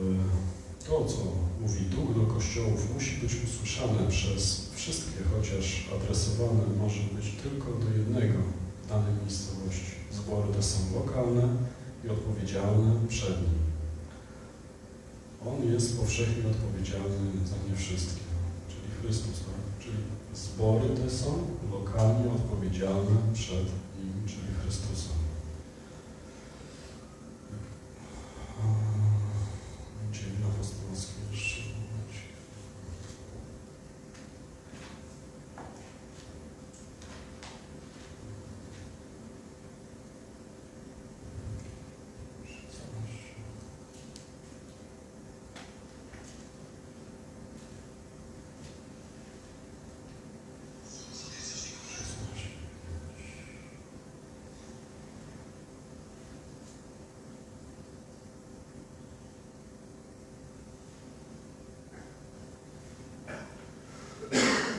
Y, 0.00 0.44
To, 0.88 1.04
co 1.04 1.16
mówi 1.60 1.80
Duch 1.84 2.14
do 2.14 2.34
kościołów, 2.34 2.94
musi 2.94 3.16
być 3.16 3.32
usłyszane 3.44 4.08
przez 4.08 4.70
wszystkie, 4.74 5.18
chociaż 5.36 5.88
adresowane 5.96 6.62
może 6.78 7.00
być 7.16 7.26
tylko 7.42 7.66
do 7.72 7.98
jednego 7.98 8.38
w 8.82 8.88
danej 8.88 9.14
miejscowości. 9.22 9.94
Zbory 10.12 10.52
te 10.54 10.62
są 10.62 10.78
lokalne 10.94 11.48
i 12.04 12.08
odpowiedzialne 12.08 12.90
przed 13.08 13.36
nim. 13.42 13.58
On 15.46 15.72
jest 15.72 15.98
powszechnie 16.00 16.42
odpowiedzialny 16.50 17.30
za 17.50 17.56
nie 17.70 17.76
wszystkie, 17.76 18.24
czyli 18.68 18.88
Chrystus, 19.00 19.38
tak? 19.46 19.84
Czyli 19.84 19.96
zbory 20.34 20.88
te 20.88 21.10
są 21.10 21.38
lokalnie 21.72 22.32
odpowiedzialne 22.32 23.16
przed 23.34 23.66
nim, 23.98 24.26
czyli 24.26 24.54
Chrystusem. 24.62 25.12
Dzieje 30.12 30.46
apostolskie 30.54 31.20
jeszcze. 31.32 31.60
momencik. 31.60 32.34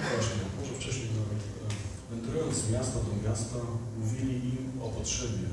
Właśnie, 0.10 0.42
może 0.60 0.74
wcześniej 0.74 1.08
nawet, 1.20 1.44
e, 1.44 2.16
wędrując 2.16 2.56
z 2.58 2.72
miasta 2.72 3.00
do 3.00 3.30
miasta, 3.30 3.58
mówili 4.00 4.36
im 4.50 4.82
o 4.84 4.90
potrzebie 4.90 5.48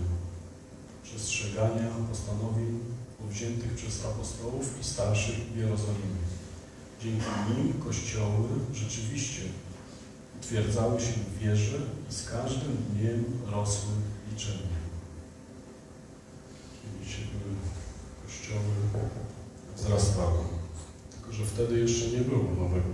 przestrzegania 1.03 1.89
postanowień 2.11 2.81
powziętych 3.19 3.75
przez 3.75 4.05
apostołów 4.43 4.81
i 4.81 4.85
starszych 4.85 5.37
w 5.37 5.57
Jerozolimie. 5.57 6.23
Dzięki 7.03 7.27
nim 7.57 7.73
kościoły 7.73 8.49
rzeczywiście 8.75 9.43
utwierdzały 10.41 11.01
się 11.01 11.13
w 11.13 11.39
wierze 11.39 11.79
i 12.11 12.15
z 12.15 12.31
każdym 12.31 12.77
dniem 12.91 13.25
rosły 13.51 13.93
liczebnie. 14.31 14.77
Widzicie, 17.01 17.19
były 17.19 17.57
kościoły 18.27 18.73
wzrastały. 19.77 20.39
Tylko, 21.11 21.33
że 21.33 21.45
wtedy 21.45 21.81
jeszcze 21.81 22.09
nie 22.09 22.21
było 22.21 22.43
nowego 22.43 22.89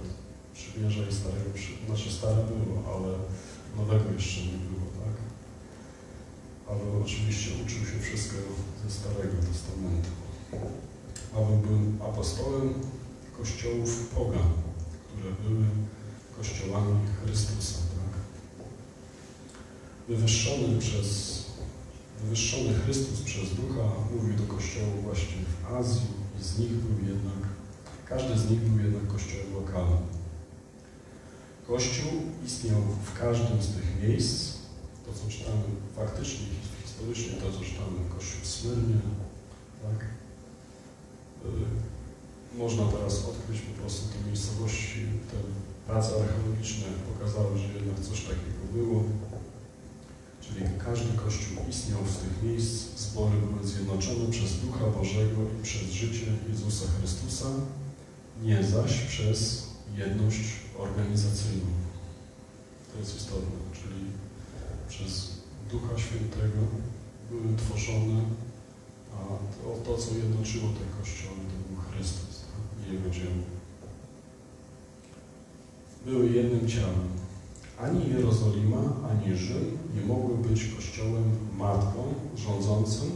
przymierza 0.54 1.02
i 1.10 1.14
starego, 1.14 1.50
znaczy 1.86 2.12
stare 2.12 2.44
było, 2.44 2.94
ale 2.94 3.14
nowego 3.76 4.12
jeszcze 4.12 4.40
nie 4.40 4.58
było, 4.68 4.86
tak? 5.04 5.16
Ale 6.68 7.02
oczywiście 7.04 7.50
uczył 7.64 7.78
się 7.86 8.00
wszystkiego 8.00 8.48
ze 8.84 8.90
Starego 8.90 9.36
Testamentu. 9.52 10.10
Paweł 11.34 11.56
był 11.56 12.06
apostołem 12.08 12.74
kościołów 13.38 14.08
pogan, 14.08 14.52
które 15.06 15.34
były 15.34 15.64
kościołami 16.36 17.00
Chrystusa, 17.24 17.78
tak? 17.78 18.20
Wywyższony 20.08 20.78
przez 20.78 21.38
wywyższony 22.22 22.74
Chrystus 22.74 23.20
przez 23.22 23.54
Ducha 23.54 23.84
mówił 24.14 24.36
do 24.36 24.54
kościołów 24.54 25.02
właśnie 25.02 25.36
w 25.36 25.72
Azji 25.72 26.06
i 26.40 26.44
z 26.44 26.58
nich 26.58 26.70
był 26.70 27.08
jednak, 27.08 27.48
każdy 28.04 28.38
z 28.38 28.50
nich 28.50 28.60
był 28.60 28.84
jednak 28.84 29.06
kościołem 29.06 29.54
lokalnym. 29.54 30.18
Kościół 31.66 32.12
istniał 32.46 32.80
w 33.04 33.18
każdym 33.18 33.62
z 33.62 33.68
tych 33.68 34.02
miejsc. 34.02 34.58
To, 35.06 35.12
co 35.12 35.30
czytamy 35.30 35.62
faktycznie, 35.96 36.46
historycznie, 36.84 37.32
to, 37.32 37.52
co 37.52 37.64
czytamy, 37.64 37.98
Kościół 38.16 38.40
w 38.42 38.46
Smyrnie, 38.46 39.00
tak? 39.82 40.04
Y, 41.44 42.58
Można 42.58 42.84
teraz 42.84 43.24
odkryć 43.24 43.60
po 43.60 43.80
prostu 43.80 44.02
te 44.12 44.28
miejscowości, 44.28 45.00
te 45.30 45.36
prace 45.86 46.10
archeologiczne 46.20 46.86
pokazały, 47.12 47.58
że 47.58 47.64
jednak 47.64 48.00
coś 48.00 48.20
takiego 48.20 48.62
było. 48.72 49.04
Czyli 50.42 50.60
każdy 50.86 51.18
Kościół 51.18 51.56
istniał 51.70 52.00
z 52.06 52.16
tych 52.22 52.42
miejsc, 52.42 52.98
zbory 52.98 53.36
były 53.36 53.68
zjednoczone 53.68 54.30
przez 54.30 54.60
Ducha 54.60 54.86
Bożego 54.86 55.38
i 55.60 55.62
przez 55.62 55.82
życie 55.82 56.26
Jezusa 56.48 56.84
Chrystusa, 56.98 57.46
nie 58.42 58.62
zaś 58.62 58.92
przez 59.00 59.66
jedność 59.96 60.40
organizacyjną. 60.78 61.70
To 62.92 62.98
jest 62.98 63.16
istotne, 63.16 63.58
czyli 63.72 64.00
przez 64.88 65.30
Ducha 65.70 65.98
Świętego 65.98 66.60
były 67.30 67.56
tworzone, 67.56 68.20
a 69.18 69.24
to, 69.62 69.68
to 69.84 69.98
co 70.02 70.14
jednoczyło 70.14 70.68
te 70.68 71.00
kościoły, 71.00 71.36
to 71.50 71.56
był 71.68 71.82
Chrystus, 71.90 72.40
tak? 72.40 72.86
nie 72.86 72.94
Jego 72.94 73.10
dzieło. 73.10 73.42
Były 76.06 76.30
jednym 76.30 76.68
ciałem. 76.68 77.08
Ani 77.78 78.10
Jerozolima, 78.10 78.82
ani 79.10 79.36
Rzym 79.36 79.78
nie 79.94 80.06
mogły 80.06 80.36
być 80.48 80.64
kościołem 80.64 81.24
matką, 81.58 82.14
rządzącym, 82.36 83.10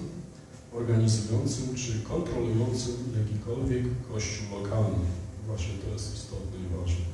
organizującym 0.74 1.74
czy 1.74 2.01
kontrolującym 2.01 2.95
jakikolwiek 3.19 3.85
kościół 4.12 4.47
lokalny. 4.59 5.07
Właśnie 5.47 5.74
to 5.85 5.93
jest 5.93 6.15
istotne 6.15 6.57
i 6.59 6.77
ważne. 6.77 7.05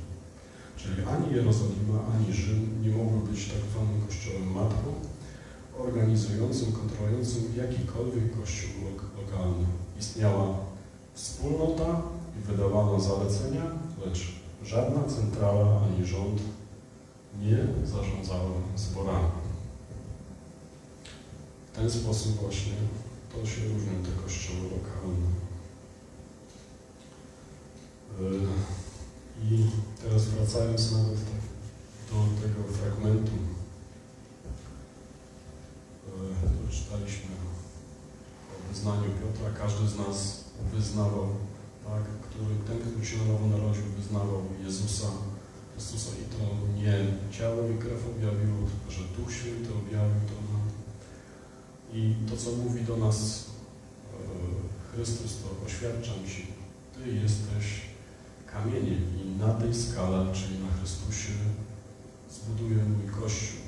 Czyli 0.76 0.94
ani 1.14 1.36
Jerozolima, 1.36 1.98
ani 2.14 2.34
Rzym 2.34 2.82
nie 2.82 2.90
mogły 2.90 3.30
być 3.30 3.46
tak 3.46 3.62
zwanym 3.70 4.00
kościołem 4.06 4.52
matką, 4.52 4.88
organizującym, 5.78 6.72
kontrolującym 6.72 7.42
jakikolwiek 7.56 8.40
kościół 8.40 8.70
lok 8.84 9.02
lokalny. 9.16 9.66
Istniała 9.98 10.58
wspólnota 11.14 12.02
i 12.38 12.46
wydawano 12.46 13.00
zalecenia, 13.00 13.62
lecz 14.06 14.32
żadna 14.62 15.02
centrala 15.04 15.80
ani 15.80 16.06
rząd 16.06 16.40
nie 17.40 17.86
zarządzały 17.86 18.54
zborami. 18.76 19.28
W 21.72 21.76
ten 21.76 21.90
sposób 21.90 22.32
właśnie 22.32 22.72
to 23.32 23.46
się 23.46 23.60
różnią 23.60 23.92
te 24.02 24.22
kościoły 24.22 24.60
lokalne. 24.62 25.28
Yy, 28.20 28.48
I 29.50 29.66
teraz 30.02 30.24
wracając 30.24 30.92
nawet 30.92 31.18
do 32.10 32.42
tego 32.42 32.72
fragmentu, 32.72 33.32
czytaliśmy 36.70 37.30
o 38.54 38.72
wyznaniu 38.72 39.10
Piotra, 39.20 39.50
każdy 39.58 39.88
z 39.88 39.98
nas 39.98 40.44
wyznawał, 40.74 41.28
tak, 41.84 42.02
który, 42.26 42.54
ten, 42.66 42.90
który 42.90 43.06
się 43.06 43.16
na 43.18 43.24
nowo 43.24 43.46
narodził, 43.46 43.84
wyznawał 43.98 44.42
Jezusa 44.64 45.08
Chrystusa. 45.72 46.10
I 46.22 46.24
to 46.34 46.44
nie 46.82 46.94
ciało 47.38 47.68
i 47.68 47.78
krew 47.78 48.02
objawiło, 48.16 48.58
tylko 48.70 48.90
że 48.90 49.02
Duch 49.16 49.32
Święty 49.32 49.68
objawił 49.74 50.20
to 50.30 50.36
nam. 50.52 50.64
I 51.92 52.14
to, 52.30 52.36
co 52.36 52.50
mówi 52.52 52.80
do 52.82 52.96
nas 52.96 53.44
e, 53.44 54.96
Chrystus, 54.96 55.32
to 55.42 55.66
oświadczam 55.66 56.26
Ci, 56.28 56.46
Ty 56.94 57.12
jesteś 57.12 57.64
kamieniem 58.46 59.04
i 59.22 59.38
na 59.38 59.54
tej 59.54 59.74
skale, 59.74 60.34
czyli 60.34 60.58
na 60.58 60.72
Chrystusie, 60.78 61.32
zbuduję 62.30 62.76
mój 62.76 63.12
Kościół 63.20 63.67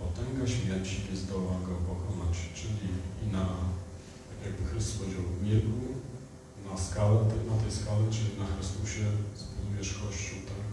potęga 0.00 0.46
śmierci 0.54 0.96
nie 1.06 1.16
zdoła 1.16 1.56
go 1.66 1.74
pokonać. 1.90 2.36
Czyli 2.58 2.88
i 3.22 3.26
na, 3.36 3.44
tak 4.28 4.38
jakby 4.46 4.62
Chrystus 4.64 4.96
powiedział, 4.98 5.24
milku, 5.42 5.80
na 6.68 6.74
skalę, 6.86 7.20
na 7.50 7.56
tej 7.62 7.72
skale, 7.78 8.04
czyli 8.16 8.30
na 8.42 8.46
Chrystusie 8.52 9.04
zbudujesz 9.40 9.90
Kościół, 10.00 10.38
tak? 10.50 10.64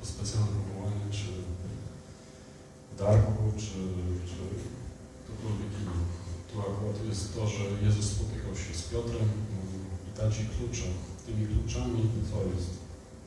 To 0.00 0.02
specjalne 0.12 0.52
powołanie, 0.58 1.06
czy 1.18 1.28
w 2.90 2.98
Darku, 2.98 3.44
czy, 3.62 3.78
czy 4.30 4.40
ktokolwiek 5.24 5.72
inny. 5.80 6.04
Tu 6.48 6.60
akurat 6.60 6.98
jest 7.10 7.34
to, 7.34 7.46
że 7.46 7.64
Jezus 7.86 8.06
spotykał 8.12 8.54
się 8.62 8.74
z 8.80 8.82
Piotrem 8.82 9.28
i 10.06 10.18
da 10.18 10.30
Ci 10.30 10.42
klucze. 10.52 10.88
Tymi 11.26 11.46
kluczami 11.46 12.00
co 12.30 12.36
jest? 12.50 12.70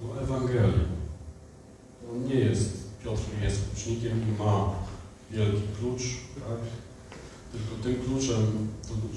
No 0.02 0.22
Ewangelia. 0.22 0.86
To 2.02 2.08
nie 2.28 2.40
jest 2.40 2.88
Piotr 3.04 3.22
klucznikiem 3.66 4.22
i 4.30 4.44
ma 4.44 4.76
wielki 5.32 5.62
klucz, 5.80 6.02
tak? 6.36 6.60
Tylko 7.52 7.84
tym 7.84 7.96
kluczem, 8.06 8.68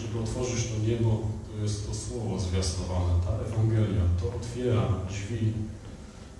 żeby 0.02 0.18
otworzyć 0.18 0.66
to 0.66 0.78
niebo, 0.88 1.22
to 1.46 1.62
jest 1.62 1.86
to 1.86 1.94
słowo 1.94 2.40
zwiastowane, 2.40 3.14
ta 3.24 3.32
Ewangelia, 3.32 4.02
to 4.20 4.36
otwiera 4.36 4.88
drzwi 5.08 5.52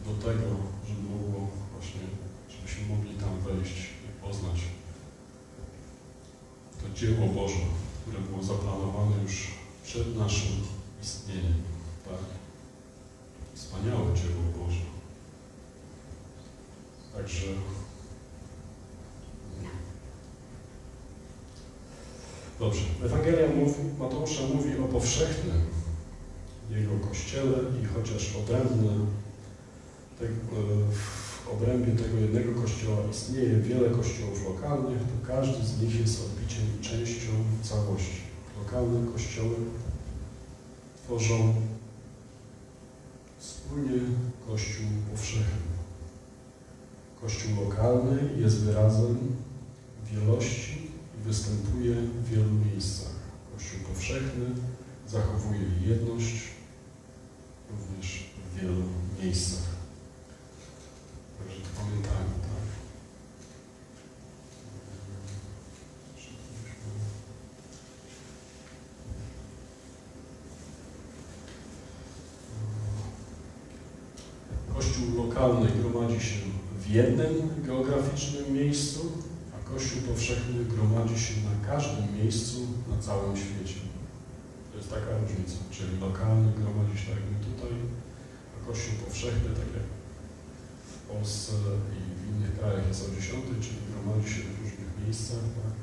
do 0.07 0.13
tego, 0.27 0.47
żeby 0.89 1.03
mogło 1.03 1.49
właśnie, 1.73 2.01
żebyśmy 2.51 2.97
mogli 2.97 3.15
tam 3.15 3.41
wejść 3.41 3.77
i 3.77 4.27
poznać 4.27 4.61
to 6.81 6.99
dzieło 6.99 7.27
Boże, 7.27 7.65
które 8.03 8.19
było 8.19 8.43
zaplanowane 8.43 9.23
już 9.23 9.47
przed 9.85 10.17
naszym 10.17 10.53
istnieniem. 11.03 11.63
Tak? 12.05 12.25
Wspaniałe 13.55 14.15
dzieło 14.15 14.43
Boże. 14.59 14.81
Także 17.15 17.47
Dobrze. 22.61 22.85
Ewangelia 23.05 23.49
mówi, 23.57 23.81
Mateusza 23.99 24.43
mówi 24.55 24.79
o 24.79 24.89
powszechnym 24.89 25.61
Jego 26.71 27.09
Kościele 27.09 27.59
i 27.83 27.87
chociaż 27.87 28.37
odrębne 28.37 28.93
te, 30.19 30.27
w 30.93 31.49
obrębie 31.53 31.93
tego 31.93 32.19
jednego 32.19 32.61
Kościoła 32.63 32.97
istnieje 33.11 33.57
wiele 33.57 33.91
kościołów 33.91 34.45
lokalnych, 34.45 34.99
to 34.99 35.27
każdy 35.27 35.67
z 35.67 35.83
nich 35.83 36.01
jest 36.01 36.27
odbiciem 36.27 36.65
częścią 36.81 37.31
całości. 37.63 38.21
Lokalne 38.65 39.13
kościoły 39.13 39.57
tworzą 41.05 41.55
wspólnie 43.39 44.01
Kościół 44.47 44.87
powszechny. 45.11 45.71
Kościół 47.21 47.51
lokalny 47.65 48.31
jest 48.41 48.57
wyrazem 48.57 49.19
wielości 50.13 50.80
występuje 51.25 51.95
w 51.95 52.29
wielu 52.29 52.51
miejscach. 52.53 53.13
Kościół 53.53 53.81
powszechny 53.81 54.47
zachowuje 55.09 55.61
jedność 55.87 56.35
również 57.71 58.25
w 58.53 58.61
wielu 58.61 58.83
miejscach. 59.23 59.71
Także 61.39 61.61
to 61.61 61.69
pamiętajmy, 61.81 62.35
tak? 62.43 62.61
Kościół 74.75 75.27
lokalny 75.27 75.71
gromadzi 75.71 76.21
się 76.21 76.37
w 76.81 76.91
jednym 76.91 77.65
geograficznym 77.67 78.55
miejscu, 78.55 79.13
Kościół 79.75 80.01
powszechny 80.03 80.65
gromadzi 80.65 81.19
się 81.25 81.35
na 81.51 81.55
każdym 81.71 82.07
miejscu 82.19 82.59
na 82.91 82.99
całym 83.07 83.37
świecie. 83.37 83.81
To 84.71 84.75
jest 84.79 84.91
taka 84.97 85.11
różnica, 85.21 85.59
czyli 85.71 85.93
lokalny 86.07 86.53
gromadzi 86.61 86.99
się 86.99 87.07
tak 87.11 87.21
jak 87.21 87.31
my 87.33 87.39
tutaj, 87.49 87.73
a 88.55 88.57
Kościół 88.67 88.95
powszechny, 89.05 89.51
tak 89.61 89.71
jak 89.79 89.87
w 90.93 90.97
Polsce 91.11 91.53
i 91.97 92.01
w 92.19 92.23
innych 92.31 92.53
krajach 92.59 92.89
jest 92.89 93.03
o 93.07 93.09
10, 93.21 93.45
czyli 93.65 93.81
gromadzi 93.91 94.29
się 94.35 94.43
w 94.47 94.59
różnych 94.63 94.91
miejscach, 95.03 95.45
tak? 95.59 95.75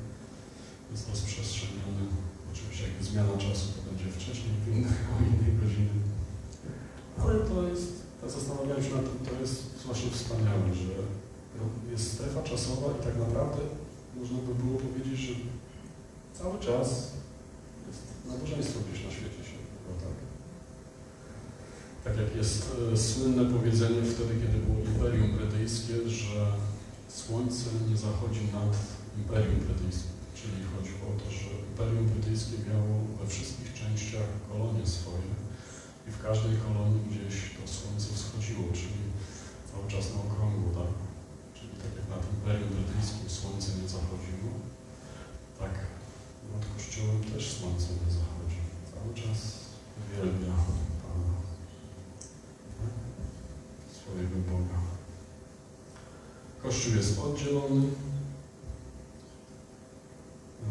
jest 0.92 1.10
rozprzestrzeniony. 1.10 2.04
Oczywiście 2.52 2.84
jak 2.88 3.04
zmiana 3.10 3.36
czasu, 3.46 3.66
to 3.74 3.80
będzie 3.90 4.08
wcześniej, 4.18 4.54
w 4.64 4.68
innych, 4.74 4.98
o 5.14 5.16
innej 5.30 5.54
godzinie. 5.62 5.98
Ale 7.22 7.36
to 7.50 7.56
jest, 7.72 7.92
ja 8.24 8.30
zastanawiałem 8.30 8.84
się 8.84 8.94
nad 8.96 9.06
tym, 9.10 9.20
to 9.28 9.34
jest 9.42 9.58
właśnie 9.86 10.10
wspaniałe, 10.12 10.68
że 10.84 10.94
jest 11.92 12.14
strefa 12.14 12.42
czasowa 12.44 12.88
i 13.00 13.04
tak 13.04 13.18
naprawdę 13.18 13.62
można 14.20 14.38
by 14.48 14.54
było 14.64 14.80
powiedzieć, 14.80 15.20
że 15.20 15.34
cały 16.40 16.60
czas 16.60 16.88
jest 17.88 18.04
nabożeństwo 18.32 18.80
gdzieś 18.86 19.06
na 19.06 19.12
świecie 19.12 19.42
się 19.50 19.58
odbywa, 19.62 19.94
tak? 20.06 20.18
Tak 22.06 22.16
jak 22.24 22.36
jest 22.36 22.62
e, 22.94 22.98
słynne 22.98 23.44
powiedzenie 23.56 24.02
wtedy, 24.14 24.34
kiedy 24.42 24.58
było 24.66 24.78
Imperium 24.92 25.32
Brytyjskie, 25.38 26.10
że 26.10 26.42
słońce 27.20 27.70
nie 27.90 27.98
zachodzi 27.98 28.44
nad 28.58 28.74
Imperium 29.18 29.60
Brytyjskim. 29.66 30.14
Czyli 30.40 30.60
chodzi 30.72 30.94
o 31.08 31.10
to, 31.20 31.26
że 31.40 31.50
Imperium 31.70 32.06
Brytyjskie 32.14 32.56
miało 32.70 32.94
we 33.20 33.26
wszystkich 33.28 33.70
częściach 33.74 34.30
kolonie 34.50 34.86
swoje 34.98 35.32
i 36.08 36.10
w 36.12 36.22
każdej 36.28 36.56
kolonii 36.66 37.02
gdzieś 37.10 37.36
to 37.56 37.64
słońce 37.78 38.08
wschodziło, 38.14 38.64
czyli 38.80 39.02
cały 39.72 39.86
czas 39.94 40.06
na 40.14 40.20
okrągło, 40.26 40.70
tak? 40.82 41.07
Tak 41.88 41.96
jak 41.96 42.10
nad 42.10 42.24
Imperium 42.34 42.70
Brytyjskim 42.70 43.30
słońce 43.30 43.72
nie 43.82 43.90
zachodziło, 43.90 44.52
tak 45.60 45.74
nad 46.54 46.64
Kościołem 46.76 47.24
też 47.24 47.52
słońce 47.52 47.88
nie 47.94 48.12
zachodzi. 48.20 48.60
Cały 48.94 49.14
czas 49.16 49.40
uwielbia 50.02 50.54
Pana, 51.04 51.34
swojego 53.98 54.38
Boga. 54.52 54.80
Kościół 56.64 56.96
jest 56.96 57.20
oddzielony 57.20 57.88
e, 60.66 60.70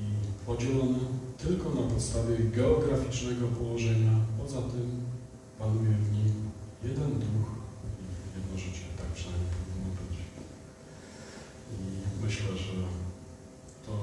i 0.00 0.04
podzielony 0.46 0.98
tylko 1.38 1.70
na 1.70 1.82
podstawie 1.82 2.36
geograficznego 2.38 3.46
położenia. 3.48 4.12
Poza 4.38 4.62
tym 4.62 5.00
panuje 5.58 5.96
w 5.96 6.12
nim 6.12 6.50
jeden 6.84 7.10
duch 7.10 7.48
i 8.00 8.38
jedno 8.38 8.58
życie. 8.58 8.84
Tak 8.96 9.06
przynajmniej 9.06 9.50
powinno 9.50 9.90
być. 10.00 10.16
I 11.76 12.19
myślę, 12.30 12.56
że 12.66 12.74
to 13.86 13.94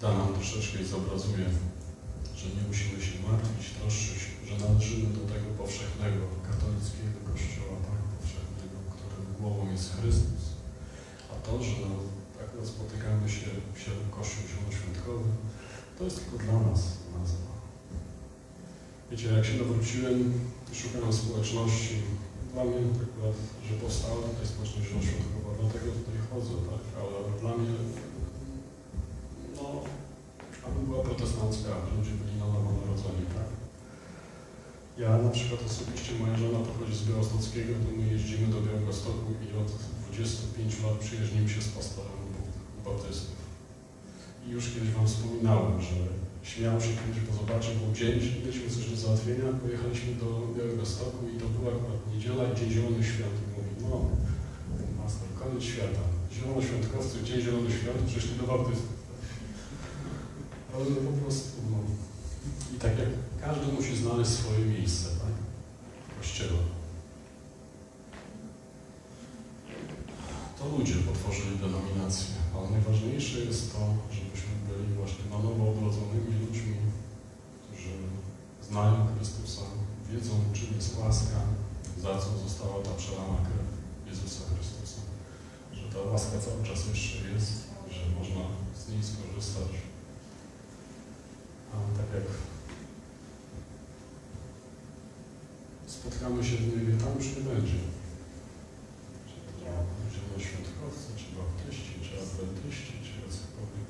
da 0.00 0.08
nam 0.18 0.34
troszeczkę 0.34 0.76
i 0.82 0.92
zobrazuje, 0.94 1.46
że 2.38 2.46
nie 2.56 2.64
musimy 2.68 2.96
się 3.06 3.14
martwić, 3.28 3.64
troszczyć, 3.78 4.20
że 4.46 4.54
należymy 4.64 5.08
do 5.18 5.24
tego 5.32 5.48
powszechnego, 5.62 6.22
katolickiego 6.48 7.18
Kościoła, 7.30 7.74
tak 7.88 8.00
powszechnego, 8.16 8.76
którego 8.94 9.30
głową 9.38 9.62
jest 9.74 9.86
Chrystus. 9.96 10.44
A 11.32 11.34
to, 11.46 11.52
że 11.66 11.76
akurat 12.44 12.66
spotykamy 12.72 13.26
się 13.36 13.48
w 14.06 14.10
Kościół 14.16 14.42
Zielonoświątkowy, 14.48 15.28
to 15.96 16.00
jest 16.04 16.16
tylko 16.20 16.36
dla 16.44 16.58
nas 16.68 16.80
nazwa. 17.16 17.52
Wiecie, 19.10 19.26
jak 19.36 19.44
się 19.46 19.56
nawróciłem, 19.62 20.18
szukałem 20.80 21.12
społeczności. 21.12 21.94
Dla 22.52 22.64
mnie 22.64 22.80
akurat, 23.06 23.36
że 23.66 23.74
powstała 23.82 24.16
tutaj 24.28 24.46
społeczność 24.52 24.86
zielonoświątkowa, 24.88 25.41
dlatego 25.62 25.88
tutaj 25.98 26.18
chodzę, 26.28 26.54
tak, 26.70 26.84
ale 27.00 27.16
dla 27.40 27.52
mnie, 27.58 27.74
no, 29.56 29.66
aby 30.66 30.78
była 30.86 31.00
protestancka, 31.08 31.68
aby 31.76 31.88
ludzie 31.96 32.14
byli 32.20 32.34
na 32.42 32.46
nowo 32.54 32.70
narodzeni, 32.80 33.24
tak. 33.36 33.50
Ja 35.02 35.10
na 35.26 35.30
przykład 35.36 35.60
osobiście, 35.70 36.12
moja 36.20 36.36
żona 36.42 36.60
pochodzi 36.68 36.96
z 36.96 37.06
Białostockiego, 37.08 37.72
to 37.82 37.88
my 37.96 38.04
jeździmy 38.14 38.46
do 38.52 38.58
Białegostoku 38.66 39.28
i 39.44 39.46
od 39.60 39.70
25 40.12 40.82
lat 40.82 40.96
przyjaźnimy 41.04 41.48
się 41.48 41.62
z 41.62 41.68
pastorem 41.76 42.20
baptystów. 42.84 43.38
I 44.46 44.50
już 44.50 44.64
kiedyś 44.72 44.90
Wam 44.90 45.06
wspominałem, 45.06 45.76
że 45.88 45.98
śmiał 46.50 46.80
się 46.80 46.92
kiedyś, 47.00 47.20
bo 47.26 47.32
zobaczył, 47.40 47.72
był 47.80 47.90
dzień, 47.98 48.14
mieliśmy 48.40 48.70
coś 48.74 48.84
do 48.90 48.96
załatwienia, 48.96 49.60
pojechaliśmy 49.62 50.12
do 50.22 50.28
Białegostoku 50.56 51.20
i 51.32 51.40
to 51.40 51.46
była 51.54 51.68
akurat 51.76 52.02
niedziela 52.10 52.42
i 52.44 52.56
Dzień 52.58 52.70
Zielonych 52.74 53.06
Świąt. 53.10 53.36
I 53.44 53.46
mówi, 53.54 53.72
no, 53.82 53.96
koniec 55.42 55.64
świata. 55.64 56.02
Zielonoświątkowcy, 56.32 57.24
Dzień 57.24 57.40
Zielonych 57.40 57.74
Świąt 57.80 58.02
przyszli 58.06 58.36
do 58.36 58.46
baptystów. 58.46 59.02
Ale 60.74 60.84
po 60.84 61.12
prostu, 61.20 61.56
no. 61.70 61.78
I 62.74 62.78
tak 62.78 62.98
jak 62.98 63.08
każdy 63.40 63.72
musi 63.72 63.96
znaleźć 63.96 64.30
swoje 64.30 64.64
miejsce, 64.64 65.08
tak? 65.08 65.34
W 66.08 66.18
kościele. 66.18 66.58
To 70.58 70.78
ludzie 70.78 70.94
potworzyli 70.94 71.58
denominację, 71.58 72.26
ale 72.56 72.70
najważniejsze 72.70 73.38
jest 73.38 73.72
to, 73.72 73.78
żebyśmy 74.16 74.52
byli 74.68 74.94
właśnie 74.94 75.24
na 75.30 75.38
nowo 75.38 75.70
odrodzonymi 75.70 76.32
ludźmi, 76.46 76.76
którzy 77.62 77.94
znają 78.70 79.06
Chrystusa, 79.16 79.62
wiedzą, 80.10 80.32
czym 80.52 80.74
jest 80.76 80.98
łaska, 80.98 81.40
za 82.02 82.18
co 82.18 82.38
została 82.38 82.82
ta 82.82 82.90
przelana 82.90 83.38
krew 83.46 83.68
Jezusa 84.06 84.42
Chrystusa. 84.54 85.11
Że 85.82 85.94
ta 85.94 86.00
łaska 86.10 86.38
cały 86.38 86.64
czas 86.64 86.88
jeszcze 86.88 87.18
jest, 87.30 87.52
że 87.90 88.02
można 88.18 88.44
z 88.80 88.88
niej 88.88 89.02
skorzystać. 89.02 89.72
A 91.72 91.76
tak 91.98 92.08
jak 92.14 92.28
spotkamy 95.86 96.44
się 96.44 96.56
w 96.56 96.66
niebie, 96.76 96.94
tam 97.04 97.12
już 97.18 97.28
nie 97.36 97.42
będzie. 97.50 97.78
Czy 99.28 99.36
to 99.46 99.52
zielonoświątkowcy, 100.12 101.08
czy 101.18 101.26
baptyści, 101.40 101.94
czy 102.04 102.12
adwentyści, 102.24 102.94
czy 103.04 103.12
jacykolwiek. 103.24 103.88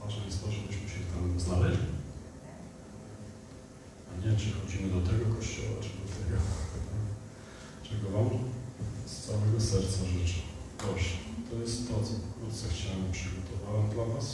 Ważne 0.00 0.24
jest 0.26 0.40
to, 0.44 0.46
żebyśmy 0.52 0.88
się 0.88 1.00
tam 1.12 1.40
znaleźli. 1.40 1.90
A 4.08 4.12
nie, 4.22 4.36
czy 4.36 4.46
chodzimy 4.52 4.88
do 4.94 5.00
tego 5.10 5.24
kościoła, 5.36 5.76
czy 5.82 5.90
do 6.00 6.06
tego. 6.16 6.36
Czego 7.86 8.06
Wam 8.10 8.28
z 9.06 9.14
całego 9.26 9.60
serca 9.60 10.00
życzę. 10.12 10.40
Proszę, 10.78 11.29
to 11.50 11.56
jest 11.56 11.88
to, 11.88 11.94
co 12.06 12.12
wkrótce 12.30 12.64
chciałem, 12.74 13.12
przygotowałem 13.12 13.86
dla 13.94 14.04
Was. 14.14 14.26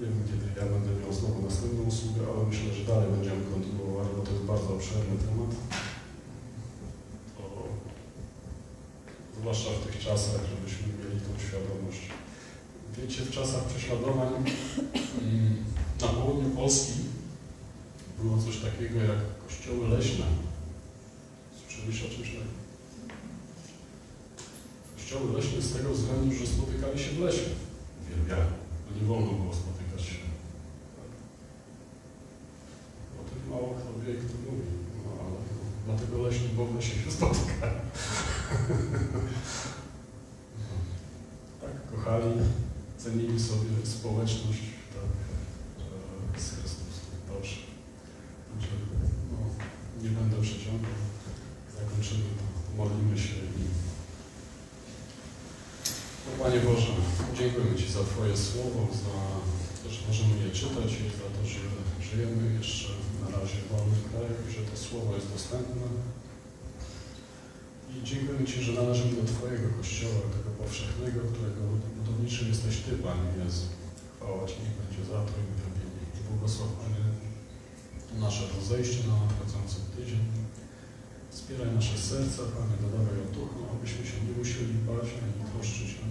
Nie 0.00 0.06
wiem, 0.06 0.22
kiedy 0.28 0.46
ja 0.60 0.66
będę 0.74 0.90
miał 1.00 1.12
znowu 1.12 1.42
następną 1.42 1.82
usługę, 1.82 2.20
ale 2.30 2.46
myślę, 2.50 2.68
że 2.74 2.84
dalej 2.84 3.08
będziemy 3.16 3.42
kontynuować, 3.52 4.08
bo 4.16 4.22
to 4.26 4.32
jest 4.32 4.44
bardzo 4.44 4.68
obszerny 4.76 5.16
temat. 5.26 5.52
To, 7.36 7.44
zwłaszcza 9.40 9.70
w 9.70 9.86
tych 9.86 9.98
czasach, 10.06 10.40
żebyśmy 10.52 10.86
mieli 10.98 11.20
tą 11.26 11.32
świadomość. 11.44 12.02
Wiecie, 12.96 13.22
w 13.22 13.30
czasach 13.30 13.64
prześladowań 13.64 14.32
mm, 15.22 15.64
na 16.00 16.08
południu 16.08 16.50
Polski 16.50 16.92
było 18.18 18.38
coś 18.38 18.56
takiego 18.66 18.98
jak 19.00 19.20
kościoły 19.46 19.88
leśne. 19.88 20.26
Słyszeliście 21.58 22.06
o 22.06 22.10
czymś 22.10 22.28
takim? 22.28 22.61
Kościoły 25.12 25.32
leśne 25.32 25.62
z 25.62 25.72
tego 25.72 25.90
względu, 25.90 26.36
że 26.36 26.46
spotykali 26.46 26.98
się 26.98 27.10
w 27.10 27.18
lesie. 27.18 27.48
Uwielbiali, 28.02 28.50
bo 28.84 29.00
nie 29.00 29.06
wolno 29.06 29.32
było 29.32 29.54
spotykać 29.54 30.02
się. 30.02 30.18
O 33.20 33.22
tym 33.30 33.50
mało 33.50 33.74
kto 33.78 34.06
wie 34.06 34.14
kto 34.14 34.34
mówi. 34.46 34.68
No 35.04 35.10
ale 35.20 35.36
dlatego 35.86 36.22
leśni, 36.22 36.48
bo 36.56 36.66
w 36.66 36.74
lesie 36.76 36.94
się 37.04 37.10
spotykają. 37.10 37.80
Tak, 41.60 41.76
kochali, 41.90 42.32
cenili 42.98 43.40
sobie 43.40 43.70
społeczność 43.84 44.62
tak, 44.94 45.10
e, 46.36 46.40
z 46.40 46.50
Chrystusem. 46.50 47.06
Dobrze. 47.28 47.56
No, 49.30 49.38
nie 50.02 50.08
będę 50.08 50.42
przeciągał. 50.42 50.96
Zakończymy 51.78 52.24
to. 52.38 52.44
Modlimy 52.76 53.18
się 53.18 53.34
i 53.34 53.81
Panie 56.22 56.60
Boże, 56.60 56.92
dziękujemy 57.38 57.74
Ci 57.78 57.92
za 57.92 58.04
Twoje 58.10 58.36
słowo, 58.36 58.80
za 59.04 59.18
to, 59.80 59.86
że 59.94 60.00
możemy 60.08 60.34
je 60.44 60.50
czytać 60.60 60.90
i 61.00 61.04
za 61.22 61.28
to, 61.34 61.40
że 61.52 61.60
żyjemy 62.08 62.54
jeszcze 62.58 62.88
na 63.22 63.28
razie 63.36 63.58
w 63.62 63.68
wolnym 63.72 64.02
kraju 64.10 64.34
i 64.48 64.52
że 64.56 64.62
to 64.68 64.76
słowo 64.86 65.10
jest 65.14 65.32
dostępne. 65.32 65.86
I 67.92 67.94
dziękujemy 68.08 68.44
Ci, 68.50 68.62
że 68.62 68.72
należymy 68.72 69.12
do 69.20 69.24
Twojego 69.32 69.68
Kościoła, 69.78 70.22
tego 70.36 70.50
powszechnego, 70.62 71.20
którego 71.32 71.60
budowniczym 71.96 72.48
jesteś 72.52 72.74
Ty, 72.84 72.92
Panie 73.06 73.30
Jezu. 73.38 73.66
Chwała 74.14 74.42
Ci 74.48 74.56
niech 74.62 74.76
będzie 74.80 75.02
za 75.10 75.18
to 75.26 75.32
i 75.42 75.44
uwielbienie. 75.52 76.02
I 78.12 78.20
nasze 78.20 78.44
rozejście 78.56 79.00
na 79.10 79.14
nadchodzący 79.24 79.76
tydzień. 79.94 80.24
Wspieraj 81.34 81.70
nasze 81.78 81.96
serca, 82.10 82.42
Panie, 82.54 82.76
dodawaj 82.84 83.18
otuchu, 83.26 83.58
abyśmy 83.74 84.02
się 84.08 84.16
nie 84.26 84.34
musieli 84.38 84.74
bać 84.88 85.08
ani 85.22 85.34
troszczyć 85.50 85.90
o 86.02 86.04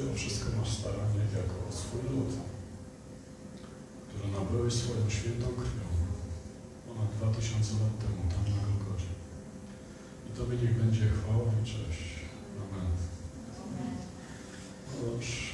mimo 0.00 0.14
wszystko 0.14 0.46
masz 0.58 0.70
staranie 0.70 1.24
jako 1.40 1.54
o 1.68 1.72
swój 1.72 2.02
lud, 2.02 2.32
który 4.08 4.32
nabyłeś 4.32 4.74
swoją 4.74 5.10
świętą 5.10 5.46
krwią 5.46 5.88
ponad 6.86 7.10
2000 7.16 7.72
lat 7.72 7.98
temu 7.98 8.22
tam 8.30 8.44
na 8.54 8.62
Golgocie. 8.66 9.12
I 10.28 10.36
Tobie 10.36 10.56
niech 10.56 10.82
będzie 10.82 11.06
chwała 11.08 11.50
i 11.62 11.64
cześć. 11.66 12.02
Amen. 12.62 12.90
Amen. 13.64 15.47